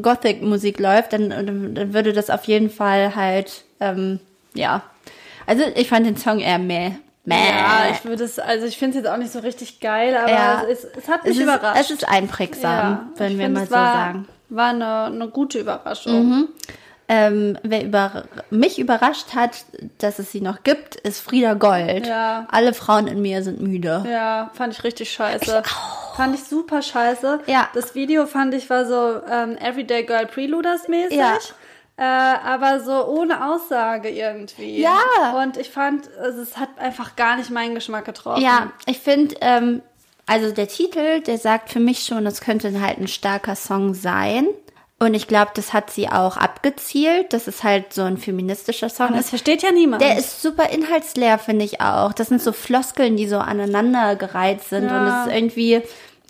Gothic-Musik 0.00 0.78
läuft, 0.78 1.12
dann, 1.12 1.30
dann 1.30 1.92
würde 1.92 2.12
das 2.12 2.30
auf 2.30 2.44
jeden 2.44 2.70
Fall 2.70 3.16
halt, 3.16 3.64
ähm, 3.80 4.20
ja. 4.54 4.82
Also 5.46 5.62
ich 5.74 5.88
fand 5.88 6.06
den 6.06 6.16
Song 6.16 6.40
eher 6.40 6.58
meh. 6.58 6.92
Meh. 7.26 7.34
Ja, 7.36 7.86
ich 7.90 8.04
würde 8.04 8.24
es, 8.24 8.38
also 8.38 8.66
ich 8.66 8.76
finde 8.76 8.98
es 8.98 9.04
jetzt 9.04 9.12
auch 9.12 9.16
nicht 9.16 9.32
so 9.32 9.38
richtig 9.38 9.80
geil, 9.80 10.14
aber 10.16 10.30
Ja. 10.30 10.62
es, 10.70 10.84
es, 10.84 11.08
hat 11.08 11.24
mich 11.24 11.32
es 11.32 11.36
ist, 11.38 11.42
überrascht. 11.42 11.80
Es 11.80 11.90
ist 11.90 12.08
einprägsam, 12.08 13.10
Ja, 13.18 13.26
ich 13.26 13.38
wir 13.38 13.44
find, 13.44 13.54
mal 13.54 13.66
so 13.66 13.70
war, 13.72 13.92
sagen. 13.94 14.28
War 14.50 14.68
eine, 14.70 15.04
eine 15.04 15.28
gute 15.28 15.58
Überraschung. 15.58 16.48
Ähm, 17.06 17.58
wer 17.62 17.84
über, 17.84 18.24
mich 18.48 18.78
überrascht 18.78 19.34
hat, 19.34 19.64
dass 19.98 20.18
es 20.18 20.32
sie 20.32 20.40
noch 20.40 20.62
gibt, 20.62 20.96
ist 20.96 21.20
Frieda 21.20 21.52
Gold. 21.52 22.06
Ja. 22.06 22.46
Alle 22.50 22.72
Frauen 22.72 23.06
in 23.06 23.20
mir 23.20 23.42
sind 23.42 23.60
müde. 23.60 24.04
Ja, 24.10 24.50
fand 24.54 24.72
ich 24.72 24.84
richtig 24.84 25.12
scheiße. 25.12 25.62
Fand 26.16 26.34
ich 26.34 26.44
super 26.44 26.80
scheiße. 26.80 27.40
Ja. 27.46 27.68
Das 27.74 27.94
Video 27.94 28.24
fand 28.26 28.54
ich 28.54 28.70
war 28.70 28.86
so 28.86 29.20
ähm, 29.30 29.58
Everyday 29.58 30.04
Girl 30.04 30.26
Preluders 30.26 30.88
mäßig. 30.88 31.18
Ja. 31.18 31.36
Äh, 31.96 32.02
aber 32.02 32.80
so 32.80 33.06
ohne 33.06 33.46
Aussage 33.52 34.08
irgendwie. 34.08 34.80
Ja. 34.80 35.42
Und 35.42 35.56
ich 35.56 35.70
fand, 35.70 36.08
also 36.20 36.42
es 36.42 36.56
hat 36.56 36.70
einfach 36.78 37.14
gar 37.14 37.36
nicht 37.36 37.50
meinen 37.50 37.74
Geschmack 37.74 38.04
getroffen. 38.04 38.42
Ja, 38.42 38.72
ich 38.86 38.98
finde, 38.98 39.36
ähm, 39.40 39.80
also 40.26 40.50
der 40.50 40.66
Titel, 40.68 41.20
der 41.20 41.38
sagt 41.38 41.70
für 41.70 41.78
mich 41.80 42.00
schon, 42.04 42.24
das 42.24 42.40
könnte 42.40 42.80
halt 42.80 42.98
ein 42.98 43.06
starker 43.08 43.54
Song 43.54 43.94
sein. 43.94 44.48
Und 44.98 45.14
ich 45.14 45.28
glaube, 45.28 45.50
das 45.54 45.72
hat 45.72 45.90
sie 45.90 46.08
auch 46.08 46.36
abgezielt, 46.36 47.32
dass 47.32 47.46
es 47.46 47.62
halt 47.62 47.92
so 47.92 48.02
ein 48.02 48.16
feministischer 48.16 48.88
Song 48.88 49.08
Aber 49.08 49.16
das 49.16 49.26
ist. 49.26 49.30
versteht 49.30 49.62
ja 49.62 49.70
niemand. 49.70 50.00
Der 50.02 50.16
ist 50.16 50.40
super 50.40 50.70
inhaltsleer, 50.70 51.38
finde 51.38 51.64
ich 51.64 51.80
auch. 51.80 52.12
Das 52.12 52.28
sind 52.28 52.40
so 52.40 52.52
Floskeln, 52.52 53.16
die 53.16 53.28
so 53.28 53.38
aneinandergereiht 53.38 54.62
sind. 54.62 54.84
Ja. 54.86 55.00
Und 55.00 55.08
es 55.08 55.26
ist 55.26 55.36
irgendwie, 55.36 55.82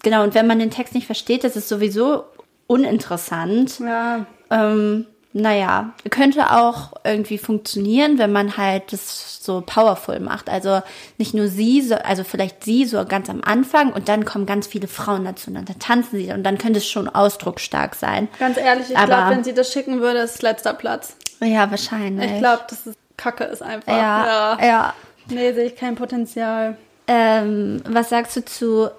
genau, 0.03 0.25
und 0.25 0.35
wenn 0.35 0.47
man 0.47 0.59
den 0.59 0.71
Text 0.71 0.95
nicht 0.95 1.07
versteht, 1.07 1.45
das 1.45 1.57
ist 1.57 1.69
sowieso 1.69 2.25
uninteressant. 2.67 3.79
ja. 3.81 4.27
Ähm, 4.51 5.07
naja, 5.37 5.93
könnte 6.11 6.53
auch 6.53 6.93
irgendwie 7.03 7.39
funktionieren, 7.39 8.19
wenn 8.19 8.31
man 8.31 8.57
halt 8.57 8.93
das 8.93 9.43
so 9.45 9.65
powerful 9.67 10.21
macht. 10.21 10.49
Also 10.49 10.81
nicht 11.19 11.35
nur 11.35 11.49
sie, 11.49 11.83
so, 11.83 11.97
also 11.97 12.23
vielleicht 12.23 12.63
sie 12.63 12.85
so 12.85 13.05
ganz 13.05 13.29
am 13.29 13.43
Anfang 13.45 13.93
und 13.93 14.09
dann 14.09 14.25
kommen 14.25 14.47
ganz 14.47 14.69
viele 14.69 14.87
Frauen 14.87 15.25
dazu 15.25 15.51
und 15.51 15.57
dann 15.57 15.79
tanzen 15.81 16.19
sie 16.19 16.31
und 16.33 16.45
dann 16.45 16.57
könnte 16.57 16.79
es 16.79 16.89
schon 16.89 17.09
ausdrucksstark 17.09 17.97
sein. 17.97 18.29
Ganz 18.39 18.57
ehrlich, 18.59 18.91
ich 18.91 18.95
glaube, 18.95 19.31
wenn 19.31 19.43
sie 19.43 19.53
das 19.53 19.73
schicken 19.73 20.01
würde, 20.01 20.21
ist 20.21 20.37
es 20.37 20.43
letzter 20.43 20.73
Platz. 20.73 21.17
Ja, 21.41 21.69
wahrscheinlich. 21.69 22.31
Ich 22.31 22.39
glaube, 22.39 22.63
dass 22.71 22.87
es 22.87 22.95
Kacke 23.17 23.45
ist 23.45 23.63
einfach. 23.63 23.93
Ja, 23.93 24.57
ja. 24.63 24.95
Nee, 25.29 25.53
sehe 25.53 25.67
ich 25.67 25.77
kein 25.77 25.97
Potenzial. 25.97 26.77
Ähm, 27.09 27.83
was 27.89 28.11
sagst 28.11 28.37
du 28.37 28.45
zu 28.45 28.91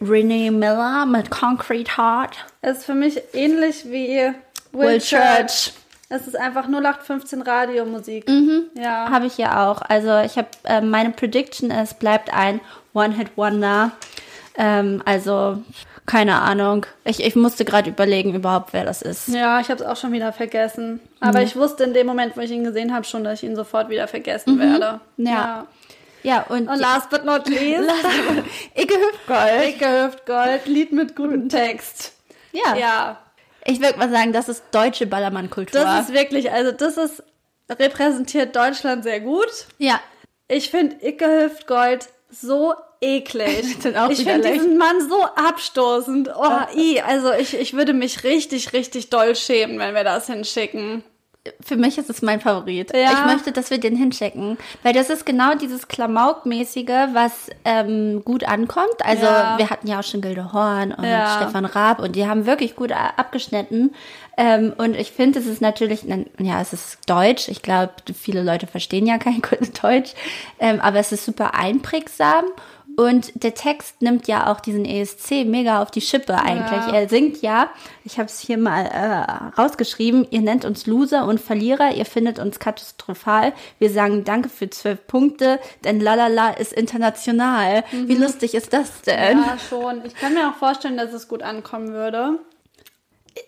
Renee 0.00 0.50
Miller 0.50 1.06
mit 1.06 1.30
Concrete 1.30 1.96
Heart? 1.96 2.36
Es 2.60 2.78
ist 2.78 2.86
für 2.86 2.94
mich 2.94 3.22
ähnlich 3.32 3.84
wie 3.86 4.32
Will, 4.76 4.88
Will 4.88 5.00
Church. 5.00 5.20
Church. 5.20 5.72
Es 6.08 6.26
ist 6.28 6.36
einfach 6.36 6.66
0815 6.68 7.42
Radiomusik. 7.42 8.30
Ja. 8.74 9.10
Habe 9.10 9.26
ich 9.26 9.38
ja 9.38 9.68
auch. 9.68 9.82
Also 9.82 10.18
ich 10.18 10.36
habe 10.38 10.48
äh, 10.64 10.80
meine 10.80 11.10
Prediction 11.10 11.70
ist, 11.70 11.98
bleibt 11.98 12.32
ein 12.32 12.60
One-Hit-Wonder. 12.94 13.90
Ähm, 14.56 15.02
also 15.04 15.62
keine 16.06 16.40
Ahnung. 16.40 16.86
Ich, 17.04 17.20
ich 17.20 17.34
musste 17.34 17.64
gerade 17.64 17.90
überlegen 17.90 18.34
überhaupt, 18.34 18.72
wer 18.72 18.84
das 18.84 19.02
ist. 19.02 19.28
Ja, 19.28 19.58
ich 19.60 19.68
habe 19.68 19.82
es 19.82 19.88
auch 19.88 19.96
schon 19.96 20.12
wieder 20.12 20.32
vergessen. 20.32 21.00
Aber 21.18 21.42
ich 21.42 21.56
wusste 21.56 21.82
in 21.82 21.92
dem 21.92 22.06
Moment, 22.06 22.36
wo 22.36 22.40
ich 22.40 22.52
ihn 22.52 22.62
gesehen 22.62 22.94
habe, 22.94 23.04
schon, 23.04 23.24
dass 23.24 23.42
ich 23.42 23.48
ihn 23.48 23.56
sofort 23.56 23.88
wieder 23.88 24.06
vergessen 24.06 24.60
werde. 24.60 25.00
Ja. 25.16 25.66
Ja, 26.22 26.42
und, 26.48 26.68
Und 26.68 26.78
last 26.80 27.10
but 27.10 27.24
not 27.24 27.48
least, 27.48 27.90
Icke 28.74 28.94
Hüftgold. 28.94 29.68
Icke 29.68 30.04
Hüftgold, 30.04 30.66
Lied 30.66 30.92
mit 30.92 31.14
gutem 31.14 31.48
Text. 31.48 32.12
Ja. 32.52 32.76
Ja, 32.76 33.18
Ich 33.66 33.80
würde 33.80 33.98
mal 33.98 34.10
sagen, 34.10 34.32
das 34.32 34.48
ist 34.48 34.64
deutsche 34.72 35.06
Ballermann-Kultur. 35.06 35.80
das 35.80 36.08
ist 36.08 36.14
wirklich, 36.14 36.50
also 36.50 36.72
das 36.72 36.96
ist, 36.96 37.22
repräsentiert 37.68 38.54
Deutschland 38.54 39.04
sehr 39.04 39.20
gut. 39.20 39.66
ja. 39.78 40.00
Ich 40.48 40.70
finde 40.70 41.04
Icke 41.04 41.26
Hüftgold 41.26 42.08
so 42.30 42.74
eklig. 43.00 43.76
Ich 44.10 44.24
finde 44.24 44.52
diesen 44.52 44.78
Mann 44.78 45.08
so 45.08 45.24
abstoßend. 45.24 46.30
Oh, 46.36 46.76
i, 46.76 47.00
also 47.00 47.32
ich, 47.32 47.58
ich 47.58 47.72
würde 47.74 47.92
mich 47.92 48.24
richtig, 48.24 48.72
richtig 48.72 49.10
doll 49.10 49.34
schämen, 49.34 49.78
wenn 49.78 49.94
wir 49.94 50.04
das 50.04 50.26
hinschicken. 50.26 51.02
Für 51.60 51.76
mich 51.76 51.98
ist 51.98 52.10
es 52.10 52.22
mein 52.22 52.40
Favorit. 52.40 52.92
Ja. 52.94 53.12
Ich 53.12 53.24
möchte, 53.24 53.52
dass 53.52 53.70
wir 53.70 53.78
den 53.78 53.96
hinschicken. 53.96 54.58
Weil 54.82 54.92
das 54.92 55.10
ist 55.10 55.26
genau 55.26 55.54
dieses 55.54 55.88
Klamauk-mäßige, 55.88 56.88
was 57.12 57.48
ähm, 57.64 58.22
gut 58.24 58.44
ankommt. 58.44 59.04
Also 59.04 59.24
Ja. 59.24 59.58
wir 59.58 59.70
hatten 59.70 59.86
ja 59.88 60.00
auch 60.00 60.04
schon 60.04 60.20
Gilde 60.20 60.52
Horn 60.52 60.92
und 60.92 61.04
Ja. 61.04 61.36
Stefan 61.36 61.64
Raab 61.64 62.00
und 62.00 62.16
die 62.16 62.26
haben 62.28 62.46
wirklich 62.46 62.76
gut 62.76 62.92
abgeschnitten. 62.92 63.94
Ähm, 64.38 64.74
und 64.76 64.94
ich 64.96 65.12
finde, 65.12 65.38
es 65.38 65.46
ist 65.46 65.60
natürlich, 65.62 66.02
ja, 66.38 66.60
es 66.60 66.72
ist 66.72 66.98
Deutsch. 67.08 67.48
Ich 67.48 67.62
glaube, 67.62 67.92
viele 68.18 68.42
Leute 68.42 68.66
verstehen 68.66 69.06
ja 69.06 69.18
kein 69.18 69.40
gutes 69.50 69.72
Deutsch. 69.72 70.12
Ähm, 70.58 70.80
aber 70.80 70.98
es 70.98 71.12
ist 71.12 71.24
super 71.24 71.54
einprägsam. 71.54 72.44
Und 72.96 73.42
der 73.42 73.54
Text 73.54 74.00
nimmt 74.00 74.26
ja 74.26 74.50
auch 74.50 74.60
diesen 74.60 74.84
ESC 74.86 75.44
mega 75.44 75.82
auf 75.82 75.90
die 75.90 76.00
Schippe 76.00 76.34
eigentlich. 76.34 76.86
Ja. 76.86 76.94
Er 76.94 77.08
singt 77.08 77.42
ja, 77.42 77.70
ich 78.04 78.18
habe 78.18 78.26
es 78.26 78.40
hier 78.40 78.56
mal 78.56 78.86
äh, 78.86 79.60
rausgeschrieben, 79.60 80.26
ihr 80.30 80.40
nennt 80.40 80.64
uns 80.64 80.86
Loser 80.86 81.26
und 81.26 81.40
Verlierer, 81.40 81.94
ihr 81.94 82.06
findet 82.06 82.38
uns 82.38 82.58
katastrophal. 82.58 83.52
Wir 83.78 83.90
sagen 83.90 84.24
Danke 84.24 84.48
für 84.48 84.70
zwölf 84.70 85.06
Punkte, 85.06 85.60
denn 85.84 86.00
Lalala 86.00 86.50
ist 86.50 86.72
international. 86.72 87.84
Wie 87.92 88.14
lustig 88.14 88.54
ist 88.54 88.72
das 88.72 89.02
denn? 89.02 89.38
Ja, 89.38 89.58
schon. 89.58 90.02
Ich 90.04 90.14
kann 90.14 90.32
mir 90.32 90.48
auch 90.48 90.56
vorstellen, 90.56 90.96
dass 90.96 91.12
es 91.12 91.28
gut 91.28 91.42
ankommen 91.42 91.92
würde. 91.92 92.38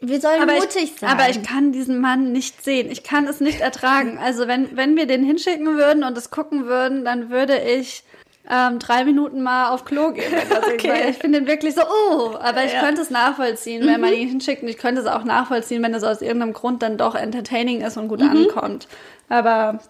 Wir 0.00 0.20
sollen 0.20 0.42
Aber 0.42 0.54
mutig 0.54 0.82
ich, 0.82 0.94
sein. 0.96 1.08
aber 1.08 1.30
ich 1.30 1.42
kann 1.42 1.72
diesen 1.72 2.00
Mann 2.00 2.32
nicht 2.32 2.62
sehen. 2.62 2.90
Ich 2.90 3.02
kann 3.02 3.26
es 3.26 3.40
nicht 3.40 3.60
ertragen. 3.60 4.18
Also 4.18 4.46
wenn, 4.46 4.76
wenn 4.76 4.96
wir 4.96 5.06
den 5.06 5.24
hinschicken 5.24 5.78
würden 5.78 6.04
und 6.04 6.16
es 6.18 6.30
gucken 6.30 6.66
würden, 6.66 7.04
dann 7.04 7.30
würde 7.30 7.58
ich 7.58 8.04
ähm, 8.50 8.78
drei 8.78 9.04
Minuten 9.04 9.42
mal 9.42 9.70
auf 9.70 9.84
Klo 9.84 10.12
gehen. 10.12 10.24
Okay. 10.74 10.90
Weil 10.90 11.10
ich 11.10 11.18
finde 11.18 11.40
den 11.40 11.48
wirklich 11.48 11.74
so, 11.74 11.82
oh, 11.82 12.34
aber 12.40 12.64
ich 12.64 12.72
Ja. 12.72 12.80
könnte 12.80 13.02
es 13.02 13.10
nachvollziehen, 13.10 13.84
wenn 13.86 14.00
man 14.00 14.12
ihn 14.12 14.28
hinschickt. 14.28 14.62
Und 14.62 14.68
ich 14.68 14.78
könnte 14.78 15.00
es 15.00 15.06
auch 15.08 15.24
nachvollziehen, 15.24 15.82
wenn 15.82 15.92
es 15.94 16.04
aus 16.04 16.22
irgendeinem 16.22 16.52
Grund 16.52 16.82
dann 16.82 16.96
doch 16.98 17.14
entertaining 17.14 17.80
ist 17.80 17.96
und 17.96 18.08
gut 18.08 18.22
ankommt. 18.22 18.86
Aber 19.28 19.80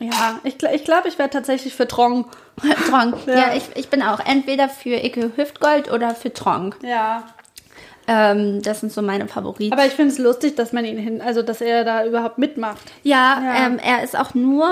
ja, 0.00 0.38
ich, 0.44 0.54
gl- 0.56 0.72
ich 0.72 0.84
glaube, 0.84 1.08
ich 1.08 1.18
wäre 1.18 1.30
tatsächlich 1.30 1.74
für 1.74 1.86
Trong. 1.88 2.26
Tronk. 2.88 3.16
Ja, 3.26 3.34
Ja. 3.34 3.54
ich, 3.54 3.64
ich 3.74 3.88
bin 3.88 4.02
auch 4.02 4.20
entweder 4.20 4.68
für 4.68 4.96
Icke 5.04 5.32
Hüftgold 5.36 5.90
oder 5.92 6.14
für 6.14 6.32
Tronk. 6.32 6.76
Ja. 6.82 7.24
Ähm, 8.06 8.62
das 8.62 8.80
sind 8.80 8.90
so 8.92 9.02
meine 9.02 9.28
Favoriten. 9.28 9.72
Aber 9.72 9.84
ich 9.86 9.92
finde 9.92 10.12
es 10.12 10.18
lustig, 10.18 10.54
dass 10.56 10.72
man 10.72 10.84
ihn 10.84 10.96
hin, 10.98 11.20
also 11.20 11.42
dass 11.42 11.60
er 11.60 11.84
da 11.84 12.04
überhaupt 12.06 12.38
mitmacht. 12.38 12.78
Ja, 13.02 13.40
Ja. 13.42 13.66
Ähm, 13.66 13.78
er 13.78 14.02
ist 14.02 14.18
auch 14.18 14.34
nur 14.34 14.68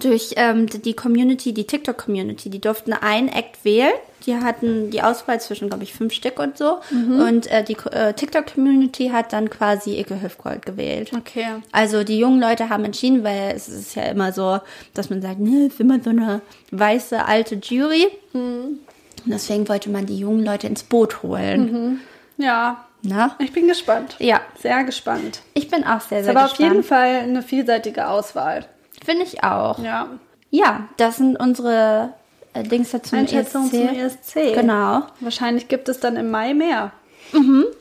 durch 0.00 0.34
ähm, 0.36 0.66
die 0.66 0.94
Community, 0.94 1.52
die 1.52 1.66
TikTok-Community, 1.66 2.50
die 2.50 2.60
durften 2.60 2.92
ein 2.92 3.28
Act 3.28 3.64
wählen. 3.64 3.92
Die 4.26 4.34
hatten 4.36 4.90
die 4.90 5.02
Auswahl 5.02 5.38
zwischen, 5.40 5.68
glaube 5.68 5.84
ich, 5.84 5.92
fünf 5.92 6.14
Stück 6.14 6.38
und 6.38 6.56
so. 6.56 6.78
Und 6.90 7.46
äh, 7.50 7.62
die 7.62 7.76
äh, 7.92 8.14
TikTok-Community 8.14 9.08
hat 9.10 9.34
dann 9.34 9.50
quasi 9.50 9.98
Icke 10.00 10.22
Hüftgold 10.22 10.64
gewählt. 10.64 11.10
Okay. 11.14 11.46
Also 11.72 12.04
die 12.04 12.18
jungen 12.18 12.40
Leute 12.40 12.70
haben 12.70 12.86
entschieden, 12.86 13.22
weil 13.22 13.52
es 13.54 13.68
ist 13.68 13.94
ja 13.96 14.04
immer 14.04 14.32
so, 14.32 14.60
dass 14.94 15.10
man 15.10 15.20
sagt, 15.20 15.40
ne, 15.40 15.66
ist 15.66 15.78
immer 15.78 16.00
so 16.02 16.08
eine 16.10 16.40
weiße 16.70 17.22
alte 17.22 17.56
Jury. 17.56 18.06
Und 18.32 18.78
deswegen 19.26 19.68
wollte 19.68 19.90
man 19.90 20.06
die 20.06 20.18
jungen 20.18 20.42
Leute 20.44 20.68
ins 20.68 20.84
Boot 20.84 21.22
holen. 21.22 22.00
Ja, 22.38 22.84
Na? 23.02 23.36
ich 23.38 23.52
bin 23.52 23.68
gespannt. 23.68 24.16
Ja, 24.20 24.40
Sehr 24.58 24.84
gespannt. 24.84 25.40
ich 25.52 25.68
bin 25.68 25.84
auch 25.84 26.00
sehr, 26.00 26.24
sehr 26.24 26.30
aber 26.34 26.46
auf 26.46 26.52
gespannt. 26.52 26.72
jeden 26.72 26.82
Fall 26.84 27.16
eine 27.20 27.42
vielseitige 27.42 28.08
Auswahl. 28.08 28.64
Finde 29.04 29.24
ich 29.24 29.44
auch. 29.44 29.78
Ja. 29.78 30.08
Ja. 30.50 30.88
das 30.96 31.16
sind 31.18 31.36
unsere 31.36 32.14
äh, 32.54 32.62
Dings 32.62 32.90
dazu 32.90 33.14
Einschätzung 33.16 33.70
zum 33.70 33.88
ESC. 33.88 34.54
Genau. 34.54 35.02
Wahrscheinlich 35.20 35.68
gibt 35.68 35.88
es 35.88 36.00
dann 36.00 36.16
im 36.16 36.30
Mai 36.30 36.54
mehr. 36.54 36.92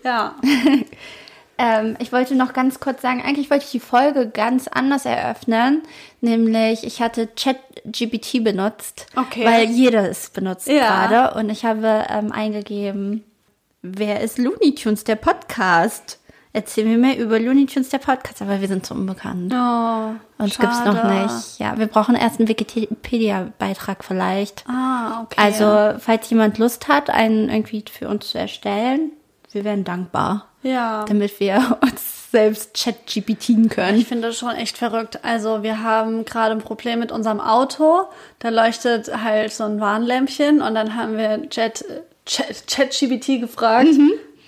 Ja. 0.04 0.36
Ähm, 1.58 1.96
ich 2.00 2.12
wollte 2.12 2.36
noch 2.36 2.54
ganz 2.54 2.80
kurz 2.80 3.02
sagen, 3.04 3.22
eigentlich 3.24 3.52
wollte 3.52 3.66
ich 3.66 3.72
die 3.72 3.80
Folge 3.80 4.28
ganz 4.28 4.68
anders 4.68 5.06
eröffnen. 5.06 5.84
Nämlich, 6.20 6.84
ich 6.84 7.00
hatte 7.00 7.28
ChatGPT 7.28 8.44
benutzt. 8.44 9.06
Okay. 9.16 9.46
Weil 9.46 9.70
jeder 9.70 10.10
es 10.10 10.32
benutzt 10.32 10.68
Ja. 10.68 11.06
gerade. 11.06 11.40
Und 11.40 11.52
ich 11.52 11.64
habe 11.64 12.06
ähm, 12.10 12.32
eingegeben, 12.32 13.24
wer 13.84 14.22
ist 14.22 14.40
Looney 14.40 14.74
Tunes, 14.74 15.04
der 15.04 15.16
Podcast? 15.16 16.20
Erzähl 16.56 16.86
mir 16.86 17.00
mehr 17.00 17.18
über 17.18 17.40
Looney 17.40 17.66
Tunes, 17.66 17.90
der 17.90 17.98
Podcast. 17.98 18.42
Aber 18.44 18.62
wir 18.62 18.68
sind 18.68 18.86
so 18.86 18.94
unbekannt. 18.94 19.52
Oh, 19.54 20.42
Uns 20.44 20.58
gibt's 20.60 20.86
noch 20.86 21.04
nicht. 21.04 21.60
Ja, 21.60 21.78
wir 21.80 21.88
brauchen 21.88 22.16
erst 22.16 22.40
einen 22.40 22.48
Wikipedia-Beitrag 22.48 24.04
vielleicht. 24.04 24.64
Ah, 24.68 25.24
okay. 25.24 25.36
Also, 25.42 26.00
falls 26.00 26.30
jemand 26.30 26.60
Lust 26.60 26.88
hat, 26.88 27.10
einen 27.10 27.50
irgendwie 27.50 27.84
für 27.92 28.08
uns 28.08 28.30
zu 28.30 28.38
erstellen, 28.38 29.12
wir 29.52 29.64
wären 29.64 29.84
dankbar, 29.84 30.48
ja. 30.62 31.06
damit 31.06 31.40
wir 31.40 31.78
uns 31.82 32.32
selbst 32.32 32.74
ChatGPTen 32.74 33.70
können. 33.70 33.98
Ich 34.00 34.08
finde 34.08 34.28
das 34.28 34.38
schon 34.38 34.56
echt 34.56 34.78
verrückt. 34.78 35.20
Also 35.24 35.62
wir 35.62 35.84
haben 35.84 36.26
gerade 36.26 36.54
ein 36.54 36.62
Problem 36.62 37.00
mit 37.00 37.12
unserem 37.12 37.40
Auto. 37.40 38.06
Da 38.40 38.50
leuchtet 38.50 39.24
halt 39.24 39.54
so 39.54 39.64
ein 39.64 39.80
Warnlämpchen 39.80 40.62
und 40.62 40.74
dann 40.74 40.96
haben 40.96 41.16
wir 41.16 41.48
Chat, 41.50 41.86
Chat, 42.26 42.68
ChatGPT 42.68 43.40
gefragt, 43.40 43.90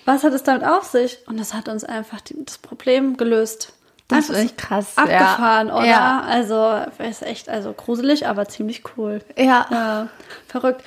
was 0.06 0.22
hat 0.22 0.32
es 0.32 0.44
damit 0.44 0.64
auf 0.64 0.84
sich? 0.84 1.18
Und 1.26 1.38
das 1.38 1.52
hat 1.52 1.68
uns 1.68 1.84
einfach 1.84 2.20
die, 2.20 2.42
das 2.42 2.58
Problem 2.58 3.16
gelöst. 3.16 3.74
Das 4.08 4.30
Einfach 4.30 4.34
ist 4.34 4.44
echt 4.44 4.58
krass. 4.58 4.92
Abgefahren, 4.96 5.68
ja. 5.68 5.76
oder? 5.76 5.86
Ja. 5.86 6.20
Also 6.20 7.02
ist 7.02 7.22
echt 7.22 7.48
also 7.48 7.72
gruselig, 7.72 8.26
aber 8.26 8.46
ziemlich 8.46 8.84
cool. 8.96 9.20
ja. 9.36 9.66
Ja, 9.70 10.08
verrückt. 10.46 10.82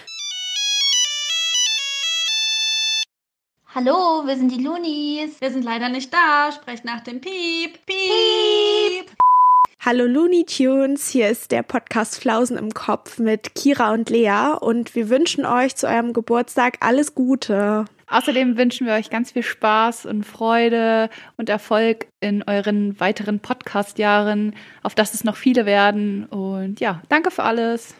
Hallo, 3.76 4.24
wir 4.26 4.36
sind 4.36 4.52
die 4.52 4.64
Loonies. 4.64 5.42
Wir 5.42 5.52
sind 5.52 5.64
leider 5.64 5.90
nicht 5.90 6.14
da. 6.14 6.52
Sprecht 6.52 6.86
nach 6.86 7.02
dem 7.02 7.20
Piep. 7.20 7.86
Piep. 7.86 9.12
Hallo 9.82 10.06
Looney 10.06 10.46
Tunes, 10.46 11.08
hier 11.08 11.30
ist 11.30 11.52
der 11.52 11.64
Podcast 11.64 12.20
Flausen 12.20 12.58
im 12.58 12.74
Kopf 12.74 13.18
mit 13.18 13.56
Kira 13.56 13.94
und 13.94 14.10
Lea 14.10 14.54
und 14.60 14.94
wir 14.94 15.10
wünschen 15.10 15.46
euch 15.46 15.78
zu 15.78 15.88
eurem 15.88 16.12
Geburtstag 16.12 16.78
alles 16.82 17.16
Gute. 17.16 17.86
Außerdem 18.10 18.58
wünschen 18.58 18.88
wir 18.88 18.94
euch 18.94 19.10
ganz 19.10 19.32
viel 19.32 19.44
Spaß 19.44 20.06
und 20.06 20.24
Freude 20.24 21.10
und 21.38 21.50
Erfolg 21.50 22.08
in 22.20 22.44
euren 22.44 23.00
weiteren 23.00 23.40
Podcast-Jahren, 23.40 24.56
auf 24.84 24.96
dass 24.96 25.14
es 25.14 25.24
noch 25.24 25.36
viele 25.36 25.66
werden. 25.66 26.26
Und 26.26 26.80
ja, 26.80 27.02
danke 27.10 27.32
für 27.32 27.44
alles. 27.44 27.96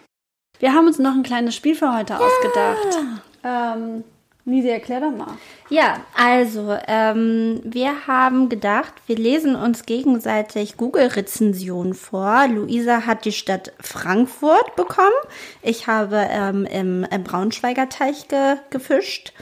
Wir 0.60 0.74
haben 0.74 0.88
uns 0.88 1.00
noch 1.00 1.14
ein 1.14 1.24
kleines 1.24 1.56
Spiel 1.56 1.76
für 1.76 1.96
heute 1.96 2.20
ausgedacht. 2.20 3.00
Ähm, 3.44 4.04
Nisi, 4.50 4.68
erklär 4.70 5.00
doch 5.00 5.12
mal. 5.12 5.38
Ja, 5.70 6.02
also, 6.18 6.76
ähm, 6.88 7.62
wir 7.64 8.08
haben 8.08 8.50
gedacht, 8.50 8.94
wir 9.06 9.16
lesen 9.16 9.56
uns 9.56 9.86
gegenseitig 9.86 10.76
Google-Rezensionen 10.76 11.94
vor. 11.94 12.48
Luisa 12.48 13.06
hat 13.06 13.26
die 13.26 13.32
Stadt 13.32 13.72
Frankfurt 13.80 14.76
bekommen. 14.76 15.08
Ich 15.62 15.88
habe 15.88 16.28
ähm, 16.30 16.66
im, 16.66 17.06
im 17.10 17.24
Braunschweiger 17.24 17.90
Teich 17.90 18.28
ge 18.28 18.58
gefischt. 18.72 19.34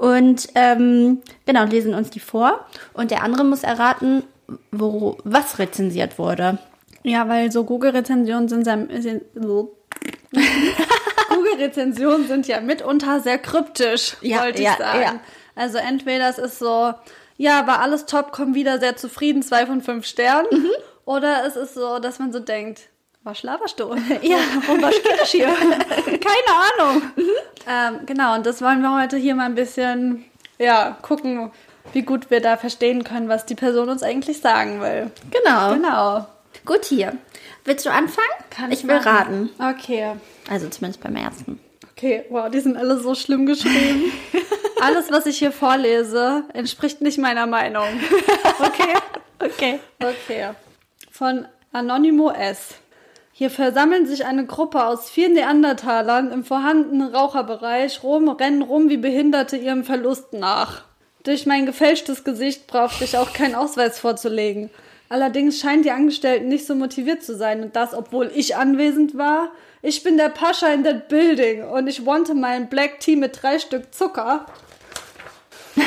Und 0.00 0.48
ähm, 0.54 1.20
genau, 1.44 1.64
lesen 1.64 1.92
uns 1.92 2.08
die 2.08 2.20
vor. 2.20 2.64
Und 2.94 3.10
der 3.10 3.22
andere 3.22 3.44
muss 3.44 3.64
erraten, 3.64 4.22
wo, 4.72 5.18
was 5.24 5.58
rezensiert 5.58 6.18
wurde. 6.18 6.56
Ja, 7.02 7.28
weil 7.28 7.52
so 7.52 7.64
Google-Rezensionen 7.64 8.48
sind, 8.48 8.64
sind 8.64 9.24
so. 9.34 9.76
Google-Rezensionen 11.28 12.26
sind 12.26 12.48
ja 12.48 12.62
mitunter 12.62 13.20
sehr 13.20 13.36
kryptisch, 13.36 14.16
Ja, 14.22 14.42
wollte 14.42 14.60
ich 14.60 14.64
ja, 14.64 14.76
sagen. 14.78 15.02
ja. 15.02 15.20
Also 15.54 15.76
entweder 15.76 16.30
es 16.30 16.38
ist 16.38 16.58
so, 16.58 16.94
ja, 17.36 17.66
war 17.66 17.80
alles 17.80 18.06
top, 18.06 18.32
komm 18.32 18.54
wieder 18.54 18.80
sehr 18.80 18.96
zufrieden, 18.96 19.42
zwei 19.42 19.66
von 19.66 19.82
fünf 19.82 20.06
Sternen. 20.06 20.48
Mhm. 20.50 20.70
Oder 21.04 21.44
es 21.46 21.56
ist 21.56 21.74
so, 21.74 21.98
dass 21.98 22.18
man 22.18 22.32
so 22.32 22.40
denkt, 22.40 22.88
was 23.30 23.38
schlaberst 23.38 23.78
du? 23.78 23.94
Ja, 24.22 24.38
und 24.68 24.82
was 24.82 24.94
geht 25.02 25.18
das 25.18 25.30
hier? 25.30 25.46
Keine 26.04 26.52
Ahnung. 26.78 27.02
Ähm, 27.66 28.06
genau, 28.06 28.34
und 28.34 28.44
das 28.44 28.60
wollen 28.60 28.82
wir 28.82 29.00
heute 29.00 29.16
hier 29.16 29.34
mal 29.34 29.44
ein 29.46 29.54
bisschen, 29.54 30.24
ja, 30.58 30.96
gucken, 31.02 31.52
wie 31.92 32.02
gut 32.02 32.30
wir 32.30 32.40
da 32.40 32.56
verstehen 32.56 33.04
können, 33.04 33.28
was 33.28 33.46
die 33.46 33.54
Person 33.54 33.88
uns 33.88 34.02
eigentlich 34.02 34.40
sagen 34.40 34.80
will. 34.80 35.10
Genau. 35.30 35.74
Genau. 35.74 36.26
Gut 36.66 36.84
hier. 36.84 37.16
Willst 37.64 37.86
du 37.86 37.90
anfangen? 37.90 38.28
Kann 38.50 38.72
ich 38.72 38.86
will 38.86 38.96
machen. 38.96 39.08
raten. 39.08 39.50
Okay. 39.58 40.12
Also 40.48 40.68
zumindest 40.68 41.02
beim 41.02 41.16
ersten. 41.16 41.60
Okay, 41.92 42.24
wow, 42.30 42.50
die 42.50 42.60
sind 42.60 42.76
alle 42.76 42.98
so 42.98 43.14
schlimm 43.14 43.46
geschrieben. 43.46 44.12
Alles, 44.80 45.10
was 45.10 45.26
ich 45.26 45.38
hier 45.38 45.52
vorlese, 45.52 46.44
entspricht 46.54 47.02
nicht 47.02 47.18
meiner 47.18 47.46
Meinung. 47.46 47.86
Okay? 48.58 48.94
Okay. 49.38 49.80
Okay. 50.02 50.48
Von 51.10 51.46
Anonymo 51.72 52.30
S. 52.30 52.79
Hier 53.40 53.48
versammeln 53.48 54.04
sich 54.04 54.26
eine 54.26 54.44
Gruppe 54.44 54.84
aus 54.84 55.08
vier 55.08 55.30
Neandertalern 55.30 56.30
im 56.30 56.44
vorhandenen 56.44 57.14
Raucherbereich 57.14 58.02
rum, 58.02 58.28
rennen 58.28 58.60
rum 58.60 58.90
wie 58.90 58.98
Behinderte 58.98 59.56
ihrem 59.56 59.82
Verlust 59.82 60.34
nach. 60.34 60.82
Durch 61.22 61.46
mein 61.46 61.64
gefälschtes 61.64 62.22
Gesicht 62.22 62.66
brauchte 62.66 63.02
ich 63.04 63.16
auch 63.16 63.32
keinen 63.32 63.54
Ausweis 63.54 63.98
vorzulegen. 63.98 64.68
Allerdings 65.08 65.58
scheinen 65.58 65.82
die 65.82 65.90
Angestellten 65.90 66.48
nicht 66.48 66.66
so 66.66 66.74
motiviert 66.74 67.22
zu 67.22 67.34
sein 67.34 67.62
und 67.62 67.76
das, 67.76 67.94
obwohl 67.94 68.30
ich 68.34 68.56
anwesend 68.56 69.16
war. 69.16 69.52
Ich 69.80 70.02
bin 70.02 70.18
der 70.18 70.28
Pascha 70.28 70.66
in 70.74 70.84
that 70.84 71.08
building 71.08 71.64
und 71.64 71.86
ich 71.86 72.04
wante 72.04 72.34
meinen 72.34 72.68
Black 72.68 73.00
Tea 73.00 73.16
mit 73.16 73.42
drei 73.42 73.58
Stück 73.58 73.94
Zucker. 73.94 74.44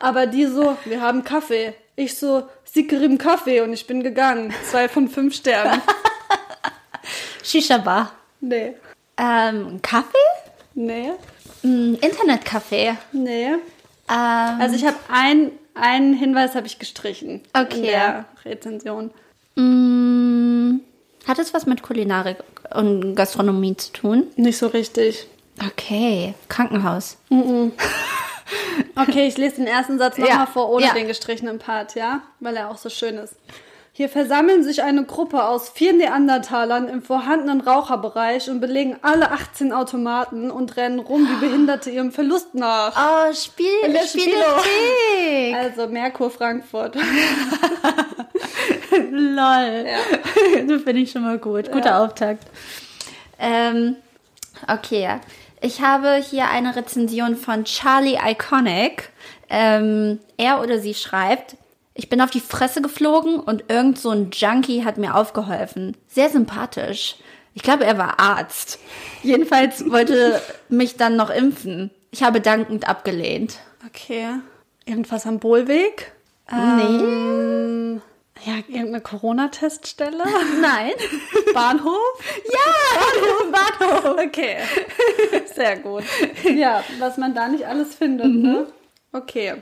Aber 0.00 0.26
die 0.26 0.46
so, 0.46 0.78
wir 0.86 1.02
haben 1.02 1.22
Kaffee. 1.22 1.74
Ich 1.96 2.16
so, 2.16 2.44
Sickerim 2.64 3.18
Kaffee 3.18 3.60
und 3.60 3.74
ich 3.74 3.86
bin 3.86 4.02
gegangen. 4.02 4.54
Zwei 4.70 4.88
von 4.88 5.08
fünf 5.08 5.34
Sternen. 5.34 5.82
Shisha 7.42 7.78
Bar. 7.78 8.12
Nee. 8.40 8.74
Ähm, 9.16 9.80
Kaffee? 9.82 10.16
Nee. 10.74 11.12
Mm, 11.62 11.94
Internetcafé. 11.94 12.96
Nee. 13.12 13.46
Ähm, 13.46 13.58
Also 14.08 14.76
ich 14.76 14.84
habe 14.86 14.96
ein, 15.12 15.50
einen 15.74 16.14
Hinweis 16.14 16.54
habe 16.54 16.66
ich 16.66 16.78
gestrichen. 16.78 17.42
Okay. 17.52 17.76
In 17.78 17.82
der 17.84 18.24
Rezension. 18.44 19.10
mm, 19.56 20.80
hat 21.26 21.38
es 21.38 21.52
was 21.52 21.66
mit 21.66 21.82
Kulinarik 21.82 22.38
und 22.74 23.14
Gastronomie 23.14 23.76
zu 23.76 23.92
tun? 23.92 24.26
Nicht 24.36 24.58
so 24.58 24.68
richtig. 24.68 25.26
Okay. 25.66 26.34
Krankenhaus. 26.48 27.16
Okay, 28.96 29.28
ich 29.28 29.36
lese 29.38 29.56
den 29.56 29.68
ersten 29.68 29.98
Satz 29.98 30.18
nochmal 30.18 30.38
Ja, 30.38 30.46
vor, 30.46 30.70
ohne 30.70 30.86
ja. 30.86 30.92
den 30.92 31.06
gestrichenen 31.06 31.58
Part, 31.60 31.94
ja? 31.94 32.22
Weil 32.40 32.56
er 32.56 32.68
auch 32.70 32.78
so 32.78 32.88
schön 32.88 33.16
ist. 33.16 33.34
Hier 34.00 34.08
versammeln 34.08 34.64
sich 34.64 34.82
eine 34.82 35.04
Gruppe 35.04 35.44
aus 35.44 35.68
vier 35.68 35.92
Neandertalern 35.92 36.88
im 36.88 37.02
vorhandenen 37.02 37.60
Raucherbereich 37.60 38.48
und 38.48 38.58
belegen 38.58 38.96
alle 39.02 39.30
18 39.30 39.74
Automaten 39.74 40.50
und 40.50 40.78
rennen 40.78 41.00
rum 41.00 41.28
wie 41.28 41.46
Behinderte 41.46 41.90
ihrem 41.90 42.10
Verlust 42.10 42.54
nach. 42.54 42.96
Oh, 42.96 43.34
Spiel, 43.34 43.66
Spielothek. 44.08 45.54
Also 45.54 45.86
Merkur 45.88 46.30
Frankfurt. 46.30 46.94
Lol. 49.10 49.84
Ja. 49.84 49.98
das 50.66 50.82
finde 50.82 51.02
ich 51.02 51.10
schon 51.10 51.20
mal 51.20 51.36
gut. 51.36 51.70
Guter 51.70 52.00
Auftakt. 52.00 52.46
Ähm, 53.38 53.96
Okay, 54.66 55.20
ich 55.60 55.82
habe 55.82 56.14
hier 56.14 56.48
eine 56.48 56.74
Rezension 56.74 57.36
von 57.36 57.64
Charlie 57.64 58.16
Iconic. 58.16 59.10
Ähm, 59.50 60.20
er 60.38 60.62
oder 60.62 60.78
sie 60.78 60.94
schreibt, 60.94 61.56
ich 62.00 62.08
bin 62.08 62.22
auf 62.22 62.30
die 62.30 62.40
Fresse 62.40 62.80
geflogen 62.80 63.38
und 63.38 63.64
irgend 63.68 63.98
so 63.98 64.08
ein 64.08 64.30
Junkie 64.32 64.86
hat 64.86 64.96
mir 64.96 65.14
aufgeholfen. 65.16 65.98
Sehr 66.08 66.30
sympathisch. 66.30 67.16
Ich 67.52 67.62
glaube, 67.62 67.84
er 67.84 67.98
war 67.98 68.18
Arzt. 68.18 68.78
Jedenfalls 69.22 69.90
wollte 69.90 70.40
mich 70.70 70.96
dann 70.96 71.16
noch 71.16 71.28
impfen. 71.28 71.90
Ich 72.10 72.22
habe 72.22 72.40
dankend 72.40 72.88
abgelehnt. 72.88 73.58
Okay. 73.86 74.28
Irgendwas 74.86 75.26
am 75.26 75.40
Bohlweg? 75.40 76.12
Ähm, 76.50 78.00
ja, 78.46 78.54
irgendeine 78.66 79.02
Corona-Teststelle? 79.02 80.24
Nein. 80.62 80.92
Bahnhof? 81.52 82.24
Ja, 82.50 82.98
Bahnhof, 82.98 84.02
Bahnhof. 84.02 84.26
Okay. 84.26 84.56
Sehr 85.54 85.76
gut. 85.80 86.04
Ja, 86.44 86.82
was 86.98 87.18
man 87.18 87.34
da 87.34 87.48
nicht 87.48 87.66
alles 87.66 87.94
findet, 87.94 88.34
ne? 88.34 88.68
Okay. 89.12 89.56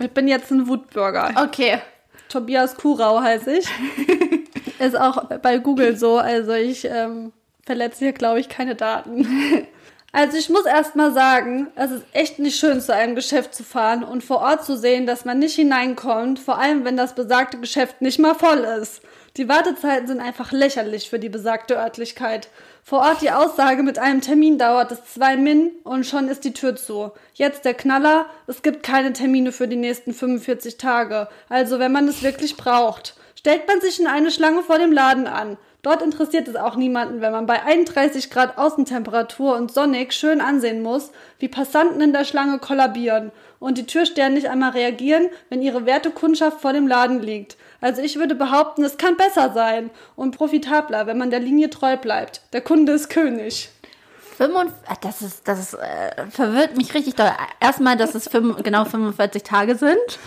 Ich 0.00 0.10
bin 0.10 0.28
jetzt 0.28 0.50
ein 0.50 0.68
Wutbürger. 0.68 1.32
Okay. 1.42 1.80
Tobias 2.28 2.76
Kurau 2.76 3.20
heiße 3.20 3.58
ich. 3.58 3.66
Ist 4.78 4.98
auch 4.98 5.24
bei 5.24 5.58
Google 5.58 5.96
so, 5.96 6.18
also 6.18 6.52
ich 6.52 6.84
ähm, 6.84 7.32
verletze 7.66 8.04
hier, 8.04 8.12
glaube 8.12 8.40
ich, 8.40 8.48
keine 8.48 8.74
Daten. 8.74 9.26
Also 10.10 10.38
ich 10.38 10.48
muss 10.48 10.64
erst 10.64 10.96
mal 10.96 11.12
sagen, 11.12 11.68
es 11.74 11.90
ist 11.90 12.06
echt 12.12 12.38
nicht 12.38 12.58
schön, 12.58 12.80
zu 12.80 12.94
einem 12.94 13.14
Geschäft 13.14 13.54
zu 13.54 13.62
fahren 13.62 14.02
und 14.02 14.24
vor 14.24 14.38
Ort 14.38 14.64
zu 14.64 14.74
sehen, 14.74 15.04
dass 15.04 15.26
man 15.26 15.38
nicht 15.38 15.54
hineinkommt, 15.54 16.38
vor 16.38 16.58
allem 16.58 16.86
wenn 16.86 16.96
das 16.96 17.14
besagte 17.14 17.58
Geschäft 17.58 18.00
nicht 18.00 18.18
mal 18.18 18.34
voll 18.34 18.60
ist. 18.60 19.02
Die 19.36 19.50
Wartezeiten 19.50 20.08
sind 20.08 20.20
einfach 20.20 20.50
lächerlich 20.50 21.10
für 21.10 21.18
die 21.18 21.28
besagte 21.28 21.76
Örtlichkeit. 21.76 22.48
Vor 22.88 23.00
Ort 23.00 23.20
die 23.20 23.30
Aussage, 23.30 23.82
mit 23.82 23.98
einem 23.98 24.22
Termin 24.22 24.56
dauert 24.56 24.90
es 24.92 25.04
zwei 25.12 25.36
Min 25.36 25.72
und 25.84 26.06
schon 26.06 26.26
ist 26.28 26.44
die 26.44 26.54
Tür 26.54 26.74
zu. 26.74 27.10
Jetzt 27.34 27.66
der 27.66 27.74
Knaller, 27.74 28.24
es 28.46 28.62
gibt 28.62 28.82
keine 28.82 29.12
Termine 29.12 29.52
für 29.52 29.68
die 29.68 29.76
nächsten 29.76 30.14
45 30.14 30.78
Tage. 30.78 31.28
Also 31.50 31.80
wenn 31.80 31.92
man 31.92 32.08
es 32.08 32.22
wirklich 32.22 32.56
braucht. 32.56 33.14
Stellt 33.34 33.68
man 33.68 33.82
sich 33.82 34.00
in 34.00 34.06
eine 34.06 34.30
Schlange 34.30 34.62
vor 34.62 34.78
dem 34.78 34.90
Laden 34.90 35.26
an. 35.26 35.58
Dort 35.82 36.00
interessiert 36.00 36.48
es 36.48 36.56
auch 36.56 36.76
niemanden, 36.76 37.20
wenn 37.20 37.30
man 37.30 37.44
bei 37.44 37.62
31 37.62 38.30
Grad 38.30 38.56
Außentemperatur 38.56 39.54
und 39.54 39.70
sonnig 39.70 40.14
schön 40.14 40.40
ansehen 40.40 40.82
muss, 40.82 41.12
wie 41.38 41.48
Passanten 41.48 42.00
in 42.00 42.14
der 42.14 42.24
Schlange 42.24 42.58
kollabieren 42.58 43.32
und 43.60 43.76
die 43.76 43.86
Türstellen 43.86 44.32
nicht 44.32 44.48
einmal 44.48 44.70
reagieren, 44.70 45.28
wenn 45.50 45.60
ihre 45.60 45.84
Wertekundschaft 45.84 46.62
vor 46.62 46.72
dem 46.72 46.88
Laden 46.88 47.20
liegt. 47.20 47.58
Also 47.80 48.02
ich 48.02 48.16
würde 48.16 48.34
behaupten, 48.34 48.82
es 48.84 48.96
kann 48.96 49.16
besser 49.16 49.52
sein 49.52 49.90
und 50.16 50.36
profitabler, 50.36 51.06
wenn 51.06 51.18
man 51.18 51.30
der 51.30 51.40
Linie 51.40 51.70
treu 51.70 51.96
bleibt. 51.96 52.42
Der 52.52 52.60
Kunde 52.60 52.92
ist 52.92 53.08
König. 53.08 53.70
45, 54.38 54.72
ah, 54.86 54.96
das 55.00 55.20
ist, 55.20 55.48
das 55.48 55.58
ist, 55.58 55.74
äh, 55.74 56.26
verwirrt 56.30 56.76
mich 56.76 56.94
richtig 56.94 57.16
doll. 57.16 57.32
Erstmal, 57.58 57.96
dass 57.96 58.14
es 58.14 58.28
fünf, 58.28 58.62
genau 58.62 58.84
45 58.84 59.42
Tage 59.42 59.74
sind. 59.74 60.18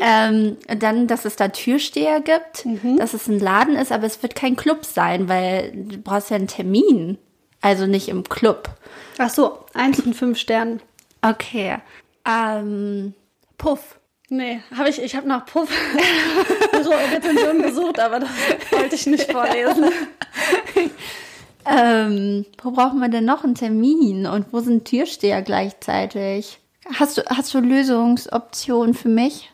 Ähm, 0.00 0.58
dann, 0.78 1.06
dass 1.06 1.24
es 1.24 1.36
da 1.36 1.48
Türsteher 1.48 2.20
gibt, 2.20 2.66
dass 2.98 3.14
es 3.14 3.26
ein 3.26 3.40
Laden 3.40 3.74
ist, 3.76 3.90
aber 3.90 4.04
es 4.04 4.22
wird 4.22 4.34
kein 4.34 4.54
Club 4.54 4.84
sein, 4.84 5.30
weil 5.30 5.72
du 5.72 5.96
brauchst 5.98 6.28
ja 6.28 6.36
einen 6.36 6.46
Termin. 6.46 7.16
Also 7.62 7.86
nicht 7.86 8.08
im 8.08 8.24
Club. 8.24 8.68
Ach 9.16 9.30
so, 9.30 9.64
eins 9.74 10.00
von 10.00 10.14
fünf 10.14 10.38
Sternen. 10.38 10.80
Okay. 11.22 11.78
Ähm, 12.26 13.14
Puff. 13.56 13.98
Nee, 14.30 14.60
habe 14.76 14.90
ich, 14.90 15.00
ich 15.02 15.16
habe 15.16 15.26
nach 15.26 15.46
Puff 15.46 15.70
Rezension 17.14 17.62
gesucht, 17.62 17.98
aber 17.98 18.20
das 18.20 18.30
wollte 18.70 18.94
ich 18.94 19.06
nicht 19.06 19.30
vorlesen. 19.30 19.90
Ähm, 21.70 22.46
wo 22.62 22.70
brauchen 22.70 22.98
wir 22.98 23.08
denn 23.08 23.26
noch 23.26 23.44
einen 23.44 23.54
Termin? 23.54 24.26
Und 24.26 24.46
wo 24.52 24.60
sind 24.60 24.86
Türsteher 24.86 25.42
gleichzeitig? 25.42 26.60
Hast 26.94 27.18
du, 27.18 27.22
hast 27.26 27.52
du 27.52 27.60
Lösungsoptionen 27.60 28.94
für 28.94 29.10
mich? 29.10 29.50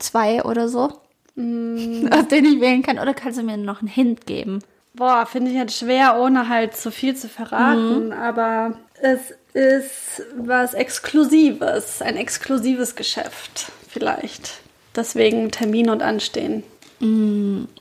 Zwei 0.00 0.42
oder 0.42 0.68
so? 0.68 0.80
Aus 1.36 2.28
denen 2.28 2.54
ich 2.54 2.60
wählen 2.60 2.82
kann? 2.82 2.98
Oder 2.98 3.14
kannst 3.14 3.38
du 3.38 3.44
mir 3.44 3.56
noch 3.56 3.80
einen 3.80 3.88
Hint 3.88 4.26
geben? 4.26 4.60
Boah, 4.94 5.26
finde 5.26 5.50
ich 5.50 5.56
jetzt 5.56 5.78
schwer, 5.78 6.20
ohne 6.20 6.48
halt 6.48 6.76
zu 6.76 6.90
viel 6.90 7.14
zu 7.14 7.28
verraten, 7.28 8.12
aber 8.12 8.76
es 9.00 9.34
ist 9.52 10.22
was 10.36 10.74
Exklusives, 10.74 12.02
ein 12.02 12.16
exklusives 12.16 12.96
Geschäft 12.96 13.72
vielleicht. 13.94 14.58
Deswegen 14.94 15.50
Termin 15.50 15.88
und 15.88 16.02
Anstehen. 16.02 16.62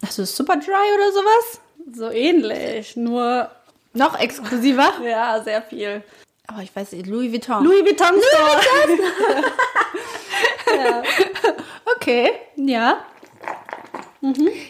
Hast 0.05 0.17
du 0.17 0.25
Superdry 0.25 0.71
oder 0.95 1.11
sowas? 1.11 1.59
So 1.93 2.09
ähnlich, 2.09 2.95
nur 2.95 3.49
Noch 3.93 4.19
exklusiver? 4.19 4.91
ja, 5.03 5.41
sehr 5.43 5.61
viel. 5.61 6.03
Aber 6.47 6.61
ich 6.61 6.75
weiß 6.75 6.93
nicht, 6.93 7.07
Louis 7.07 7.31
Vuitton. 7.31 7.63
Louis 7.63 7.83
Vuitton 7.83 8.21
Store. 8.29 8.61
Okay, 11.95 12.31
ja. 12.55 12.97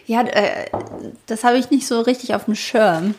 Ja, 0.06 0.22
äh, 0.22 0.70
das 1.26 1.44
habe 1.44 1.58
ich 1.58 1.70
nicht 1.72 1.88
so 1.88 2.02
richtig 2.02 2.36
auf 2.36 2.46
dem 2.46 2.56
Schirm, 2.56 3.16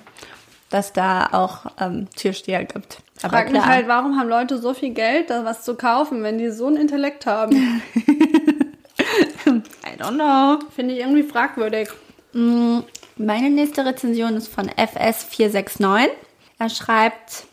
dass 0.75 0.93
da 0.93 1.29
auch 1.31 1.67
ähm, 1.81 2.09
Türsteher 2.17 2.65
gibt. 2.65 2.99
Aber 3.23 3.35
Frag 3.35 3.53
mich 3.53 3.63
klar. 3.63 3.73
halt, 3.73 3.87
warum 3.87 4.19
haben 4.19 4.29
Leute 4.29 4.59
so 4.59 4.75
viel 4.75 4.91
Geld, 4.91 5.31
da 5.31 5.45
was 5.45 5.63
zu 5.63 5.77
kaufen, 5.77 6.25
wenn 6.25 6.37
die 6.37 6.51
so 6.51 6.67
einen 6.67 6.79
Intellekt 6.79 7.27
haben? 7.27 7.81
I 9.47 10.03
don't 10.03 10.15
know. 10.17 10.59
Finde 10.75 10.95
ich 10.95 11.01
irgendwie 11.01 11.23
fragwürdig. 11.23 11.91
Meine 12.33 13.51
nächste 13.51 13.87
Rezension 13.87 14.37
ist 14.37 14.49
von 14.49 14.69
FS469. 14.69 16.09
Er 16.59 16.69
schreibt, 16.69 17.45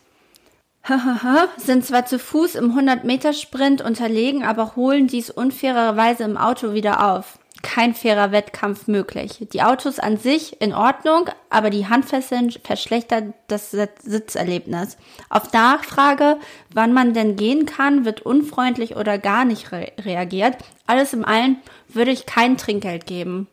sind 1.58 1.86
zwar 1.86 2.06
zu 2.06 2.18
Fuß 2.18 2.56
im 2.56 2.76
100-Meter-Sprint 2.76 3.82
unterlegen, 3.82 4.42
aber 4.42 4.74
holen 4.74 5.06
dies 5.06 5.30
unfairerweise 5.30 6.24
im 6.24 6.36
Auto 6.36 6.74
wieder 6.74 7.14
auf. 7.14 7.38
Kein 7.62 7.94
fairer 7.94 8.32
Wettkampf 8.32 8.88
möglich. 8.88 9.46
Die 9.52 9.62
Autos 9.62 9.98
an 10.00 10.16
sich 10.16 10.60
in 10.60 10.74
Ordnung, 10.74 11.30
aber 11.48 11.70
die 11.70 11.86
Handfesseln 11.88 12.50
verschlechtert 12.50 13.34
das 13.46 13.70
Sitz- 13.70 14.02
Sitzerlebnis. 14.02 14.96
Auf 15.30 15.52
Nachfrage, 15.52 16.38
wann 16.74 16.92
man 16.92 17.14
denn 17.14 17.36
gehen 17.36 17.64
kann, 17.64 18.04
wird 18.04 18.20
unfreundlich 18.22 18.96
oder 18.96 19.16
gar 19.18 19.44
nicht 19.44 19.70
re 19.70 19.92
reagiert. 20.00 20.56
Alles 20.86 21.12
im 21.12 21.24
allen 21.24 21.58
würde 21.88 22.10
ich 22.10 22.26
kein 22.26 22.56
Trinkgeld 22.56 23.06
geben. 23.06 23.46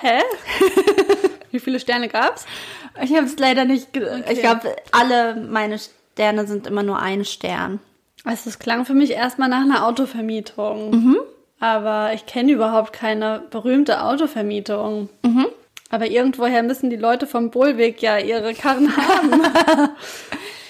Hä? 0.00 0.18
Wie 1.52 1.60
viele 1.60 1.78
Sterne 1.78 2.08
gab's? 2.08 2.46
Ich 3.02 3.14
habe 3.14 3.26
es 3.26 3.38
leider 3.38 3.64
nicht. 3.64 3.92
ge- 3.92 4.22
Ich 4.30 4.40
glaube, 4.40 4.74
alle 4.92 5.36
meine 5.36 5.78
Sterne 5.78 6.46
sind 6.46 6.66
immer 6.66 6.82
nur 6.82 6.98
ein 6.98 7.24
Stern. 7.24 7.78
Also 8.24 8.48
es 8.50 8.58
klang 8.58 8.84
für 8.84 8.94
mich 8.94 9.10
erstmal 9.12 9.48
nach 9.48 9.60
einer 9.62 9.86
Autovermietung. 9.86 11.24
Aber 11.64 12.12
ich 12.12 12.26
kenne 12.26 12.52
überhaupt 12.52 12.92
keine 12.92 13.42
berühmte 13.48 14.02
Autovermietung. 14.02 15.08
Aber 15.88 16.06
irgendwoher 16.06 16.62
müssen 16.62 16.90
die 16.90 16.96
Leute 16.96 17.26
vom 17.26 17.50
Bohlweg 17.50 18.02
ja 18.02 18.18
ihre 18.18 18.52
Karren 18.52 18.94
haben. 18.96 19.40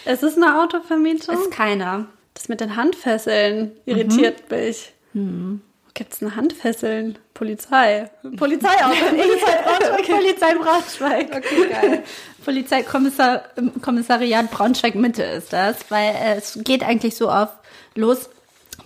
es 0.05 0.23
ist 0.23 0.37
eine 0.37 0.63
Autovermietung? 0.63 1.35
Ist 1.35 1.51
keiner. 1.51 2.07
Das 2.35 2.49
mit 2.49 2.61
den 2.61 2.77
Handfesseln 2.77 3.73
irritiert 3.87 4.49
mich. 4.53 4.93
Wo 5.15 5.59
gibt's 5.95 6.21
denn 6.21 6.37
Handfesseln? 6.37 7.19
Polizei. 7.35 8.09
Polizeiauto. 8.37 8.95
Polizei 9.17 9.65
Braunschweig. 9.65 10.07
Polizei 10.07 10.55
Braunschweig. 10.55 11.27
Okay, 11.37 11.69
geil. 11.71 12.03
Polizeikommissar 12.45 13.43
im 13.57 13.83
Kommissariat 13.83 14.49
Braunschweig 14.49 14.95
Mitte 14.95 15.25
ist 15.25 15.53
das, 15.53 15.77
weil 15.89 16.15
es 16.37 16.57
geht 16.63 16.85
eigentlich 16.85 17.17
so 17.17 17.31
auf 17.31 17.49
los. 17.97 18.31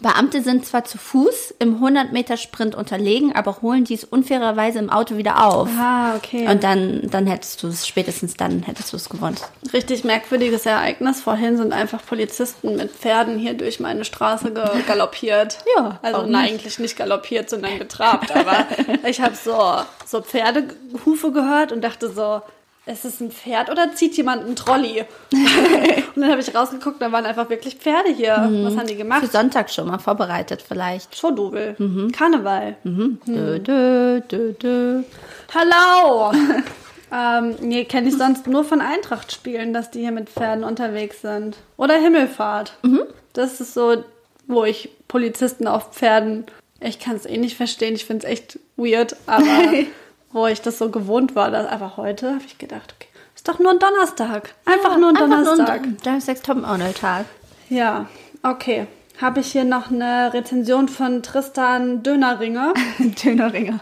Beamte 0.01 0.43
sind 0.43 0.65
zwar 0.65 0.85
zu 0.85 0.97
Fuß 0.99 1.55
im 1.59 1.75
100 1.77 2.13
Meter 2.13 2.37
Sprint 2.37 2.75
unterlegen, 2.75 3.35
aber 3.35 3.61
holen 3.63 3.85
dies 3.85 4.05
unfairerweise 4.05 4.79
im 4.79 4.91
Auto 4.91 5.17
wieder 5.17 5.45
auf. 5.45 5.69
Ah, 5.79 6.15
okay. 6.17 6.47
Und 6.49 6.63
dann, 6.63 7.09
dann 7.11 7.27
hättest 7.27 7.63
du 7.63 7.69
es, 7.69 7.87
spätestens 7.87 8.37
dann 8.37 8.63
hättest 8.63 8.93
du 8.93 8.97
es 8.97 9.09
gewonnen. 9.09 9.37
Richtig 9.73 10.05
merkwürdiges 10.05 10.67
Ereignis. 10.67 11.21
Vorhin 11.21 11.57
sind 11.57 11.73
einfach 11.73 12.05
Polizisten 12.07 12.77
mit 12.77 12.91
Pferden 12.93 13.39
hier 13.39 13.55
durch 13.55 13.81
meine 13.81 14.05
Straße 14.05 14.53
galoppiert. 14.87 15.59
Ja, 15.77 15.99
Also 16.03 16.23
nicht? 16.23 16.37
eigentlich 16.37 16.79
nicht 16.79 16.97
galoppiert, 16.97 17.51
sondern 17.51 17.79
getrabt. 17.79 18.31
Aber 18.35 18.67
ich 19.09 19.21
habe 19.21 19.35
so, 19.35 19.59
so 20.07 20.23
Pferdehufe 20.23 21.33
gehört 21.33 21.73
und 21.73 21.83
dachte 21.83 22.11
so, 22.11 22.41
ist 22.89 23.05
es 23.05 23.21
ein 23.21 23.31
Pferd 23.31 23.71
oder 23.71 23.93
zieht 23.95 24.17
jemand 24.17 24.45
einen 24.45 24.57
Trolley? 24.57 25.05
und 25.33 26.23
dann 26.23 26.31
habe 26.31 26.41
ich 26.41 26.55
rausgeguckt, 26.55 27.01
da 27.01 27.13
waren 27.13 27.27
einfach 27.27 27.51
wirklich 27.51 27.77
Pferde 27.77 28.11
hier. 28.11 28.33
Was 28.65 28.77
haben 28.77 28.87
die 28.87 28.95
Für 28.95 28.99
gemacht? 28.99 29.31
Sonntag 29.31 29.71
schon 29.71 29.89
mal 29.89 29.99
vorbereitet 29.99 30.65
vielleicht. 30.67 31.17
Showdubel. 31.17 31.77
Karneval. 32.13 32.77
Dö, 32.85 33.59
dö, 33.59 34.21
dö, 34.21 34.53
dö. 34.55 35.03
Hallo! 35.55 36.33
ähm, 37.13 37.57
nee, 37.61 37.85
kenne 37.85 38.09
ich 38.09 38.17
sonst 38.17 38.47
nur 38.47 38.65
von 38.65 38.81
Eintracht-Spielen, 38.81 39.73
dass 39.73 39.91
die 39.91 40.01
hier 40.01 40.13
mit 40.13 40.31
Pferden 40.31 40.65
unterwegs 40.65 41.21
sind. 41.21 41.57
Oder 41.77 41.97
Himmelfahrt. 41.97 42.75
Das 43.35 43.61
ist 43.61 43.75
so, 43.75 44.03
wo 44.47 44.65
ich 44.65 44.91
Polizisten 45.09 45.67
auf 45.67 45.93
Pferden, 45.93 46.47
ich 46.81 46.99
kann 46.99 47.17
es 47.17 47.27
eh 47.27 47.37
nicht 47.37 47.57
verstehen, 47.57 47.95
ich 47.95 48.05
finde 48.05 48.27
es 48.27 48.33
echt 48.33 48.59
weird, 48.77 49.17
aber 49.27 49.45
wo 50.33 50.47
ich 50.47 50.61
das 50.61 50.79
so 50.79 50.91
gewohnt 50.91 51.35
war, 51.35 51.51
dass, 51.51 51.67
aber 51.67 51.97
heute 51.97 52.35
habe 52.35 52.45
ich 52.47 52.59
gedacht, 52.59 52.95
okay, 52.97 53.09
Ist 53.35 53.49
doch 53.49 53.59
nur 53.59 53.71
ein 53.71 53.79
Donnerstag. 53.79 54.55
Einfach 54.65 54.99
nur 54.99 55.11
ein 55.11 55.15
Donnerstag. 55.15 55.83
Donnerstag 56.03 56.43
Topmodel-Tag. 56.43 57.27
Ja, 57.69 58.07
okay. 58.43 58.87
Habe 59.21 59.41
ich 59.41 59.51
hier 59.53 59.65
noch 59.65 59.91
eine 59.91 60.33
Rezension 60.33 60.89
von 60.89 61.23
Tristan 61.23 62.03
Dönerringer. 62.03 62.73
Dönerringer. 63.25 63.81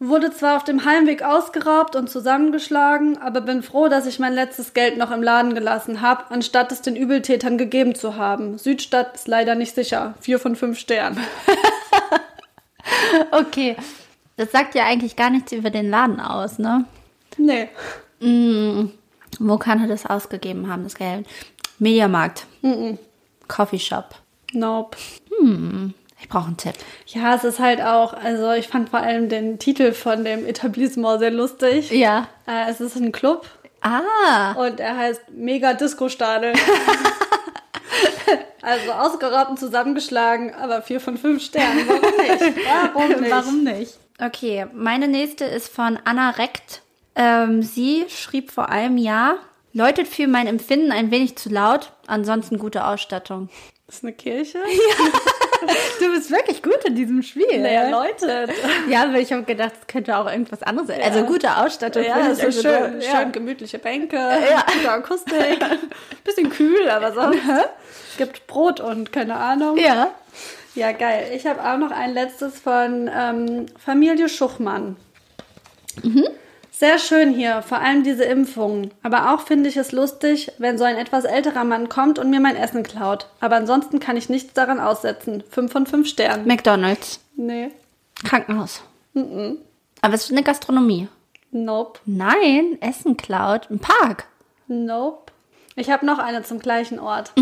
Wurde 0.00 0.32
zwar 0.32 0.56
auf 0.56 0.64
dem 0.64 0.84
Heimweg 0.84 1.22
ausgeraubt 1.22 1.94
und 1.94 2.10
zusammengeschlagen, 2.10 3.16
aber 3.18 3.40
bin 3.40 3.62
froh, 3.62 3.88
dass 3.88 4.06
ich 4.06 4.18
mein 4.18 4.34
letztes 4.34 4.74
Geld 4.74 4.98
noch 4.98 5.12
im 5.12 5.22
Laden 5.22 5.54
gelassen 5.54 6.00
habe, 6.00 6.24
anstatt 6.30 6.72
es 6.72 6.82
den 6.82 6.96
Übeltätern 6.96 7.58
gegeben 7.58 7.94
zu 7.94 8.16
haben. 8.16 8.58
Südstadt 8.58 9.14
ist 9.14 9.28
leider 9.28 9.54
nicht 9.54 9.74
sicher. 9.74 10.14
Vier 10.20 10.38
von 10.40 10.56
fünf 10.56 10.78
Sternen. 10.78 11.18
Okay. 13.30 13.76
Das 14.36 14.52
sagt 14.52 14.74
ja 14.74 14.84
eigentlich 14.84 15.16
gar 15.16 15.30
nichts 15.30 15.52
über 15.52 15.70
den 15.70 15.90
Laden 15.90 16.20
aus, 16.20 16.58
ne? 16.58 16.84
Nee. 17.36 17.68
Mm, 18.20 18.90
wo 19.38 19.58
kann 19.58 19.80
er 19.80 19.88
das 19.88 20.06
ausgegeben 20.06 20.68
haben, 20.68 20.84
das 20.84 20.94
Geld? 20.94 21.26
Mediamarkt. 21.78 22.46
Coffeeshop. 23.48 24.14
Nope. 24.52 24.96
Ich 26.20 26.28
brauche 26.28 26.46
einen 26.46 26.56
Tipp. 26.56 26.74
Ja, 27.06 27.34
es 27.34 27.44
ist 27.44 27.58
halt 27.58 27.82
auch, 27.82 28.14
also 28.14 28.52
ich 28.52 28.68
fand 28.68 28.88
vor 28.88 29.00
allem 29.00 29.28
den 29.28 29.58
Titel 29.58 29.92
von 29.92 30.24
dem 30.24 30.46
Etablissement 30.46 31.18
sehr 31.20 31.30
lustig. 31.32 31.90
Ja. 31.90 32.28
Äh, 32.46 32.70
es 32.70 32.80
ist 32.80 32.96
ein 32.96 33.12
Club 33.12 33.46
Ah. 33.82 34.52
und 34.52 34.80
er 34.80 34.96
heißt 34.96 35.22
Mega 35.32 35.74
Disco 35.74 36.08
Stadel. 36.08 36.54
also 38.62 38.92
ausgeraubt 38.92 39.50
und 39.50 39.58
zusammengeschlagen, 39.58 40.54
aber 40.54 40.80
vier 40.80 41.00
von 41.00 41.18
fünf 41.18 41.42
Sternen. 41.42 41.86
Warum 41.86 42.00
nicht? 42.16 42.56
Warum 42.94 43.20
nicht? 43.20 43.30
Warum 43.30 43.64
nicht? 43.64 43.98
Okay, 44.20 44.66
meine 44.72 45.08
nächste 45.08 45.44
ist 45.44 45.68
von 45.68 45.98
Anna 46.04 46.30
Rekt. 46.30 46.82
Ähm, 47.16 47.62
sie 47.62 48.06
schrieb 48.08 48.50
vor 48.50 48.68
einem 48.68 48.96
Jahr, 48.96 49.36
läutet 49.72 50.08
für 50.08 50.26
mein 50.26 50.46
Empfinden 50.46 50.92
ein 50.92 51.10
wenig 51.10 51.36
zu 51.36 51.48
laut, 51.48 51.92
ansonsten 52.06 52.58
gute 52.58 52.86
Ausstattung. 52.86 53.48
Das 53.86 53.96
ist 53.96 54.04
eine 54.04 54.12
Kirche? 54.12 54.58
Du 55.98 56.12
bist 56.12 56.30
wirklich 56.30 56.62
gut 56.62 56.84
in 56.84 56.94
diesem 56.94 57.22
Spiel. 57.22 57.60
Naja, 57.60 57.88
Leute. 57.88 58.48
Ja, 58.88 59.04
aber 59.04 59.18
ich 59.18 59.32
habe 59.32 59.44
gedacht, 59.44 59.72
es 59.80 59.86
könnte 59.86 60.16
auch 60.16 60.30
irgendwas 60.30 60.62
anderes 60.62 60.88
sein. 60.88 61.00
Also 61.02 61.24
gute 61.24 61.56
Ausstattung. 61.56 62.04
Ja, 62.04 62.18
ist 62.26 62.40
irgendwie 62.42 62.62
schön. 62.62 63.00
so, 63.00 63.06
ja. 63.06 63.20
Schön 63.20 63.32
gemütliche 63.32 63.78
Bänke, 63.78 64.18
gute 64.74 64.90
Akustik. 64.90 65.64
Bisschen 66.24 66.50
kühl, 66.50 66.88
aber 66.90 67.12
sonst. 67.12 67.38
Es 68.10 68.18
gibt 68.18 68.46
Brot 68.46 68.78
und 68.78 69.10
keine 69.12 69.34
Ahnung. 69.34 69.76
Ja. 69.76 70.12
Ja, 70.74 70.92
geil. 70.92 71.30
Ich 71.34 71.46
habe 71.46 71.62
auch 71.62 71.78
noch 71.78 71.90
ein 71.90 72.12
letztes 72.14 72.58
von 72.58 73.10
ähm, 73.14 73.66
Familie 73.78 74.28
Schuchmann. 74.28 74.96
Sehr 76.72 76.98
schön 76.98 77.32
hier, 77.32 77.62
vor 77.62 77.78
allem 77.78 78.02
diese 78.02 78.24
Impfungen. 78.24 78.90
Aber 79.04 79.32
auch 79.32 79.42
finde 79.42 79.68
ich 79.68 79.76
es 79.76 79.92
lustig, 79.92 80.50
wenn 80.58 80.76
so 80.76 80.82
ein 80.82 80.96
etwas 80.96 81.24
älterer 81.24 81.62
Mann 81.62 81.88
kommt 81.88 82.18
und 82.18 82.30
mir 82.30 82.40
mein 82.40 82.56
Essen 82.56 82.82
klaut. 82.82 83.28
Aber 83.38 83.54
ansonsten 83.54 84.00
kann 84.00 84.16
ich 84.16 84.28
nichts 84.28 84.54
daran 84.54 84.80
aussetzen. 84.80 85.44
Fünf 85.48 85.70
von 85.70 85.86
fünf 85.86 86.08
Sternen. 86.08 86.48
McDonalds. 86.48 87.20
Nee. 87.36 87.70
Krankenhaus. 88.24 88.82
Aber 89.14 90.14
es 90.14 90.24
ist 90.24 90.32
eine 90.32 90.42
Gastronomie. 90.42 91.06
Nope. 91.52 92.00
Nein, 92.04 92.78
Essen 92.80 93.16
klaut. 93.16 93.70
Ein 93.70 93.78
Park. 93.78 94.26
Nope. 94.66 95.32
Ich 95.76 95.90
habe 95.90 96.04
noch 96.04 96.18
eine 96.18 96.42
zum 96.42 96.58
gleichen 96.58 96.98
Ort. 96.98 97.32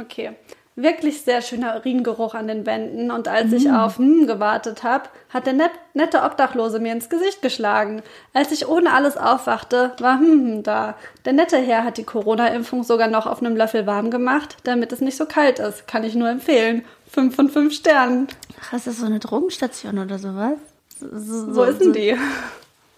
Okay. 0.00 0.32
Wirklich 0.80 1.22
sehr 1.22 1.42
schöner 1.42 1.74
Uringeruch 1.74 2.34
an 2.34 2.46
den 2.46 2.64
Wänden. 2.64 3.10
Und 3.10 3.26
als 3.26 3.52
ich 3.52 3.68
auf 3.68 3.98
hm 3.98 4.28
gewartet 4.28 4.84
habe, 4.84 5.08
hat 5.28 5.44
der 5.44 5.52
net 5.52 5.72
nette 5.92 6.22
Obdachlose 6.22 6.78
mir 6.78 6.92
ins 6.92 7.08
Gesicht 7.08 7.42
geschlagen. 7.42 8.00
Als 8.32 8.52
ich 8.52 8.68
ohne 8.68 8.92
alles 8.92 9.16
aufwachte, 9.16 9.90
war 9.98 10.20
hm, 10.20 10.62
da. 10.62 10.94
Der 11.24 11.32
nette 11.32 11.56
Herr 11.56 11.82
hat 11.82 11.98
die 11.98 12.04
Corona-Impfung 12.04 12.84
sogar 12.84 13.08
noch 13.08 13.26
auf 13.26 13.40
einem 13.42 13.56
Löffel 13.56 13.88
warm 13.88 14.12
gemacht, 14.12 14.56
damit 14.62 14.92
es 14.92 15.00
nicht 15.00 15.16
so 15.16 15.26
kalt 15.26 15.58
ist. 15.58 15.88
Kann 15.88 16.04
ich 16.04 16.14
nur 16.14 16.28
empfehlen. 16.28 16.84
Fünf 17.10 17.34
von 17.34 17.50
fünf 17.50 17.74
Sternen. 17.74 18.28
Ach, 18.62 18.74
ist 18.74 18.86
das 18.86 18.98
so 18.98 19.06
eine 19.06 19.18
Drogenstation 19.18 19.98
oder 19.98 20.20
sowas? 20.20 20.58
So, 21.00 21.56
Wo 21.56 21.64
ist 21.64 21.80
denn 21.80 21.92
die? 21.92 22.16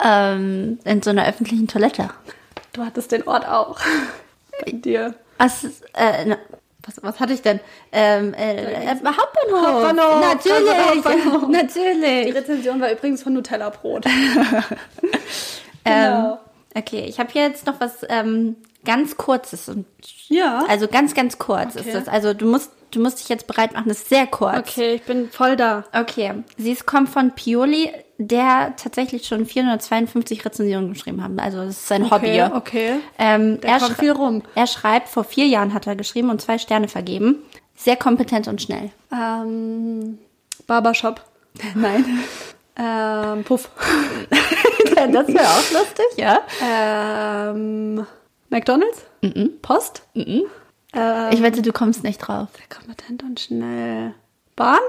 Ähm, 0.04 0.78
in 0.84 1.00
so 1.00 1.08
einer 1.08 1.26
öffentlichen 1.26 1.66
Toilette. 1.66 2.10
Du 2.74 2.84
hattest 2.84 3.10
den 3.10 3.26
Ort 3.26 3.48
auch. 3.48 3.80
Bei 4.66 4.72
dir. 4.72 5.14
Ist, 5.42 5.82
äh, 5.94 6.36
was, 6.96 7.02
was 7.02 7.20
hatte 7.20 7.32
ich 7.32 7.42
denn? 7.42 7.60
Ähm, 7.92 8.34
äh, 8.34 8.54
äh, 8.84 8.86
Hauptbahnhof. 8.88 9.66
Hauptbahnhof. 9.66 10.20
Natürlich. 10.20 10.70
Also 10.70 10.94
Hauptbahnhof. 10.94 11.44
Die 11.46 11.52
Natürlich. 11.52 12.34
Rezension 12.34 12.80
war 12.80 12.90
übrigens 12.90 13.22
von 13.22 13.32
Nutella-Brot. 13.34 14.04
Ähm, 15.86 16.12
Genau. 16.12 16.38
okay, 16.74 17.06
ich 17.08 17.18
habe 17.18 17.32
hier 17.32 17.42
jetzt 17.42 17.64
noch 17.66 17.80
was 17.80 18.04
ähm, 18.10 18.56
ganz 18.84 19.16
Kurzes. 19.16 19.68
Und, 19.68 19.86
Ja. 20.28 20.64
also 20.68 20.88
ganz, 20.88 21.14
ganz 21.14 21.38
kurz 21.38 21.76
Okay. 21.76 21.88
ist 21.88 21.94
das. 21.94 22.08
Also 22.08 22.34
du 22.34 22.46
musst, 22.46 22.70
du 22.92 23.00
musst 23.00 23.20
dich 23.20 23.28
jetzt 23.28 23.46
bereit 23.46 23.72
machen. 23.74 23.88
Das 23.88 23.98
ist 23.98 24.08
sehr 24.08 24.26
kurz. 24.26 24.58
Okay, 24.58 24.94
ich 24.94 25.02
bin 25.02 25.30
voll 25.30 25.56
da. 25.56 25.84
Okay, 25.92 26.32
sie 26.56 26.72
ist, 26.72 26.86
kommt 26.86 27.08
von 27.08 27.32
Pioli, 27.32 27.90
der 28.18 28.74
tatsächlich 28.76 29.26
schon 29.26 29.46
452 29.46 30.44
Rezensionen 30.44 30.92
geschrieben 30.92 31.22
hat. 31.22 31.30
Also 31.38 31.58
das 31.58 31.70
ist 31.76 31.88
sein 31.88 32.10
Hobby. 32.10 32.42
Okay, 32.42 32.50
okay. 32.54 32.92
Ähm, 33.18 33.60
Der 33.60 33.70
er, 33.70 33.78
kommt 33.78 33.98
viel 33.98 34.12
rum. 34.12 34.42
er 34.54 34.66
schreibt, 34.66 35.08
vor 35.08 35.24
vier 35.24 35.46
Jahren 35.46 35.72
hat 35.74 35.86
er 35.86 35.96
geschrieben 35.96 36.30
und 36.30 36.40
zwei 36.40 36.58
Sterne 36.58 36.88
vergeben. 36.88 37.36
Sehr 37.76 37.96
kompetent 37.96 38.46
und 38.48 38.60
schnell. 38.60 38.90
Ähm, 39.12 40.18
Barbershop. 40.66 41.22
Nein. 41.74 42.04
Ähm, 42.76 43.44
Puff. 43.44 43.68
das 44.30 45.28
wäre 45.28 45.46
auch 45.48 45.70
lustig, 45.72 46.06
ja. 46.16 46.40
Ähm, 46.62 48.06
McDonalds? 48.50 49.06
Post? 49.62 50.02
Ähm, 50.14 50.42
Ich 51.32 51.42
wette, 51.42 51.62
du 51.62 51.72
kommst 51.72 52.04
nicht 52.04 52.18
drauf. 52.18 52.48
kompetent 52.68 53.22
und 53.22 53.40
schnell. 53.40 54.14
Bahn? 54.56 54.80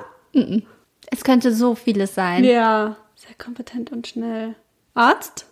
Es 1.09 1.23
könnte 1.23 1.53
so 1.53 1.75
vieles 1.75 2.15
sein. 2.15 2.43
Ja. 2.43 2.95
Sehr 3.15 3.35
kompetent 3.35 3.91
und 3.91 4.07
schnell. 4.07 4.55
Arzt? 4.95 5.45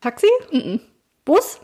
Taxi? 0.00 0.28
Bus? 1.24 1.60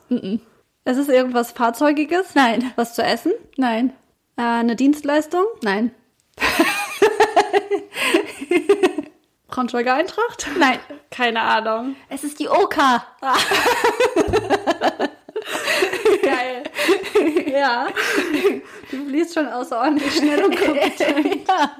Es 0.84 0.96
ist 0.96 1.08
irgendwas 1.08 1.52
Fahrzeugiges? 1.52 2.34
Nein. 2.34 2.72
Was 2.76 2.94
zu 2.94 3.02
essen? 3.02 3.32
Nein. 3.56 3.92
Äh, 4.36 4.42
eine 4.42 4.74
Dienstleistung? 4.76 5.44
Nein. 5.62 5.92
Braunschweiger 9.48 9.94
Eintracht? 9.94 10.48
Nein. 10.58 10.78
Keine 11.10 11.42
Ahnung. 11.42 11.96
Es 12.08 12.24
ist 12.24 12.38
die 12.40 12.48
OK. 12.48 12.76
Ja. 17.50 17.88
Du 18.90 19.04
fließt 19.06 19.34
schon 19.34 19.48
außerordentlich 19.48 20.14
schnell 20.14 20.44
und 20.44 20.56
kompetent. 20.56 21.48
ja. 21.48 21.76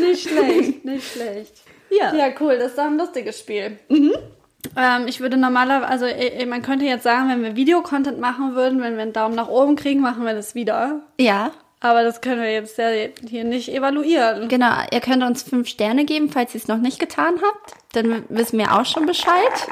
Nicht 0.00 0.28
schlecht, 0.28 0.84
nicht 0.84 1.12
schlecht. 1.12 1.52
Ja. 1.90 2.14
Ja, 2.14 2.28
cool, 2.40 2.56
das 2.58 2.68
ist 2.68 2.78
doch 2.78 2.84
ein 2.84 2.98
lustiges 2.98 3.38
Spiel. 3.38 3.78
Ähm, 3.88 5.06
ich 5.06 5.20
würde 5.20 5.36
normalerweise, 5.36 5.88
also 5.88 6.06
eh, 6.06 6.46
man 6.46 6.62
könnte 6.62 6.84
jetzt 6.84 7.02
sagen, 7.02 7.28
wenn 7.28 7.42
wir 7.42 7.56
Videocontent 7.56 8.18
machen 8.18 8.54
würden, 8.54 8.80
wenn 8.82 8.94
wir 8.94 9.02
einen 9.02 9.12
Daumen 9.12 9.34
nach 9.34 9.48
oben 9.48 9.76
kriegen, 9.76 10.00
machen 10.00 10.24
wir 10.24 10.34
das 10.34 10.54
wieder. 10.54 11.00
Ja. 11.18 11.52
Aber 11.82 12.02
das 12.02 12.20
können 12.20 12.42
wir 12.42 12.52
jetzt 12.52 12.76
ja 12.76 12.88
hier 13.26 13.44
nicht 13.44 13.70
evaluieren. 13.70 14.48
Genau, 14.48 14.70
ihr 14.92 15.00
könnt 15.00 15.22
uns 15.22 15.42
fünf 15.42 15.66
Sterne 15.66 16.04
geben, 16.04 16.28
falls 16.30 16.54
ihr 16.54 16.60
es 16.60 16.68
noch 16.68 16.76
nicht 16.76 16.98
getan 16.98 17.34
habt. 17.42 17.74
Dann 17.94 18.24
wissen 18.28 18.58
wir 18.58 18.78
auch 18.78 18.84
schon 18.84 19.06
Bescheid. 19.06 19.66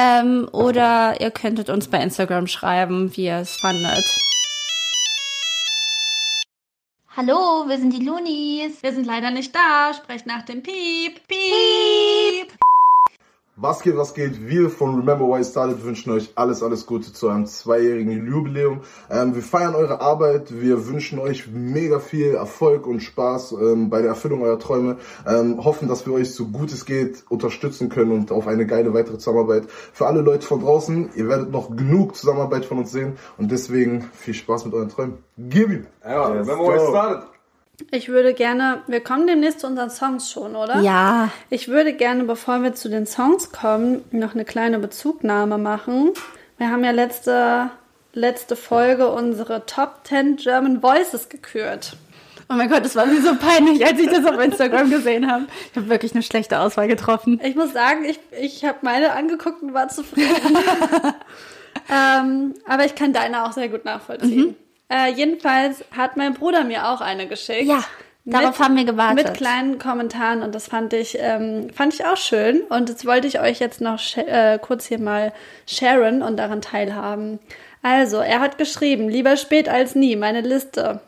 Ähm, 0.00 0.48
oder 0.52 1.20
ihr 1.20 1.32
könntet 1.32 1.68
uns 1.68 1.88
bei 1.88 2.00
Instagram 2.00 2.46
schreiben, 2.46 3.16
wie 3.16 3.24
ihr 3.24 3.38
es 3.38 3.56
fandet. 3.56 4.04
Hallo, 7.16 7.64
wir 7.66 7.78
sind 7.78 7.92
die 7.92 8.04
Loonies. 8.04 8.80
Wir 8.80 8.92
sind 8.92 9.06
leider 9.06 9.32
nicht 9.32 9.52
da. 9.52 9.92
Sprecht 9.92 10.24
nach 10.24 10.42
dem 10.42 10.62
Piep. 10.62 11.20
Piep. 11.26 12.52
Was 13.60 13.82
geht, 13.82 13.96
was 13.96 14.14
geht? 14.14 14.46
Wir 14.48 14.70
von 14.70 14.94
Remember 14.94 15.26
Why 15.26 15.40
It 15.40 15.46
Started 15.46 15.82
wünschen 15.82 16.12
euch 16.12 16.30
alles, 16.36 16.62
alles 16.62 16.86
Gute 16.86 17.12
zu 17.12 17.28
einem 17.28 17.44
zweijährigen 17.46 18.24
Jubiläum. 18.24 18.82
Ähm, 19.10 19.34
wir 19.34 19.42
feiern 19.42 19.74
eure 19.74 20.00
Arbeit. 20.00 20.60
Wir 20.62 20.86
wünschen 20.86 21.18
euch 21.18 21.48
mega 21.48 21.98
viel 21.98 22.34
Erfolg 22.34 22.86
und 22.86 23.00
Spaß 23.00 23.56
ähm, 23.60 23.90
bei 23.90 24.00
der 24.00 24.10
Erfüllung 24.10 24.42
eurer 24.42 24.60
Träume. 24.60 24.98
Ähm, 25.26 25.64
hoffen, 25.64 25.88
dass 25.88 26.06
wir 26.06 26.12
euch 26.12 26.32
so 26.32 26.46
gut 26.46 26.70
es 26.70 26.86
geht 26.86 27.24
unterstützen 27.30 27.88
können 27.88 28.12
und 28.12 28.30
auf 28.30 28.46
eine 28.46 28.64
geile 28.64 28.94
weitere 28.94 29.18
Zusammenarbeit. 29.18 29.64
Für 29.68 30.06
alle 30.06 30.20
Leute 30.20 30.46
von 30.46 30.60
draußen, 30.60 31.10
ihr 31.16 31.28
werdet 31.28 31.50
noch 31.50 31.74
genug 31.74 32.14
Zusammenarbeit 32.14 32.64
von 32.64 32.78
uns 32.78 32.92
sehen 32.92 33.16
und 33.38 33.50
deswegen 33.50 34.08
viel 34.12 34.34
Spaß 34.34 34.66
mit 34.66 34.74
euren 34.74 34.88
Träumen. 34.88 35.18
Gib 35.36 35.70
ihm! 35.70 35.86
Ja, 36.04 36.28
Remember 36.28 36.58
Why 36.58 36.74
It 36.74 36.78
go. 36.78 36.90
Started. 36.90 37.37
Ich 37.90 38.08
würde 38.08 38.34
gerne, 38.34 38.82
wir 38.86 39.00
kommen 39.00 39.26
demnächst 39.26 39.60
zu 39.60 39.66
unseren 39.66 39.90
Songs 39.90 40.30
schon, 40.30 40.56
oder? 40.56 40.80
Ja. 40.80 41.30
Ich 41.48 41.68
würde 41.68 41.92
gerne, 41.92 42.24
bevor 42.24 42.62
wir 42.62 42.74
zu 42.74 42.88
den 42.88 43.06
Songs 43.06 43.52
kommen, 43.52 44.04
noch 44.10 44.34
eine 44.34 44.44
kleine 44.44 44.78
Bezugnahme 44.78 45.58
machen. 45.58 46.12
Wir 46.58 46.70
haben 46.70 46.84
ja 46.84 46.90
letzte, 46.90 47.70
letzte 48.12 48.56
Folge 48.56 49.08
unsere 49.08 49.64
Top 49.66 50.00
10 50.04 50.36
German 50.36 50.82
Voices 50.82 51.28
gekürt. 51.28 51.96
Oh 52.50 52.54
mein 52.54 52.68
Gott, 52.68 52.84
das 52.84 52.96
war 52.96 53.06
mir 53.06 53.20
so 53.20 53.36
peinlich, 53.36 53.84
als 53.84 53.98
ich 54.00 54.08
das 54.08 54.24
auf 54.24 54.40
Instagram 54.40 54.90
gesehen 54.90 55.30
habe. 55.30 55.44
Ich 55.70 55.76
habe 55.76 55.88
wirklich 55.88 56.14
eine 56.14 56.22
schlechte 56.22 56.58
Auswahl 56.60 56.88
getroffen. 56.88 57.38
Ich 57.44 57.54
muss 57.54 57.72
sagen, 57.74 58.04
ich, 58.04 58.18
ich 58.40 58.64
habe 58.64 58.78
meine 58.82 59.12
angeguckt 59.12 59.62
und 59.62 59.74
war 59.74 59.88
zufrieden. 59.88 60.28
ähm, 61.90 62.54
aber 62.66 62.86
ich 62.86 62.94
kann 62.94 63.12
deine 63.12 63.44
auch 63.44 63.52
sehr 63.52 63.68
gut 63.68 63.84
nachvollziehen. 63.84 64.56
Äh, 64.88 65.12
jedenfalls 65.12 65.84
hat 65.96 66.16
mein 66.16 66.34
Bruder 66.34 66.64
mir 66.64 66.88
auch 66.88 67.00
eine 67.00 67.26
geschickt. 67.26 67.68
Ja, 67.68 67.84
darauf 68.24 68.58
haben 68.58 68.76
wir 68.76 68.84
gewartet. 68.84 69.26
Mit 69.26 69.34
kleinen 69.36 69.78
Kommentaren 69.78 70.42
und 70.42 70.54
das 70.54 70.68
fand 70.68 70.92
ich, 70.92 71.18
ähm, 71.20 71.68
fand 71.74 71.94
ich 71.94 72.04
auch 72.04 72.16
schön. 72.16 72.62
Und 72.70 72.88
das 72.88 73.04
wollte 73.04 73.26
ich 73.26 73.40
euch 73.40 73.58
jetzt 73.58 73.80
noch 73.80 74.00
äh, 74.16 74.58
kurz 74.60 74.86
hier 74.86 74.98
mal 74.98 75.32
sharen 75.66 76.22
und 76.22 76.36
daran 76.38 76.62
teilhaben. 76.62 77.38
Also, 77.82 78.16
er 78.16 78.40
hat 78.40 78.58
geschrieben, 78.58 79.08
lieber 79.08 79.36
spät 79.36 79.68
als 79.68 79.94
nie, 79.94 80.16
meine 80.16 80.40
Liste. 80.40 81.00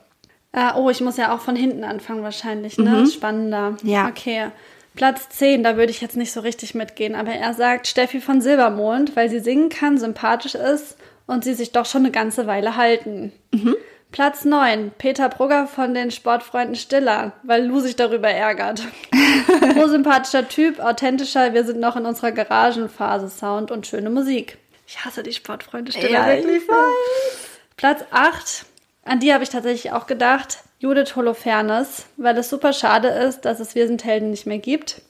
Äh, 0.52 0.72
oh, 0.76 0.90
ich 0.90 1.00
muss 1.00 1.16
ja 1.16 1.34
auch 1.34 1.40
von 1.40 1.56
hinten 1.56 1.84
anfangen 1.84 2.22
wahrscheinlich, 2.22 2.78
ne? 2.78 2.90
Mhm. 2.90 3.06
Spannender. 3.06 3.76
Ja. 3.82 4.08
Okay. 4.08 4.48
Platz 4.94 5.28
10, 5.30 5.62
da 5.62 5.76
würde 5.76 5.90
ich 5.90 6.00
jetzt 6.00 6.16
nicht 6.16 6.32
so 6.32 6.40
richtig 6.40 6.74
mitgehen, 6.74 7.14
aber 7.14 7.30
er 7.30 7.54
sagt 7.54 7.86
Steffi 7.86 8.20
von 8.20 8.40
Silbermond, 8.40 9.14
weil 9.16 9.30
sie 9.30 9.38
singen 9.38 9.68
kann, 9.68 9.98
sympathisch 9.98 10.54
ist 10.56 10.96
und 11.30 11.44
sie 11.44 11.54
sich 11.54 11.70
doch 11.70 11.86
schon 11.86 12.02
eine 12.02 12.10
ganze 12.10 12.48
Weile 12.48 12.76
halten. 12.76 13.32
Platz 14.10 14.44
9, 14.44 14.90
Peter 14.98 15.28
Brugger 15.28 15.68
von 15.68 15.94
den 15.94 16.10
Sportfreunden 16.10 16.74
Stiller, 16.74 17.32
weil 17.44 17.64
Lou 17.64 17.78
sich 17.78 17.94
darüber 17.94 18.28
ärgert. 18.28 18.82
so 19.76 19.86
sympathischer 19.86 20.48
Typ, 20.48 20.80
authentischer, 20.80 21.54
wir 21.54 21.64
sind 21.64 21.78
noch 21.78 21.94
in 21.94 22.04
unserer 22.04 22.32
Garagenphase, 22.32 23.28
Sound 23.28 23.70
und 23.70 23.86
schöne 23.86 24.10
Musik. 24.10 24.58
Ich 24.88 25.04
hasse 25.04 25.22
die 25.22 25.32
Sportfreunde 25.32 25.92
Stiller 25.92 26.10
Ja, 26.10 26.26
wirklich. 26.26 26.62
Platz 27.76 28.02
8, 28.10 28.66
an 29.04 29.20
die 29.20 29.32
habe 29.32 29.44
ich 29.44 29.50
tatsächlich 29.50 29.92
auch 29.92 30.08
gedacht, 30.08 30.58
Judith 30.80 31.14
Holofernes, 31.14 32.06
weil 32.16 32.36
es 32.38 32.50
super 32.50 32.72
schade 32.72 33.08
ist, 33.08 33.42
dass 33.42 33.60
es 33.60 33.76
Wir 33.76 33.86
sind 33.86 34.04
Helden 34.04 34.30
nicht 34.30 34.46
mehr 34.46 34.58
gibt. 34.58 35.02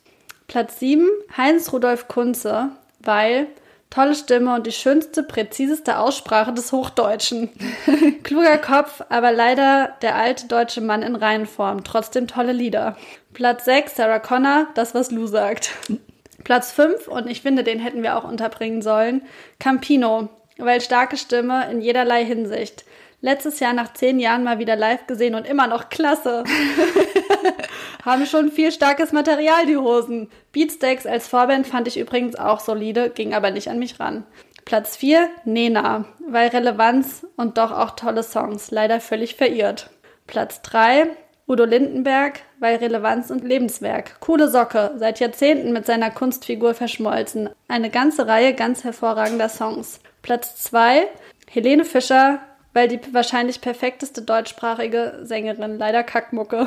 Platz 0.49 0.79
7, 0.81 1.09
Heinz 1.35 1.73
Rudolf 1.73 2.09
Kunze, 2.09 2.69
weil 2.99 3.47
tolle 3.91 4.15
Stimme 4.15 4.55
und 4.55 4.67
die 4.67 4.73
schönste, 4.73 5.23
präziseste 5.23 5.99
Aussprache 5.99 6.53
des 6.53 6.73
Hochdeutschen. 6.73 7.51
Kluger 8.23 8.59
Kopf, 8.59 9.03
aber 9.09 9.33
leider 9.33 9.97
der 10.01 10.15
alte 10.15 10.47
deutsche 10.47 10.81
Mann 10.81 11.03
in 11.03 11.17
Reihenform. 11.17 11.85
Trotzdem 11.85 12.29
tolle 12.29 12.53
Lieder. 12.53 12.97
Platz 13.35 13.65
6, 13.65 13.97
Sarah 13.97 14.21
Connor, 14.21 14.69
das, 14.75 14.95
was 14.95 15.11
Lou 15.11 15.27
sagt. 15.27 15.73
Platz 16.45 16.73
5, 16.73 17.09
und 17.09 17.29
ich 17.29 17.43
finde, 17.43 17.65
den 17.65 17.81
hätten 17.81 18.03
wir 18.03 18.17
auch 18.17 18.25
unterbringen 18.25 18.81
sollen, 18.81 19.23
Campino, 19.59 20.29
weil 20.57 20.81
starke 20.81 21.17
Stimme 21.17 21.71
in 21.71 21.81
jederlei 21.81 22.25
Hinsicht. 22.25 22.85
Letztes 23.23 23.61
Jahr 23.61 23.75
nach 23.75 23.93
zehn 23.93 24.19
Jahren 24.19 24.45
mal 24.45 24.59
wieder 24.59 24.77
live 24.77 25.07
gesehen 25.07 25.35
und 25.35 25.47
immer 25.47 25.67
noch 25.67 25.91
klasse. 25.91 26.45
Haben 28.05 28.25
schon 28.25 28.51
viel 28.51 28.73
starkes 28.73 29.13
Material, 29.13 29.67
die 29.67 29.77
Hosen. 29.77 30.31
Beatsteaks 30.53 31.07
als 31.07 31.29
Vorband 31.29 31.67
fand 31.67 31.87
ich 31.87 31.99
übrigens 31.99 32.35
auch 32.37 32.61
solide, 32.61 33.11
ging 33.11 33.35
aber 33.35 33.51
nicht 33.51 33.69
an 33.69 33.79
mich 33.79 34.01
ran. 34.01 34.25
Platz 34.65 34.97
4, 34.97 35.29
Nena, 35.45 36.07
weil 36.27 36.49
Relevanz 36.49 37.27
und 37.37 37.59
doch 37.59 37.73
auch 37.73 37.91
tolle 37.91 38.23
Songs, 38.23 38.71
leider 38.71 39.01
völlig 39.01 39.35
verirrt. 39.35 39.91
Platz 40.27 40.63
3, 40.63 41.09
Udo 41.47 41.65
Lindenberg, 41.65 42.41
weil 42.59 42.77
Relevanz 42.77 43.31
und 43.31 43.45
Lebenswerk. 43.45 44.21
Coole 44.21 44.49
Socke, 44.49 44.93
seit 44.97 45.21
Jahrzehnten 45.21 45.73
mit 45.73 45.85
seiner 45.85 46.11
Kunstfigur 46.11 46.73
verschmolzen. 46.73 47.51
Eine 47.69 47.91
ganze 47.91 48.29
Reihe 48.29 48.55
ganz 48.55 48.85
hervorragender 48.85 49.49
Songs. 49.49 50.01
Platz 50.23 50.63
2, 50.63 51.09
Helene 51.51 51.85
Fischer, 51.85 52.41
weil 52.73 52.89
die 52.89 53.01
wahrscheinlich 53.13 53.61
perfekteste 53.61 54.23
deutschsprachige 54.23 55.21
Sängerin, 55.23 55.79
leider 55.79 56.03
Kackmucke. 56.03 56.67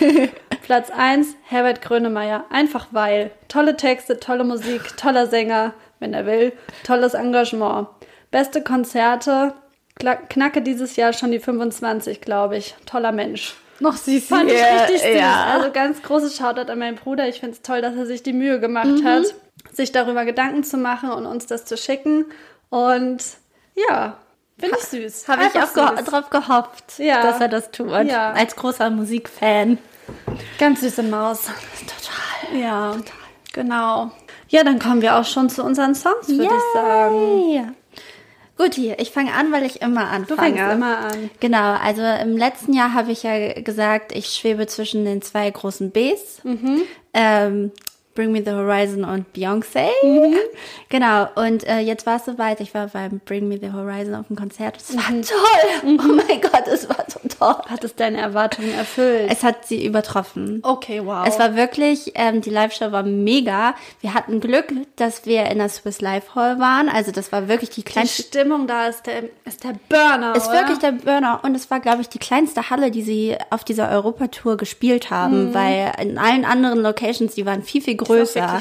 Platz 0.62 0.90
1, 0.90 1.28
Herbert 1.44 1.80
Grönemeyer, 1.82 2.44
einfach 2.50 2.88
weil. 2.90 3.30
Tolle 3.48 3.76
Texte, 3.76 4.20
tolle 4.20 4.44
Musik, 4.44 4.96
toller 4.96 5.26
Sänger, 5.26 5.72
wenn 5.98 6.12
er 6.12 6.26
will, 6.26 6.52
tolles 6.84 7.14
Engagement. 7.14 7.88
Beste 8.30 8.62
Konzerte, 8.62 9.54
knacke 10.28 10.60
dieses 10.60 10.96
Jahr 10.96 11.12
schon 11.14 11.30
die 11.32 11.38
25, 11.40 12.20
glaube 12.20 12.58
ich. 12.58 12.74
Toller 12.84 13.12
Mensch. 13.12 13.56
Noch 13.80 13.96
süß. 13.96 14.26
Fand 14.26 14.50
ich 14.50 14.60
richtig 14.62 15.00
süß. 15.02 15.14
Ja. 15.20 15.46
Also 15.54 15.70
ganz 15.72 16.02
großes 16.02 16.36
Shoutout 16.36 16.70
an 16.70 16.78
meinen 16.78 16.96
Bruder. 16.96 17.28
Ich 17.28 17.40
finde 17.40 17.54
es 17.54 17.62
toll, 17.62 17.80
dass 17.80 17.94
er 17.96 18.06
sich 18.06 18.22
die 18.22 18.32
Mühe 18.32 18.60
gemacht 18.60 18.86
Mhm. 18.88 19.04
hat, 19.04 19.34
sich 19.72 19.92
darüber 19.92 20.24
Gedanken 20.24 20.64
zu 20.64 20.76
machen 20.76 21.10
und 21.10 21.26
uns 21.26 21.46
das 21.46 21.64
zu 21.64 21.76
schicken. 21.76 22.26
Und 22.70 23.22
ja, 23.88 24.18
finde 24.58 24.76
ich 24.78 24.84
süß. 24.84 25.28
Habe 25.28 25.42
ich 25.44 25.60
auch 25.62 25.72
ge 25.72 25.96
süß. 25.96 26.04
drauf 26.06 26.30
gehofft, 26.30 26.98
Ja. 26.98 27.22
dass 27.22 27.40
er 27.40 27.48
das 27.48 27.70
tut. 27.70 27.90
Ja. 28.06 28.32
Als 28.32 28.56
großer 28.56 28.90
Musikfan. 28.90 29.78
Ganz 30.58 30.80
süße 30.80 31.02
Maus. 31.02 31.42
Total. 31.80 32.60
Ja, 32.60 32.96
genau. 33.52 34.10
Ja, 34.48 34.64
dann 34.64 34.78
kommen 34.78 35.02
wir 35.02 35.16
auch 35.16 35.24
schon 35.24 35.50
zu 35.50 35.62
unseren 35.62 35.94
Songs, 35.94 36.28
würde 36.28 36.44
ich 36.44 36.74
sagen. 36.74 37.74
Gut, 38.56 38.74
hier, 38.74 38.98
ich 38.98 39.12
fange 39.12 39.32
an, 39.34 39.52
weil 39.52 39.64
ich 39.64 39.82
immer 39.82 40.08
anfange. 40.08 40.26
Du 40.26 40.34
fängst 40.36 40.72
immer 40.74 40.98
an. 40.98 41.30
Genau, 41.38 41.74
also 41.74 42.02
im 42.02 42.36
letzten 42.36 42.72
Jahr 42.72 42.92
habe 42.92 43.12
ich 43.12 43.22
ja 43.22 43.52
gesagt, 43.60 44.10
ich 44.12 44.30
schwebe 44.34 44.66
zwischen 44.66 45.04
den 45.04 45.22
zwei 45.22 45.48
großen 45.48 45.92
Bs. 45.92 46.40
Mhm. 46.42 46.82
Ähm, 47.14 47.72
Bring 48.18 48.32
Me 48.32 48.42
the 48.44 48.50
Horizon 48.50 49.04
und 49.04 49.26
Beyoncé. 49.32 49.86
Mhm. 50.02 50.34
Genau, 50.88 51.28
und 51.36 51.64
äh, 51.68 51.78
jetzt 51.78 52.04
war 52.04 52.16
es 52.16 52.24
soweit. 52.24 52.60
Ich 52.60 52.74
war 52.74 52.88
beim 52.88 53.20
Bring 53.24 53.46
Me 53.46 53.58
the 53.62 53.70
Horizon 53.72 54.16
auf 54.16 54.26
dem 54.26 54.34
Konzert. 54.34 54.76
Es 54.76 54.96
war 54.96 55.08
Mhm. 55.08 55.22
toll. 55.22 55.98
Oh 56.00 56.12
mein 56.26 56.40
Gott, 56.40 56.66
es 56.66 56.88
war 56.88 57.04
so 57.06 57.20
toll. 57.28 57.54
Hat 57.68 57.84
es 57.84 57.94
deine 57.94 58.18
Erwartungen 58.20 58.72
erfüllt? 58.76 59.30
Es 59.30 59.44
hat 59.44 59.66
sie 59.66 59.84
übertroffen. 59.86 60.58
okay, 60.64 61.00
wow. 61.04 61.26
Es 61.28 61.38
war 61.38 61.54
wirklich, 61.54 62.10
ähm, 62.16 62.40
die 62.40 62.50
Live-Show 62.50 62.90
war 62.90 63.04
mega. 63.04 63.74
Wir 64.00 64.14
hatten 64.14 64.40
Glück, 64.40 64.66
dass 64.96 65.24
wir 65.24 65.44
in 65.46 65.58
der 65.58 65.68
Swiss 65.68 66.00
Live 66.00 66.34
Hall 66.34 66.58
waren. 66.58 66.88
Also 66.88 67.12
das 67.12 67.30
war 67.30 67.46
wirklich 67.46 67.70
die 67.70 67.78
die 67.78 67.84
kleinste 67.84 68.22
Stimmung 68.24 68.66
da 68.66 68.88
ist 68.88 69.06
der, 69.06 69.22
ist 69.44 69.62
der 69.62 69.74
Burner. 69.88 70.34
ist 70.34 70.48
oder? 70.48 70.54
wirklich 70.58 70.78
der 70.80 70.90
Burner 70.90 71.38
und 71.44 71.54
es 71.54 71.70
war, 71.70 71.78
glaube 71.78 72.00
ich, 72.00 72.08
die 72.08 72.18
kleinste 72.18 72.70
Halle, 72.70 72.90
die 72.90 73.02
sie 73.02 73.36
auf 73.50 73.62
dieser 73.62 73.88
Europatour 73.92 74.56
gespielt 74.56 75.10
haben, 75.12 75.50
Mhm. 75.50 75.54
weil 75.54 75.92
in 76.02 76.18
allen 76.18 76.44
anderen 76.44 76.80
Locations, 76.80 77.34
die 77.36 77.46
waren 77.46 77.62
viel, 77.62 77.80
viel 77.80 77.94
größer. 77.94 78.07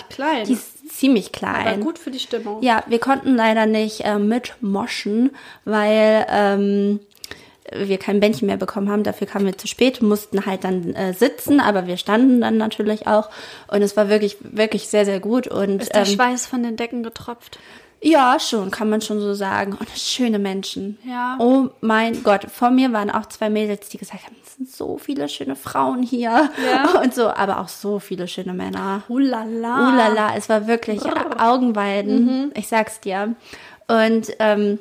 Klein. 0.10 0.45
Die 0.45 0.54
ist 0.54 0.89
ziemlich 0.89 1.32
Aber 1.41 1.64
klein. 1.64 1.82
gut 1.82 2.00
für 2.00 2.12
die 2.12 2.20
Stimmung. 2.20 2.62
Ja, 2.62 2.84
wir 2.88 3.00
konnten 3.00 3.36
leider 3.36 3.66
nicht 3.66 4.02
äh, 4.02 4.20
mitmoschen, 4.20 5.36
weil 5.66 6.26
ähm, 6.30 7.00
wir 7.72 7.98
kein 7.98 8.20
Bändchen 8.20 8.48
mehr 8.48 8.58
bekommen 8.58 8.89
haben. 8.89 9.04
Dafür 9.04 9.28
kamen 9.28 9.45
wir 9.45 9.58
zu 9.58 9.68
spät, 9.68 10.02
mussten 10.02 10.45
halt 10.45 10.64
dann 10.64 10.93
äh, 10.95 11.14
sitzen, 11.14 11.60
aber 11.60 11.88
wir 11.88 11.98
standen 11.98 12.41
dann 12.41 12.58
natürlich 12.58 13.08
auch. 13.08 13.30
Und 13.68 13.82
es 13.82 13.98
war 13.98 14.10
wirklich, 14.10 14.38
wirklich 14.41 14.88
sehr, 14.88 15.06
sehr 15.06 15.20
gut. 15.20 15.48
Und 15.48 15.82
Ist 15.82 15.93
der 15.93 16.02
ähm, 16.02 16.06
Schweiß 16.08 16.45
von 16.45 16.64
den 16.64 16.78
Decken 16.78 17.04
getropft? 17.04 17.60
Ja, 18.02 18.39
schon, 18.39 18.72
kann 18.72 18.89
man 18.89 19.02
schon 19.02 19.20
so 19.20 19.34
sagen. 19.34 19.74
Und 19.74 19.89
schöne 19.95 20.39
Menschen. 20.39 20.98
Ja. 21.04 21.36
Oh 21.39 21.70
mein 21.82 22.24
Gott. 22.24 22.45
Vor 22.52 22.70
mir 22.70 22.93
waren 22.93 23.10
auch 23.10 23.26
zwei 23.26 23.50
Mädels, 23.50 23.89
die 23.89 23.98
gesagt 23.98 24.24
haben, 24.24 24.36
es 24.45 24.56
sind 24.56 24.70
so 24.70 24.98
viele 24.98 25.28
schöne 25.30 25.56
Frauen 25.56 26.04
hier. 26.04 26.50
Ja. 26.64 27.00
Und 27.04 27.14
so, 27.14 27.30
aber 27.30 27.60
auch 27.60 27.68
so 27.68 28.00
viele 28.00 28.28
schöne 28.28 28.54
Männer. 28.54 29.04
Ulala. 29.08 29.93
Ulala, 29.93 30.36
es 30.36 30.48
war 30.48 30.68
wirklich 30.68 31.02
Augenweiden. 31.39 32.26
Mhm. 32.26 32.52
Ich 32.56 32.68
sag's 32.68 33.00
dir. 33.00 33.36
Und 33.88 34.28
ähm, 34.39 34.80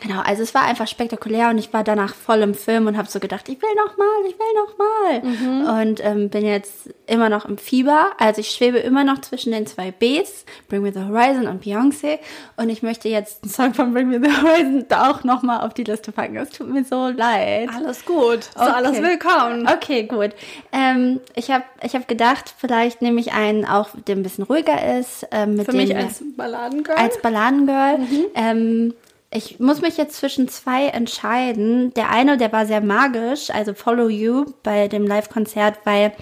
genau, 0.00 0.20
also 0.20 0.42
es 0.42 0.54
war 0.54 0.62
einfach 0.62 0.86
spektakulär 0.86 1.48
und 1.50 1.58
ich 1.58 1.72
war 1.72 1.84
danach 1.84 2.14
voll 2.14 2.42
im 2.42 2.54
Film 2.54 2.86
und 2.86 2.96
habe 2.96 3.08
so 3.08 3.18
gedacht, 3.20 3.48
ich 3.48 3.60
will 3.60 3.68
noch 3.76 3.96
mal, 3.96 4.06
ich 4.28 4.36
will 4.38 4.54
noch 4.54 4.78
mal. 4.78 5.82
Und 5.82 6.04
ähm, 6.04 6.28
bin 6.30 6.44
jetzt 6.44 6.90
immer 7.06 7.28
noch 7.28 7.44
im 7.44 7.56
Fieber. 7.58 8.10
Also 8.18 8.40
ich 8.40 8.50
schwebe 8.50 8.78
immer 8.78 9.04
noch 9.04 9.20
zwischen 9.20 9.52
den 9.52 9.66
zwei 9.66 9.90
Bs, 9.90 10.44
Bring 10.68 10.82
Me 10.82 10.92
the 10.92 11.00
Horizon 11.00 11.46
und 11.46 11.62
Beyoncé. 11.64 12.18
Und 12.56 12.68
ich 12.68 12.82
möchte 12.82 13.08
jetzt 13.08 13.42
einen 13.44 13.52
Song 13.52 13.74
von 13.74 13.92
Bring 13.92 14.08
Me 14.08 14.20
the 14.22 14.30
Horizon 14.30 14.84
da 14.88 15.10
auch 15.10 15.24
noch 15.24 15.42
mal 15.42 15.60
auf 15.60 15.74
die 15.74 15.84
Liste 15.84 16.12
packen. 16.12 16.36
Es 16.36 16.50
tut 16.50 16.68
mir 16.68 16.84
so 16.84 17.08
leid. 17.08 17.68
Alles 17.74 18.04
gut. 18.04 18.44
So, 18.54 18.60
Okay. 18.62 18.72
alles 18.74 19.00
willkommen. 19.02 19.68
Okay, 19.68 20.02
gut. 20.04 20.30
Ähm, 20.72 21.20
ich 21.34 21.50
habe 21.50 21.64
ich 21.82 21.94
hab 21.94 22.08
gedacht, 22.08 22.52
vielleicht 22.58 23.02
nehme 23.02 23.20
ich 23.20 23.32
einen 23.32 23.64
auch, 23.64 23.88
der 24.06 24.16
ein 24.16 24.22
bisschen 24.22 24.44
ruhiger 24.44 24.98
ist. 24.98 25.26
Ähm, 25.30 25.54
mit 25.54 25.66
Für 25.66 25.72
dem 25.72 25.78
mich 25.80 25.96
als 25.96 26.22
Balladengirl. 26.36 26.96
als 26.96 27.20
Balladengirl. 27.22 27.98
Ähm, 28.34 28.94
ich 29.36 29.60
muss 29.60 29.80
mich 29.82 29.96
jetzt 29.96 30.16
zwischen 30.16 30.48
zwei 30.48 30.86
entscheiden. 30.86 31.92
Der 31.94 32.10
eine, 32.10 32.36
der 32.36 32.52
war 32.52 32.66
sehr 32.66 32.80
magisch, 32.80 33.50
also 33.50 33.74
Follow 33.74 34.08
You 34.08 34.46
bei 34.62 34.88
dem 34.88 35.06
Live-Konzert, 35.06 35.78
weil 35.84 36.12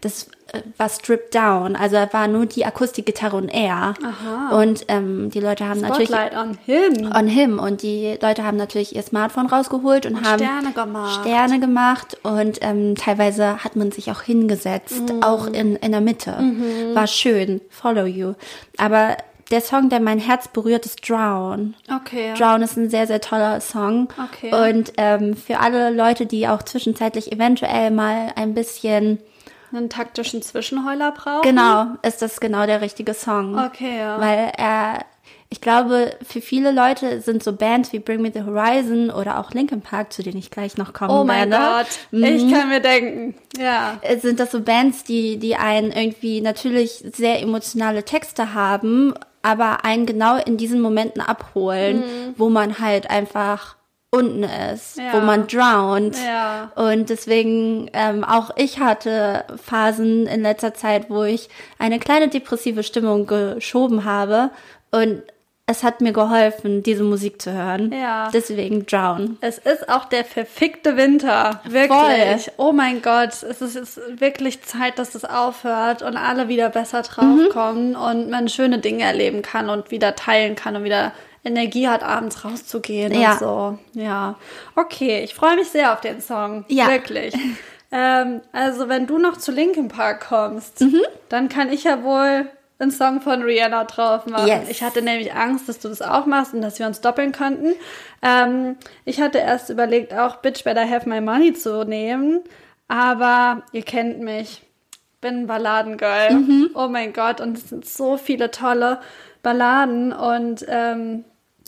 das 0.00 0.28
äh, 0.52 0.60
war 0.76 0.88
stripped 0.88 1.34
down. 1.34 1.76
Also 1.76 1.96
da 1.96 2.12
war 2.12 2.26
nur 2.28 2.46
die 2.46 2.64
Akustikgitarre 2.66 3.36
und 3.36 3.48
er. 3.48 3.94
Aha. 4.02 4.60
Und 4.60 4.84
ähm, 4.88 5.30
die 5.30 5.40
Leute 5.40 5.68
haben 5.68 5.80
natürlich 5.80 6.08
Spotlight 6.08 6.36
on 6.36 6.58
him. 6.66 7.12
on 7.16 7.26
him 7.26 7.58
und 7.58 7.82
die 7.82 8.18
Leute 8.20 8.44
haben 8.44 8.56
natürlich 8.56 8.94
ihr 8.94 9.02
Smartphone 9.02 9.46
rausgeholt 9.46 10.06
und, 10.06 10.16
Und 10.16 10.26
haben 10.28 10.38
Sterne 10.44 10.72
gemacht. 10.72 11.20
Sterne 11.20 11.60
gemacht 11.60 12.18
und 12.22 12.58
ähm, 12.62 12.94
teilweise 12.96 13.62
hat 13.64 13.76
man 13.76 13.92
sich 13.92 14.10
auch 14.10 14.22
hingesetzt, 14.22 15.12
Mhm. 15.12 15.22
auch 15.22 15.46
in, 15.46 15.76
in 15.76 15.92
der 15.92 16.00
Mitte. 16.00 16.36
War 16.94 17.06
schön, 17.06 17.60
follow 17.70 18.04
you. 18.04 18.34
Aber 18.78 19.16
der 19.50 19.60
Song, 19.60 19.88
der 19.88 20.00
mein 20.00 20.18
Herz 20.18 20.48
berührt, 20.48 20.86
ist 20.86 21.08
Drown. 21.08 21.74
Okay. 21.94 22.28
Ja. 22.28 22.34
Drown 22.34 22.62
ist 22.62 22.76
ein 22.76 22.90
sehr, 22.90 23.06
sehr 23.06 23.20
toller 23.20 23.60
Song. 23.60 24.08
Okay. 24.32 24.70
Und 24.70 24.92
ähm, 24.96 25.36
für 25.36 25.58
alle 25.60 25.90
Leute, 25.90 26.26
die 26.26 26.48
auch 26.48 26.62
zwischenzeitlich 26.62 27.30
eventuell 27.32 27.90
mal 27.90 28.32
ein 28.36 28.54
bisschen, 28.54 29.18
Einen 29.72 29.90
taktischen 29.90 30.40
Zwischenheuler 30.42 31.12
brauchen. 31.12 31.42
genau, 31.42 31.86
ist 32.02 32.22
das 32.22 32.40
genau 32.40 32.64
der 32.66 32.80
richtige 32.80 33.12
Song. 33.14 33.58
Okay, 33.58 33.98
ja. 33.98 34.20
Weil 34.20 34.52
er, 34.56 35.04
ich 35.50 35.60
glaube, 35.60 36.16
für 36.26 36.40
viele 36.40 36.72
Leute 36.72 37.20
sind 37.20 37.42
so 37.42 37.52
Bands 37.52 37.92
wie 37.92 37.98
Bring 37.98 38.22
Me 38.22 38.30
the 38.32 38.42
Horizon 38.42 39.10
oder 39.10 39.38
auch 39.38 39.50
Linkin 39.52 39.82
Park, 39.82 40.12
zu 40.12 40.22
denen 40.22 40.38
ich 40.38 40.50
gleich 40.50 40.76
noch 40.76 40.92
kommen 40.92 41.10
oh 41.10 41.22
mein 41.24 41.50
werde. 41.50 41.64
Gott. 41.64 41.98
Mhm. 42.12 42.24
Ich 42.24 42.52
kann 42.52 42.68
mir 42.70 42.80
denken. 42.80 43.34
Ja. 43.58 43.98
Äh, 44.00 44.18
sind 44.18 44.40
das 44.40 44.50
so 44.52 44.60
Bands, 44.60 45.04
die, 45.04 45.36
die 45.38 45.54
einen 45.56 45.92
irgendwie 45.92 46.40
natürlich 46.40 47.04
sehr 47.14 47.40
emotionale 47.42 48.04
Texte 48.04 48.54
haben, 48.54 49.12
aber 49.44 49.84
einen 49.84 50.06
genau 50.06 50.36
in 50.38 50.56
diesen 50.56 50.80
Momenten 50.80 51.20
abholen, 51.22 52.02
wo 52.36 52.48
man 52.48 52.78
halt 52.80 53.10
einfach 53.10 53.76
unten 54.10 54.44
ist, 54.44 54.96
Ja. 54.96 55.12
wo 55.12 55.20
man 55.24 55.46
drownt. 55.48 56.16
Ja. 56.24 56.70
Und 56.76 57.10
deswegen, 57.10 57.90
ähm, 57.92 58.22
auch 58.24 58.50
ich 58.56 58.78
hatte 58.78 59.44
Phasen 59.62 60.26
in 60.26 60.42
letzter 60.42 60.72
Zeit, 60.72 61.10
wo 61.10 61.24
ich 61.24 61.48
eine 61.78 61.98
kleine 61.98 62.28
depressive 62.28 62.82
Stimmung 62.84 63.26
geschoben 63.26 64.04
habe 64.04 64.50
und 64.92 65.22
es 65.66 65.82
hat 65.82 66.00
mir 66.02 66.12
geholfen, 66.12 66.82
diese 66.82 67.04
Musik 67.04 67.40
zu 67.40 67.52
hören. 67.52 67.90
Ja. 67.90 68.28
Deswegen 68.32 68.84
Drown. 68.84 69.38
Es 69.40 69.56
ist 69.58 69.88
auch 69.88 70.04
der 70.04 70.24
verfickte 70.24 70.96
Winter. 70.98 71.60
Wirklich. 71.64 72.50
Oh 72.58 72.72
mein 72.72 73.00
Gott. 73.00 73.30
Es 73.42 73.62
ist, 73.62 73.74
ist 73.74 73.98
wirklich 74.20 74.62
Zeit, 74.62 74.98
dass 74.98 75.14
es 75.14 75.24
aufhört 75.24 76.02
und 76.02 76.18
alle 76.18 76.48
wieder 76.48 76.68
besser 76.68 77.00
draufkommen 77.02 77.96
und 77.96 78.28
man 78.28 78.48
schöne 78.48 78.78
Dinge 78.78 79.04
erleben 79.04 79.40
kann 79.40 79.70
und 79.70 79.90
wieder 79.90 80.14
teilen 80.14 80.54
kann 80.54 80.76
und 80.76 80.84
wieder 80.84 81.12
Energie 81.46 81.88
hat, 81.88 82.02
abends 82.02 82.44
rauszugehen 82.44 83.12
Ja. 83.18 83.32
und 83.32 83.38
so. 83.38 83.78
Ja. 83.94 84.34
Okay, 84.76 85.22
ich 85.24 85.34
freue 85.34 85.56
mich 85.56 85.68
sehr 85.68 85.92
auf 85.94 86.00
den 86.00 86.20
Song. 86.20 86.64
Ja. 86.68 86.88
Wirklich. 86.88 87.34
ähm, 87.92 88.42
also, 88.52 88.88
wenn 88.90 89.06
du 89.06 89.18
noch 89.18 89.38
zu 89.38 89.50
Linkin 89.52 89.88
Park 89.88 90.26
kommst, 90.28 90.80
Mhm. 90.82 91.00
dann 91.30 91.48
kann 91.48 91.72
ich 91.72 91.84
ja 91.84 92.02
wohl 92.02 92.46
einen 92.84 92.92
Song 92.92 93.20
von 93.20 93.42
Rihanna 93.42 93.84
drauf 93.84 94.26
machen. 94.26 94.46
Yes. 94.46 94.68
Ich 94.68 94.82
hatte 94.82 95.02
nämlich 95.02 95.34
Angst, 95.34 95.68
dass 95.68 95.80
du 95.80 95.88
das 95.88 96.00
auch 96.00 96.26
machst 96.26 96.54
und 96.54 96.62
dass 96.62 96.78
wir 96.78 96.86
uns 96.86 97.00
doppeln 97.00 97.32
könnten. 97.32 97.72
Ähm, 98.22 98.76
ich 99.04 99.20
hatte 99.20 99.38
erst 99.38 99.68
überlegt, 99.70 100.14
auch 100.14 100.36
Bitch 100.36 100.62
Better 100.64 100.88
Have 100.88 101.08
My 101.08 101.20
Money 101.20 101.52
zu 101.54 101.84
nehmen, 101.84 102.40
aber 102.88 103.62
ihr 103.72 103.82
kennt 103.82 104.20
mich. 104.20 104.62
Bin 105.20 105.40
ein 105.42 105.46
Balladengirl. 105.46 106.34
Mhm. 106.34 106.70
Oh 106.74 106.88
mein 106.88 107.12
Gott, 107.12 107.40
und 107.40 107.56
es 107.58 107.70
sind 107.70 107.86
so 107.86 108.16
viele 108.18 108.50
tolle 108.50 109.00
Balladen 109.42 110.12
und 110.12 110.64
ähm, 110.68 111.24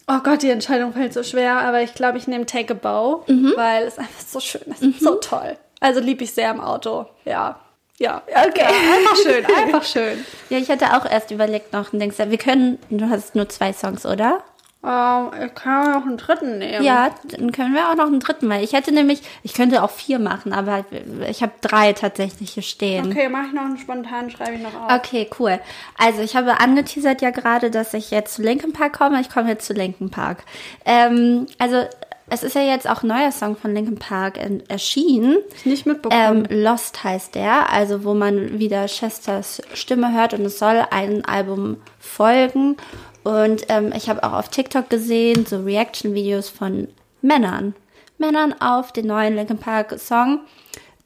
oh 0.09 0.19
Gott, 0.23 0.43
die 0.43 0.51
Entscheidung 0.51 0.93
fällt 0.93 1.13
so 1.15 1.23
schwer, 1.23 1.61
aber 1.63 1.81
ich 1.83 1.95
glaube, 1.95 2.19
ich 2.19 2.27
nehme 2.29 2.47
Take 2.47 2.75
a 2.75 2.77
Bow, 2.77 3.25
Mhm. 3.27 3.53
weil 3.57 3.85
es 3.85 3.99
einfach 3.99 4.21
so 4.21 4.41
schön 4.41 4.63
ist, 4.71 5.01
so 5.01 5.15
toll. 5.17 5.57
Also 5.81 6.01
liebe 6.01 6.25
ich 6.25 6.33
sehr 6.33 6.51
im 6.51 6.61
Auto. 6.61 7.07
Ja. 7.25 7.59
Ja, 7.99 8.23
okay. 8.27 8.61
Ja, 8.61 8.97
einfach 8.97 9.17
schön, 9.17 9.47
einfach 9.65 9.85
schön. 9.85 10.25
Ja, 10.51 10.59
ich 10.59 10.69
hatte 10.69 10.97
auch 10.97 11.11
erst 11.11 11.31
überlegt 11.31 11.73
noch 11.73 11.93
und 11.93 11.99
denkst, 11.99 12.19
wir 12.19 12.39
können, 12.39 12.79
du 12.91 13.09
hast 13.09 13.35
nur 13.35 13.49
zwei 13.49 13.73
Songs, 13.73 14.05
oder? 14.05 14.43
Ähm, 14.87 15.31
ich 15.45 15.55
kann 15.55 15.95
auch 15.95 16.07
einen 16.07 16.17
dritten 16.17 16.59
nehmen. 16.59 16.85
Ja, 16.85 17.11
dann 17.25 17.51
können 17.51 17.75
wir 17.75 17.89
auch 17.91 17.97
noch 17.97 18.07
einen 18.07 18.21
dritten 18.21 18.47
mal. 18.47 18.63
Ich 18.63 18.73
hätte 18.73 18.93
nämlich, 18.93 19.21
ich 19.43 19.53
könnte 19.55 19.83
auch 19.83 19.91
vier 19.91 20.19
machen, 20.19 20.53
aber 20.53 20.85
ich 21.29 21.43
habe 21.43 21.53
drei 21.61 21.93
tatsächlich 21.93 22.53
hier 22.53 22.63
stehen. 22.63 23.11
Okay, 23.11 23.29
mache 23.29 23.47
ich 23.49 23.53
noch 23.53 23.65
einen 23.65 23.79
spontan, 23.79 24.31
schreibe 24.31 24.53
ich 24.55 24.63
noch 24.63 24.75
auf. 24.75 24.93
Okay, 24.93 25.29
cool. 25.41 25.59
Also 25.99 26.21
ich 26.23 26.37
habe 26.37 26.61
angeteasert 26.61 27.21
ja 27.21 27.31
gerade, 27.31 27.71
dass 27.71 27.95
ich 27.95 28.13
jetzt 28.13 28.35
zu 28.35 28.43
Linkin 28.43 28.73
Park 28.73 28.97
komme. 28.99 29.21
Ich 29.21 29.29
komme 29.31 29.49
jetzt 29.49 29.67
zu 29.67 29.73
Linkin 29.73 30.11
Park. 30.11 30.45
Ähm, 30.85 31.47
also 31.59 31.85
es 32.29 32.43
ist 32.43 32.55
ja 32.55 32.63
jetzt 32.63 32.89
auch 32.89 33.03
ein 33.03 33.09
neuer 33.09 33.31
Song 33.31 33.57
von 33.57 33.73
Linkin 33.73 33.99
Park 33.99 34.39
erschienen. 34.69 35.39
Nicht 35.65 35.87
mitbekommen. 35.87 36.47
Ähm, 36.51 36.63
Lost 36.63 37.05
heißt 37.05 37.35
der, 37.35 37.73
also 37.73 38.05
wo 38.05 38.15
man 38.15 38.59
wieder 38.59 38.87
Chesters 38.87 39.63
Stimme 39.75 40.13
hört 40.13 40.35
und 40.35 40.45
es 40.45 40.59
soll 40.59 40.85
ein 40.91 41.25
Album 41.25 41.77
folgen. 42.01 42.77
Und 43.23 43.67
ähm, 43.69 43.93
ich 43.97 44.09
habe 44.09 44.25
auch 44.25 44.33
auf 44.33 44.49
TikTok 44.49 44.91
gesehen, 44.91 45.47
so 45.47 45.63
Reaction-Videos 45.63 46.49
von 46.49 46.89
Männern. 47.23 47.75
Männern 48.19 48.55
auf 48.61 48.93
den 48.93 49.07
neuen 49.07 49.37
Linkin 49.37 49.59
Park 49.59 49.99
Song, 49.99 50.41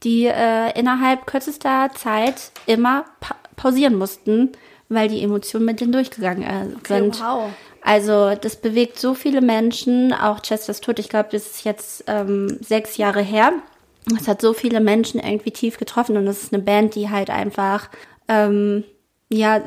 die 0.03 0.25
äh, 0.25 0.77
innerhalb 0.79 1.27
kürzester 1.27 1.89
Zeit 1.95 2.51
immer 2.65 3.05
pa 3.19 3.35
pausieren 3.55 3.95
mussten, 3.95 4.53
weil 4.89 5.07
die 5.07 5.21
Emotionen 5.21 5.65
mit 5.65 5.81
denen 5.81 5.91
durchgegangen 5.91 6.41
äh, 6.41 6.87
sind. 6.87 7.21
wow. 7.21 7.51
Also 7.81 8.35
das 8.35 8.55
bewegt 8.55 8.99
so 8.99 9.13
viele 9.13 9.41
Menschen, 9.41 10.13
auch 10.13 10.39
Chesters 10.41 10.81
Tod, 10.81 10.99
ich 10.99 11.09
glaube, 11.09 11.29
das 11.31 11.47
ist 11.47 11.65
jetzt 11.65 12.03
ähm, 12.07 12.59
sechs 12.61 12.97
Jahre 12.97 13.21
her. 13.21 13.53
Es 14.17 14.27
hat 14.27 14.41
so 14.41 14.53
viele 14.53 14.79
Menschen 14.79 15.19
irgendwie 15.19 15.51
tief 15.51 15.77
getroffen 15.77 16.17
und 16.17 16.27
es 16.27 16.43
ist 16.43 16.53
eine 16.53 16.61
Band, 16.61 16.95
die 16.95 17.09
halt 17.09 17.29
einfach 17.29 17.89
ähm, 18.27 18.83
ja 19.29 19.61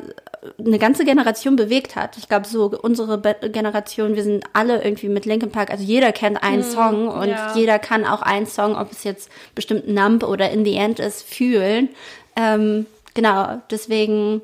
eine 0.59 0.79
ganze 0.79 1.05
Generation 1.05 1.55
bewegt 1.55 1.95
hat. 1.95 2.17
Ich 2.17 2.29
glaube, 2.29 2.47
so 2.47 2.71
unsere 2.81 3.17
Be 3.17 3.35
Generation, 3.49 4.15
wir 4.15 4.23
sind 4.23 4.45
alle 4.53 4.83
irgendwie 4.83 5.09
mit 5.09 5.25
Linkin 5.25 5.51
Park, 5.51 5.71
also 5.71 5.83
jeder 5.83 6.11
kennt 6.11 6.43
einen 6.43 6.63
Song 6.63 7.07
und 7.07 7.29
ja. 7.29 7.53
jeder 7.55 7.79
kann 7.79 8.05
auch 8.05 8.21
einen 8.21 8.45
Song, 8.45 8.75
ob 8.75 8.91
es 8.91 9.03
jetzt 9.03 9.29
bestimmt 9.55 9.87
Nump 9.87 10.23
oder 10.23 10.51
In 10.51 10.63
the 10.63 10.75
End 10.75 10.99
ist, 10.99 11.23
fühlen. 11.23 11.89
Ähm, 12.35 12.85
genau, 13.13 13.61
deswegen 13.71 14.41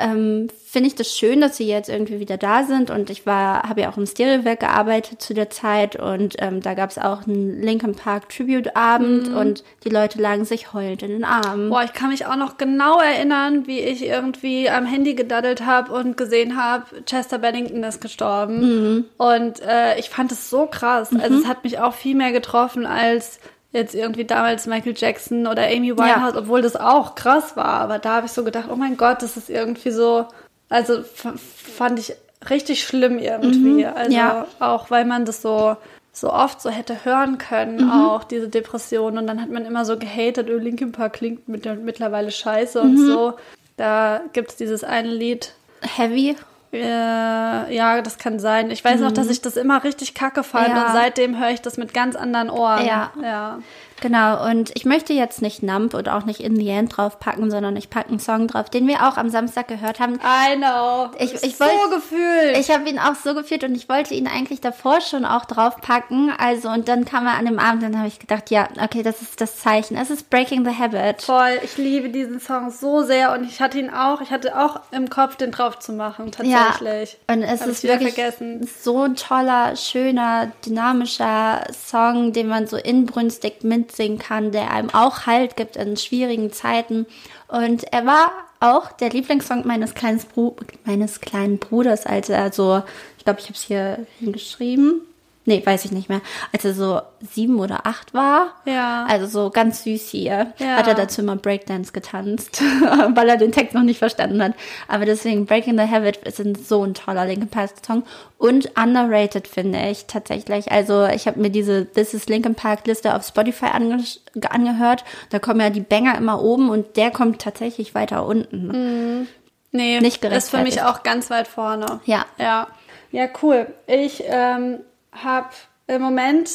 ähm, 0.00 0.48
finde 0.64 0.88
ich 0.88 0.94
das 0.94 1.16
schön, 1.16 1.40
dass 1.40 1.56
sie 1.56 1.66
jetzt 1.66 1.88
irgendwie 1.88 2.20
wieder 2.20 2.36
da 2.36 2.64
sind 2.64 2.90
und 2.90 3.08
ich 3.08 3.24
war, 3.24 3.62
habe 3.62 3.80
ja 3.82 3.90
auch 3.90 3.96
im 3.96 4.06
Stereowerk 4.06 4.60
gearbeitet 4.60 5.22
zu 5.22 5.32
der 5.32 5.48
Zeit 5.48 5.96
und 5.96 6.36
ähm, 6.38 6.60
da 6.60 6.74
gab 6.74 6.90
es 6.90 6.98
auch 6.98 7.26
einen 7.26 7.62
Linkin 7.62 7.94
Park 7.94 8.28
Tribute 8.28 8.76
Abend 8.76 9.28
und 9.28 9.64
die 9.84 9.88
Leute 9.88 10.20
lagen 10.20 10.44
sich 10.44 10.72
heulend 10.72 11.02
in 11.02 11.10
den 11.10 11.24
Armen. 11.24 11.70
Boah, 11.70 11.82
ich 11.82 11.92
kann 11.92 12.10
mich 12.10 12.26
auch 12.26 12.36
noch 12.36 12.58
genau 12.58 13.00
erinnern, 13.00 13.66
wie 13.66 13.80
ich 13.80 14.04
irgendwie 14.04 14.68
am 14.68 14.84
Handy 14.84 15.14
gedaddelt 15.14 15.64
habe 15.64 15.92
und 15.92 16.16
gesehen 16.16 16.62
habe, 16.62 16.84
Chester 17.06 17.38
Bennington 17.38 17.82
ist 17.82 18.00
gestorben. 18.00 19.06
Und 19.16 19.60
äh, 19.60 19.98
ich 19.98 20.10
fand 20.10 20.32
es 20.32 20.50
so 20.50 20.66
krass. 20.66 21.10
Also 21.18 21.38
es 21.38 21.46
hat 21.46 21.64
mich 21.64 21.78
auch 21.78 21.94
viel 21.94 22.14
mehr 22.14 22.32
getroffen 22.32 22.86
als 22.86 23.38
jetzt 23.76 23.94
irgendwie 23.94 24.24
damals 24.24 24.66
Michael 24.66 24.94
Jackson 24.96 25.46
oder 25.46 25.66
Amy 25.66 25.96
Winehouse, 25.96 26.36
obwohl 26.36 26.62
das 26.62 26.76
auch 26.76 27.14
krass 27.14 27.56
war. 27.56 27.80
Aber 27.80 27.98
da 27.98 28.16
habe 28.16 28.26
ich 28.26 28.32
so 28.32 28.44
gedacht, 28.44 28.66
oh 28.70 28.76
mein 28.76 28.96
Gott, 28.96 29.22
das 29.22 29.36
ist 29.36 29.50
irgendwie 29.50 29.90
so, 29.90 30.26
also 30.68 31.02
fand 31.02 31.98
ich 31.98 32.14
richtig 32.48 32.82
schlimm 32.82 33.18
irgendwie. 33.18 33.86
Also 33.86 34.16
ja. 34.16 34.46
auch 34.58 34.90
weil 34.90 35.04
man 35.04 35.24
das 35.24 35.42
so 35.42 35.76
so 36.16 36.32
oft 36.32 36.62
so 36.62 36.70
hätte 36.70 37.04
hören 37.04 37.36
können, 37.36 37.90
auch 37.90 38.24
diese 38.24 38.48
Depression. 38.48 39.18
Und 39.18 39.26
dann 39.26 39.40
hat 39.40 39.50
man 39.50 39.66
immer 39.66 39.84
so 39.84 39.98
gehatet, 39.98 40.48
oh, 40.50 40.56
Linkin 40.56 40.90
Park 40.90 41.14
klingt 41.14 41.46
mit, 41.46 41.66
mittlerweile 41.84 42.30
scheiße 42.30 42.80
und 42.80 42.96
so. 42.98 43.34
Da 43.76 44.22
gibt 44.32 44.50
es 44.50 44.56
dieses 44.56 44.82
eine 44.82 45.10
Lied, 45.10 45.52
Heavy. 45.82 46.36
Äh, 46.72 47.74
ja, 47.74 48.02
das 48.02 48.18
kann 48.18 48.38
sein. 48.38 48.70
Ich 48.70 48.84
weiß 48.84 49.00
noch, 49.00 49.12
dass 49.12 49.28
ich 49.30 49.40
das 49.40 49.56
immer 49.56 49.82
richtig 49.84 50.14
kacke 50.14 50.42
fand 50.42 50.68
Ja. 50.68 50.86
und 50.86 50.92
seitdem 50.92 51.38
höre 51.38 51.50
ich 51.50 51.62
das 51.62 51.76
mit 51.76 51.94
ganz 51.94 52.16
anderen 52.16 52.50
Ohren. 52.50 52.84
Ja. 52.84 53.12
ja. 53.22 53.58
Genau, 54.00 54.44
und 54.48 54.72
ich 54.74 54.84
möchte 54.84 55.12
jetzt 55.14 55.40
nicht 55.40 55.62
Nump 55.62 55.94
und 55.94 56.08
auch 56.08 56.24
nicht 56.24 56.40
In 56.40 56.54
the 56.56 56.68
End 56.68 56.96
draufpacken, 56.96 57.50
sondern 57.50 57.76
ich 57.76 57.88
packe 57.88 58.10
einen 58.10 58.20
Song 58.20 58.46
drauf, 58.46 58.68
den 58.68 58.86
wir 58.86 59.06
auch 59.08 59.16
am 59.16 59.30
Samstag 59.30 59.68
gehört 59.68 60.00
haben. 60.00 60.14
I 60.16 60.56
know. 60.56 61.10
Ich- 61.18 61.32
ich 61.42 61.56
so 61.56 61.64
wollt- 61.64 61.90
gefühlt. 61.94 62.58
Ich 62.58 62.70
habe 62.70 62.88
ihn 62.88 62.98
auch 62.98 63.14
so 63.14 63.34
gefühlt 63.34 63.64
und 63.64 63.74
ich 63.74 63.88
wollte 63.88 64.14
ihn 64.14 64.26
eigentlich 64.28 64.60
davor 64.60 65.00
schon 65.00 65.24
auch 65.24 65.46
draufpacken. 65.46 66.32
Also, 66.38 66.68
und 66.68 66.88
dann 66.88 67.04
kam 67.04 67.26
er 67.26 67.34
an 67.38 67.46
dem 67.46 67.58
Abend, 67.58 67.82
dann 67.82 67.96
habe 67.96 68.08
ich 68.08 68.18
gedacht, 68.18 68.50
ja, 68.50 68.68
okay, 68.82 69.02
das 69.02 69.22
ist 69.22 69.40
das 69.40 69.58
Zeichen. 69.58 69.96
Es 69.96 70.10
ist 70.10 70.28
Breaking 70.30 70.64
the 70.64 70.76
Habit. 70.78 71.22
Voll, 71.22 71.58
ich 71.64 71.76
liebe 71.78 72.10
diesen 72.10 72.38
Song 72.40 72.70
so 72.70 73.02
sehr 73.02 73.32
und 73.32 73.44
ich 73.44 73.60
hatte 73.60 73.78
ihn 73.78 73.90
auch, 73.90 74.20
ich 74.20 74.30
hatte 74.30 74.58
auch 74.60 74.80
im 74.90 75.08
Kopf, 75.08 75.36
den 75.36 75.50
drauf 75.52 75.78
zu 75.78 75.92
machen, 75.92 76.30
tatsächlich. 76.32 77.16
Ja, 77.28 77.34
und 77.34 77.42
es 77.42 77.60
Hab 77.62 77.68
ist 77.68 77.82
wirklich 77.82 78.14
vergessen. 78.14 78.68
so 78.82 79.02
ein 79.04 79.16
toller, 79.16 79.74
schöner, 79.76 80.52
dynamischer 80.66 81.64
Song, 81.72 82.32
den 82.32 82.48
man 82.48 82.66
so 82.66 82.76
inbrünstig 82.76 83.64
mitsingen 83.86 84.18
kann, 84.18 84.52
der 84.52 84.70
einem 84.70 84.90
auch 84.90 85.26
Halt 85.26 85.56
gibt 85.56 85.76
in 85.76 85.96
schwierigen 85.96 86.52
Zeiten. 86.52 87.06
Und 87.48 87.84
er 87.92 88.06
war 88.06 88.32
auch 88.60 88.92
der 88.92 89.10
Lieblingssong 89.10 89.66
meines, 89.66 89.94
kleinen 89.94 90.18
Bru 90.18 90.56
meines 90.84 91.20
kleinen 91.20 91.58
Bruders, 91.58 92.06
als 92.06 92.28
er 92.28 92.52
so, 92.52 92.82
ich 93.18 93.24
glaube, 93.24 93.40
ich 93.40 93.46
habe 93.46 93.54
es 93.54 93.62
hier 93.62 94.06
hingeschrieben. 94.18 95.02
Nee, 95.48 95.62
weiß 95.64 95.84
ich 95.84 95.92
nicht 95.92 96.08
mehr. 96.08 96.20
Als 96.52 96.64
er 96.64 96.74
so 96.74 97.00
sieben 97.20 97.60
oder 97.60 97.86
acht 97.86 98.12
war. 98.12 98.48
Ja. 98.64 99.06
Also 99.08 99.26
so 99.26 99.50
ganz 99.50 99.84
süß 99.84 100.08
hier. 100.08 100.52
Ja. 100.58 100.76
Hat 100.76 100.88
er 100.88 100.94
dazu 100.94 101.22
immer 101.22 101.36
Breakdance 101.36 101.92
getanzt, 101.92 102.62
weil 103.14 103.28
er 103.28 103.36
den 103.36 103.52
Text 103.52 103.72
noch 103.72 103.84
nicht 103.84 103.98
verstanden 103.98 104.42
hat. 104.42 104.54
Aber 104.88 105.04
deswegen 105.04 105.46
Breaking 105.46 105.78
the 105.78 105.88
Habit 105.88 106.16
ist 106.18 106.40
ein, 106.40 106.56
so 106.56 106.82
ein 106.82 106.94
toller 106.94 107.26
Linkin 107.26 107.48
Park 107.48 107.70
Song 107.86 108.02
und 108.38 108.76
underrated 108.76 109.46
finde 109.46 109.78
ich 109.88 110.06
tatsächlich. 110.06 110.72
Also 110.72 111.06
ich 111.06 111.28
habe 111.28 111.38
mir 111.40 111.50
diese 111.50 111.86
This 111.86 112.12
is 112.12 112.26
Linkin 112.26 112.56
Park 112.56 112.84
Liste 112.86 113.14
auf 113.14 113.24
Spotify 113.24 113.66
ange 113.66 114.04
angehört. 114.50 115.04
Da 115.30 115.38
kommen 115.38 115.60
ja 115.60 115.70
die 115.70 115.80
Banger 115.80 116.18
immer 116.18 116.42
oben 116.42 116.70
und 116.70 116.96
der 116.96 117.12
kommt 117.12 117.40
tatsächlich 117.40 117.94
weiter 117.94 118.26
unten. 118.26 119.28
Nee, 119.70 120.00
Nicht 120.00 120.24
ist 120.24 120.50
für 120.50 120.58
mich 120.58 120.74
gerechtfertigt. 120.74 120.82
auch 120.82 121.02
ganz 121.04 121.30
weit 121.30 121.46
vorne. 121.46 122.00
Ja. 122.04 122.26
Ja, 122.38 122.66
ja 123.12 123.28
cool. 123.42 123.68
Ich 123.86 124.24
ähm, 124.26 124.80
habe 125.22 125.48
im 125.86 126.02
Moment 126.02 126.50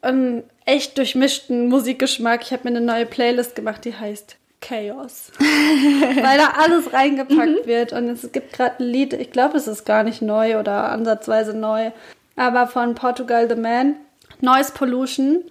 einen 0.00 0.42
echt 0.64 0.98
durchmischten 0.98 1.68
Musikgeschmack. 1.68 2.42
Ich 2.42 2.52
habe 2.52 2.64
mir 2.64 2.76
eine 2.76 2.84
neue 2.84 3.06
Playlist 3.06 3.54
gemacht, 3.54 3.84
die 3.84 3.94
heißt 3.94 4.36
Chaos. 4.60 5.32
Weil 5.38 6.38
da 6.38 6.54
alles 6.58 6.92
reingepackt 6.92 7.66
wird. 7.66 7.92
Und 7.92 8.08
es 8.08 8.30
gibt 8.32 8.52
gerade 8.52 8.76
ein 8.78 8.86
Lied, 8.86 9.12
ich 9.12 9.30
glaube, 9.30 9.56
es 9.56 9.66
ist 9.66 9.84
gar 9.84 10.04
nicht 10.04 10.22
neu 10.22 10.58
oder 10.58 10.90
ansatzweise 10.90 11.52
neu, 11.52 11.90
aber 12.36 12.66
von 12.66 12.94
Portugal 12.94 13.48
the 13.48 13.56
Man. 13.56 13.96
Noise 14.44 14.72
Pollution, 14.72 15.44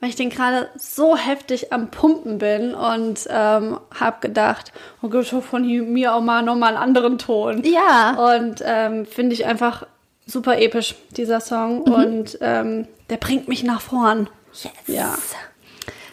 weil 0.00 0.08
ich 0.08 0.16
den 0.16 0.30
gerade 0.30 0.70
so 0.74 1.18
heftig 1.18 1.70
am 1.70 1.90
Pumpen 1.90 2.38
bin 2.38 2.74
und 2.74 3.28
ähm, 3.28 3.78
habe 3.94 4.16
gedacht, 4.20 4.72
oh 5.02 5.10
Gott, 5.10 5.26
von 5.26 5.66
mir 5.92 6.14
auch 6.14 6.22
mal 6.22 6.42
nochmal 6.42 6.70
einen 6.70 6.82
anderen 6.82 7.18
Ton. 7.18 7.62
Ja. 7.64 8.36
Und 8.36 8.62
ähm, 8.64 9.04
finde 9.04 9.34
ich 9.34 9.44
einfach 9.44 9.86
super 10.28 10.58
episch, 10.58 10.94
dieser 11.10 11.40
Song. 11.40 11.82
Und 11.82 12.38
ähm, 12.40 12.86
der 13.10 13.16
bringt 13.16 13.48
mich 13.48 13.64
nach 13.64 13.80
vorn. 13.80 14.28
Yes. 14.52 14.72
Ja. 14.86 15.14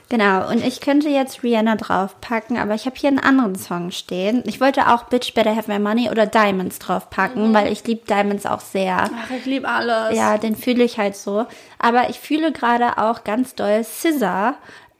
Genau, 0.08 0.48
und 0.50 0.64
ich 0.64 0.82
könnte 0.82 1.10
jetzt 1.10 1.42
Rihanna 1.42 1.78
draufpacken, 1.78 2.58
aber 2.58 2.76
ich 2.76 2.86
habe 2.86 2.96
hier 2.96 3.10
einen 3.10 3.20
anderen 3.20 3.56
Song 3.56 3.90
stehen. 3.90 4.44
Ich 4.46 4.62
wollte 4.62 4.94
auch 4.94 5.06
Bitch 5.06 5.34
Better 5.34 5.56
Have 5.56 5.72
My 5.72 5.80
Money 5.80 6.12
oder 6.12 6.28
Diamonds 6.28 6.78
draufpacken, 6.78 7.54
weil 7.56 7.72
ich 7.72 7.86
liebe 7.88 8.06
Diamonds 8.06 8.46
auch 8.46 8.60
sehr. 8.60 9.10
Ach, 9.12 9.32
ich 9.36 9.46
liebe 9.46 9.68
alles. 9.68 10.16
Ja, 10.16 10.38
den 10.38 10.56
fühle 10.56 10.84
ich 10.84 11.00
halt 11.00 11.16
so. 11.16 11.48
Aber 11.80 12.10
ich 12.10 12.20
fühle 12.20 12.52
gerade 12.52 13.00
auch 13.00 13.24
ganz 13.24 13.56
doll 13.56 13.84
Scissor 13.84 14.56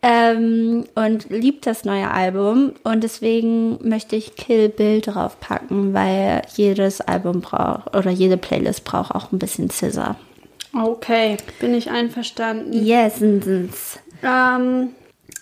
ähm, 0.08 0.86
und 0.94 1.32
liebe 1.32 1.58
das 1.62 1.84
neue 1.84 2.12
Album. 2.12 2.74
Und 2.84 3.04
deswegen 3.04 3.80
möchte 3.82 4.16
ich 4.16 4.36
Kill 4.36 4.70
Bill 4.70 5.02
draufpacken, 5.02 5.96
weil 5.96 6.44
jedes 6.56 7.02
Album 7.02 7.42
braucht 7.42 7.96
oder 7.96 8.12
jede 8.12 8.38
Playlist 8.38 8.84
braucht 8.84 9.16
auch 9.16 9.32
ein 9.32 9.40
bisschen 9.40 9.72
Scissor. 9.72 10.16
Okay, 10.80 11.38
bin 11.60 11.74
ich 11.74 11.90
einverstanden. 11.90 12.72
Yes, 12.72 13.20
yes. 13.20 13.98
Ähm, 14.22 14.90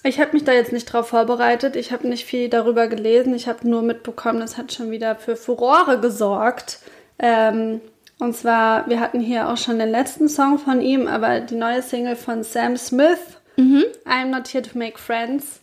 ich 0.04 0.22
habe 0.22 0.32
mich 0.32 0.46
da 0.46 0.54
jetzt 0.54 0.72
nicht 0.72 0.86
drauf 0.86 1.10
vorbereitet. 1.10 1.76
Ich 1.76 1.92
habe 1.92 2.08
nicht 2.08 2.24
viel 2.24 2.48
darüber 2.48 2.88
gelesen. 2.88 3.34
Ich 3.36 3.50
habe 3.50 3.68
nur 3.68 3.82
mitbekommen, 3.82 4.40
das 4.40 4.58
hat 4.58 4.72
schon 4.72 4.92
wieder 4.92 5.18
für 5.18 5.36
Furore 5.36 6.00
gesorgt. 6.00 6.80
Ähm, 7.20 7.82
und 8.20 8.34
zwar, 8.34 8.88
wir 8.88 9.02
hatten 9.02 9.20
hier 9.20 9.50
auch 9.50 9.58
schon 9.58 9.78
den 9.78 9.90
letzten 9.90 10.30
Song 10.30 10.58
von 10.58 10.80
ihm, 10.80 11.08
aber 11.08 11.42
die 11.42 11.56
neue 11.56 11.82
Single 11.82 12.16
von 12.16 12.44
Sam 12.44 12.78
Smith, 12.78 13.20
I'm 13.58 14.30
Not 14.32 14.48
Here 14.48 14.62
to 14.64 14.78
Make 14.78 14.98
Friends. 14.98 15.60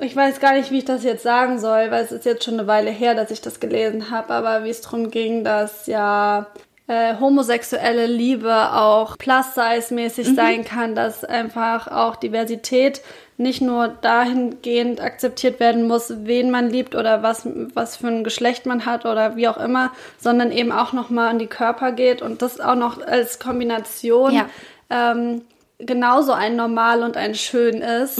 Ich 0.00 0.14
weiß 0.14 0.38
gar 0.40 0.54
nicht, 0.54 0.70
wie 0.70 0.78
ich 0.78 0.84
das 0.84 1.02
jetzt 1.02 1.22
sagen 1.24 1.58
soll, 1.58 1.90
weil 1.90 2.04
es 2.04 2.12
ist 2.12 2.24
jetzt 2.24 2.44
schon 2.44 2.54
eine 2.54 2.68
Weile 2.68 2.90
her, 2.90 3.14
dass 3.14 3.30
ich 3.32 3.40
das 3.40 3.58
gelesen 3.60 4.10
habe, 4.10 4.32
aber 4.32 4.64
wie 4.64 4.70
es 4.70 4.80
darum 4.80 5.10
ging, 5.10 5.42
dass 5.42 5.86
ja 5.88 6.46
äh, 6.86 7.14
homosexuelle 7.18 8.06
Liebe 8.06 8.72
auch 8.74 9.18
plus-size-mäßig 9.18 10.34
sein 10.34 10.64
kann, 10.64 10.94
dass 10.94 11.24
einfach 11.24 11.88
auch 11.88 12.14
Diversität 12.16 13.02
nicht 13.36 13.60
nur 13.60 13.88
dahingehend 13.88 15.00
akzeptiert 15.00 15.60
werden 15.60 15.86
muss, 15.86 16.12
wen 16.24 16.50
man 16.50 16.70
liebt 16.70 16.94
oder 16.94 17.22
was, 17.22 17.46
was 17.74 17.96
für 17.96 18.08
ein 18.08 18.24
Geschlecht 18.24 18.66
man 18.66 18.86
hat 18.86 19.04
oder 19.04 19.36
wie 19.36 19.48
auch 19.48 19.58
immer, 19.58 19.92
sondern 20.18 20.50
eben 20.52 20.72
auch 20.72 20.92
nochmal 20.92 21.28
an 21.28 21.38
die 21.38 21.46
Körper 21.46 21.92
geht 21.92 22.22
und 22.22 22.40
das 22.42 22.58
auch 22.60 22.74
noch 22.74 23.00
als 23.04 23.38
Kombination 23.38 24.32
Ja. 24.32 24.46
ähm, 24.90 25.42
genauso 25.78 26.32
ein 26.32 26.56
Normal 26.56 27.02
und 27.02 27.16
ein 27.16 27.34
Schön 27.34 27.82
ist. 27.82 28.18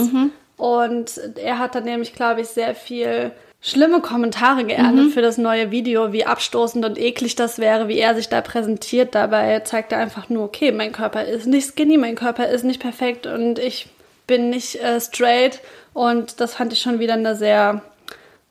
Und 0.56 1.20
er 1.36 1.58
hat 1.58 1.74
dann 1.74 1.84
nämlich, 1.84 2.14
glaube 2.14 2.40
ich, 2.40 2.48
sehr 2.48 2.74
viel 2.74 3.30
schlimme 3.60 4.00
Kommentare 4.00 4.64
geerntet 4.64 5.12
für 5.12 5.22
das 5.22 5.36
neue 5.36 5.70
Video, 5.72 6.12
wie 6.12 6.24
abstoßend 6.24 6.84
und 6.84 6.98
eklig 6.98 7.34
das 7.34 7.58
wäre, 7.58 7.88
wie 7.88 7.98
er 7.98 8.14
sich 8.14 8.28
da 8.28 8.40
präsentiert. 8.40 9.14
Dabei 9.14 9.60
zeigt 9.60 9.92
er 9.92 9.98
einfach 9.98 10.28
nur, 10.28 10.44
okay, 10.44 10.70
mein 10.72 10.92
Körper 10.92 11.24
ist 11.24 11.46
nicht 11.46 11.68
skinny, 11.68 11.96
mein 11.96 12.14
Körper 12.14 12.48
ist 12.48 12.64
nicht 12.64 12.80
perfekt 12.80 13.26
und 13.26 13.58
ich 13.58 13.88
bin 14.26 14.50
nicht 14.50 14.76
äh, 14.76 15.00
straight. 15.00 15.60
Und 15.92 16.40
das 16.40 16.54
fand 16.54 16.72
ich 16.72 16.80
schon 16.80 17.00
wieder 17.00 17.14
eine 17.14 17.34
sehr 17.34 17.82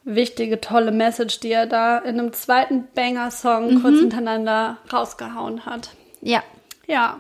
wichtige, 0.04 0.60
tolle 0.60 0.92
Message, 0.92 1.40
die 1.40 1.52
er 1.52 1.66
da 1.68 1.98
in 2.00 2.20
einem 2.20 2.34
zweiten 2.34 2.88
Banger-Song 2.96 3.82
kurz 3.82 4.00
hintereinander 4.00 4.78
rausgehauen 4.92 5.66
hat. 5.66 5.90
Ja, 6.22 6.44
Ja, 6.88 7.20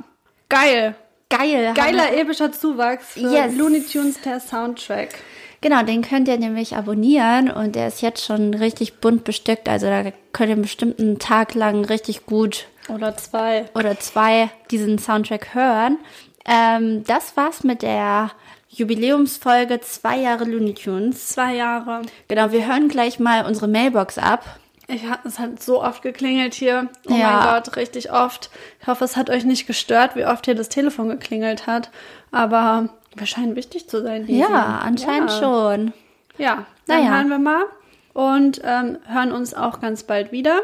geil. 0.49 0.95
Geil. 1.29 1.73
Geiler 1.75 2.13
epischer 2.17 2.51
Zuwachs 2.51 3.13
für 3.13 3.19
Yes. 3.21 3.55
Looney 3.55 3.83
Tunes 3.83 4.21
der 4.21 4.39
Soundtrack. 4.39 5.15
Genau, 5.61 5.81
den 5.83 6.03
könnt 6.03 6.27
ihr 6.27 6.37
nämlich 6.37 6.75
abonnieren 6.75 7.49
und 7.49 7.75
der 7.75 7.87
ist 7.87 8.01
jetzt 8.01 8.23
schon 8.23 8.53
richtig 8.53 8.99
bunt 8.99 9.23
bestückt. 9.23 9.67
Also 9.67 9.87
da 9.87 10.03
könnt 10.31 10.49
ihr 10.49 10.55
bestimmt 10.55 10.99
einen 10.99 11.17
Tag 11.17 11.55
lang 11.55 11.83
richtig 11.85 12.25
gut 12.27 12.67
Oder 12.89 13.17
zwei. 13.17 13.65
oder 13.73 13.99
zwei 13.99 14.49
diesen 14.69 14.99
Soundtrack 14.99 15.55
hören. 15.55 15.97
Ähm, 16.45 17.03
das 17.05 17.35
war's 17.35 17.63
mit 17.63 17.81
der 17.81 18.31
Jubiläumsfolge 18.69 19.81
zwei 19.81 20.17
Jahre 20.19 20.43
Looney 20.45 20.75
Tunes. 20.75 21.29
Zwei 21.29 21.55
Jahre. 21.55 22.03
Genau, 22.27 22.51
wir 22.51 22.67
hören 22.67 22.87
gleich 22.87 23.19
mal 23.19 23.45
unsere 23.45 23.67
Mailbox 23.67 24.17
ab. 24.19 24.45
Ich, 24.89 25.03
es 25.25 25.37
hat 25.37 25.61
so 25.61 25.83
oft 25.83 26.01
geklingelt 26.01 26.53
hier. 26.53 26.89
Oh 27.09 27.13
Ja. 27.13 27.31
mein 27.43 27.53
Gott, 27.63 27.75
richtig 27.75 28.11
oft. 28.11 28.49
Ich 28.81 28.87
hoffe, 28.87 29.03
es 29.03 29.17
hat 29.17 29.29
euch 29.29 29.43
nicht 29.43 29.67
gestört, 29.67 30.15
wie 30.15 30.25
oft 30.25 30.45
hier 30.45 30.55
das 30.55 30.69
Telefon 30.69 31.09
geklingelt 31.09 31.67
hat. 31.67 31.89
Aber 32.31 32.89
wir 33.15 33.27
scheinen 33.27 33.55
wichtig 33.57 33.89
zu 33.89 34.01
sein. 34.01 34.25
Lisi. 34.25 34.39
Ja, 34.39 34.79
anscheinend 34.83 35.29
ja. 35.31 35.39
schon. 35.39 35.93
Ja, 36.37 36.65
dann 36.85 37.03
Naja. 37.03 37.15
hören 37.17 37.29
wir 37.29 37.39
mal 37.39 37.65
und 38.13 38.61
ähm, 38.63 38.97
hören 39.07 39.31
uns 39.33 39.53
auch 39.53 39.81
ganz 39.81 40.03
bald 40.03 40.31
wieder. 40.31 40.61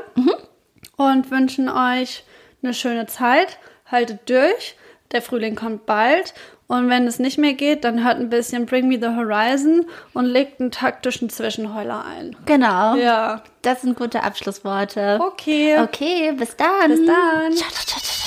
Und 0.96 1.32
wünschen 1.32 1.68
euch 1.70 2.24
eine 2.62 2.74
schöne 2.74 3.08
Zeit. 3.08 3.58
Haltet 3.92 4.30
durch. 4.30 4.76
Der 5.12 5.22
Frühling 5.22 5.56
kommt 5.56 5.86
bald. 5.86 6.34
Und 6.68 6.90
wenn 6.90 7.06
es 7.08 7.20
nicht 7.20 7.38
mehr 7.38 7.54
geht, 7.54 7.84
dann 7.84 8.04
hört 8.04 8.18
ein 8.18 8.30
bisschen 8.30 8.66
Bring 8.66 8.88
Me 8.88 8.98
the 9.00 9.16
Horizon 9.16 9.86
und 10.14 10.26
legt 10.26 10.60
einen 10.60 10.72
taktischen 10.72 11.30
Zwischenheuler 11.30 12.06
ein. 12.06 12.36
Genau. 12.46 12.96
Ja. 12.96 13.44
Das 13.62 13.82
sind 13.82 13.98
gute 13.98 14.24
Abschlussworte. 14.24 15.20
Okay. 15.22 15.80
Okay, 15.80 16.32
bis 16.32 16.56
dann. 16.56 16.90
Bis 16.90 17.06
dann. 17.06 17.54
Ciao, 17.54 17.70
ciao, 17.70 17.86
ciao, 17.86 18.00
ciao. 18.00 18.23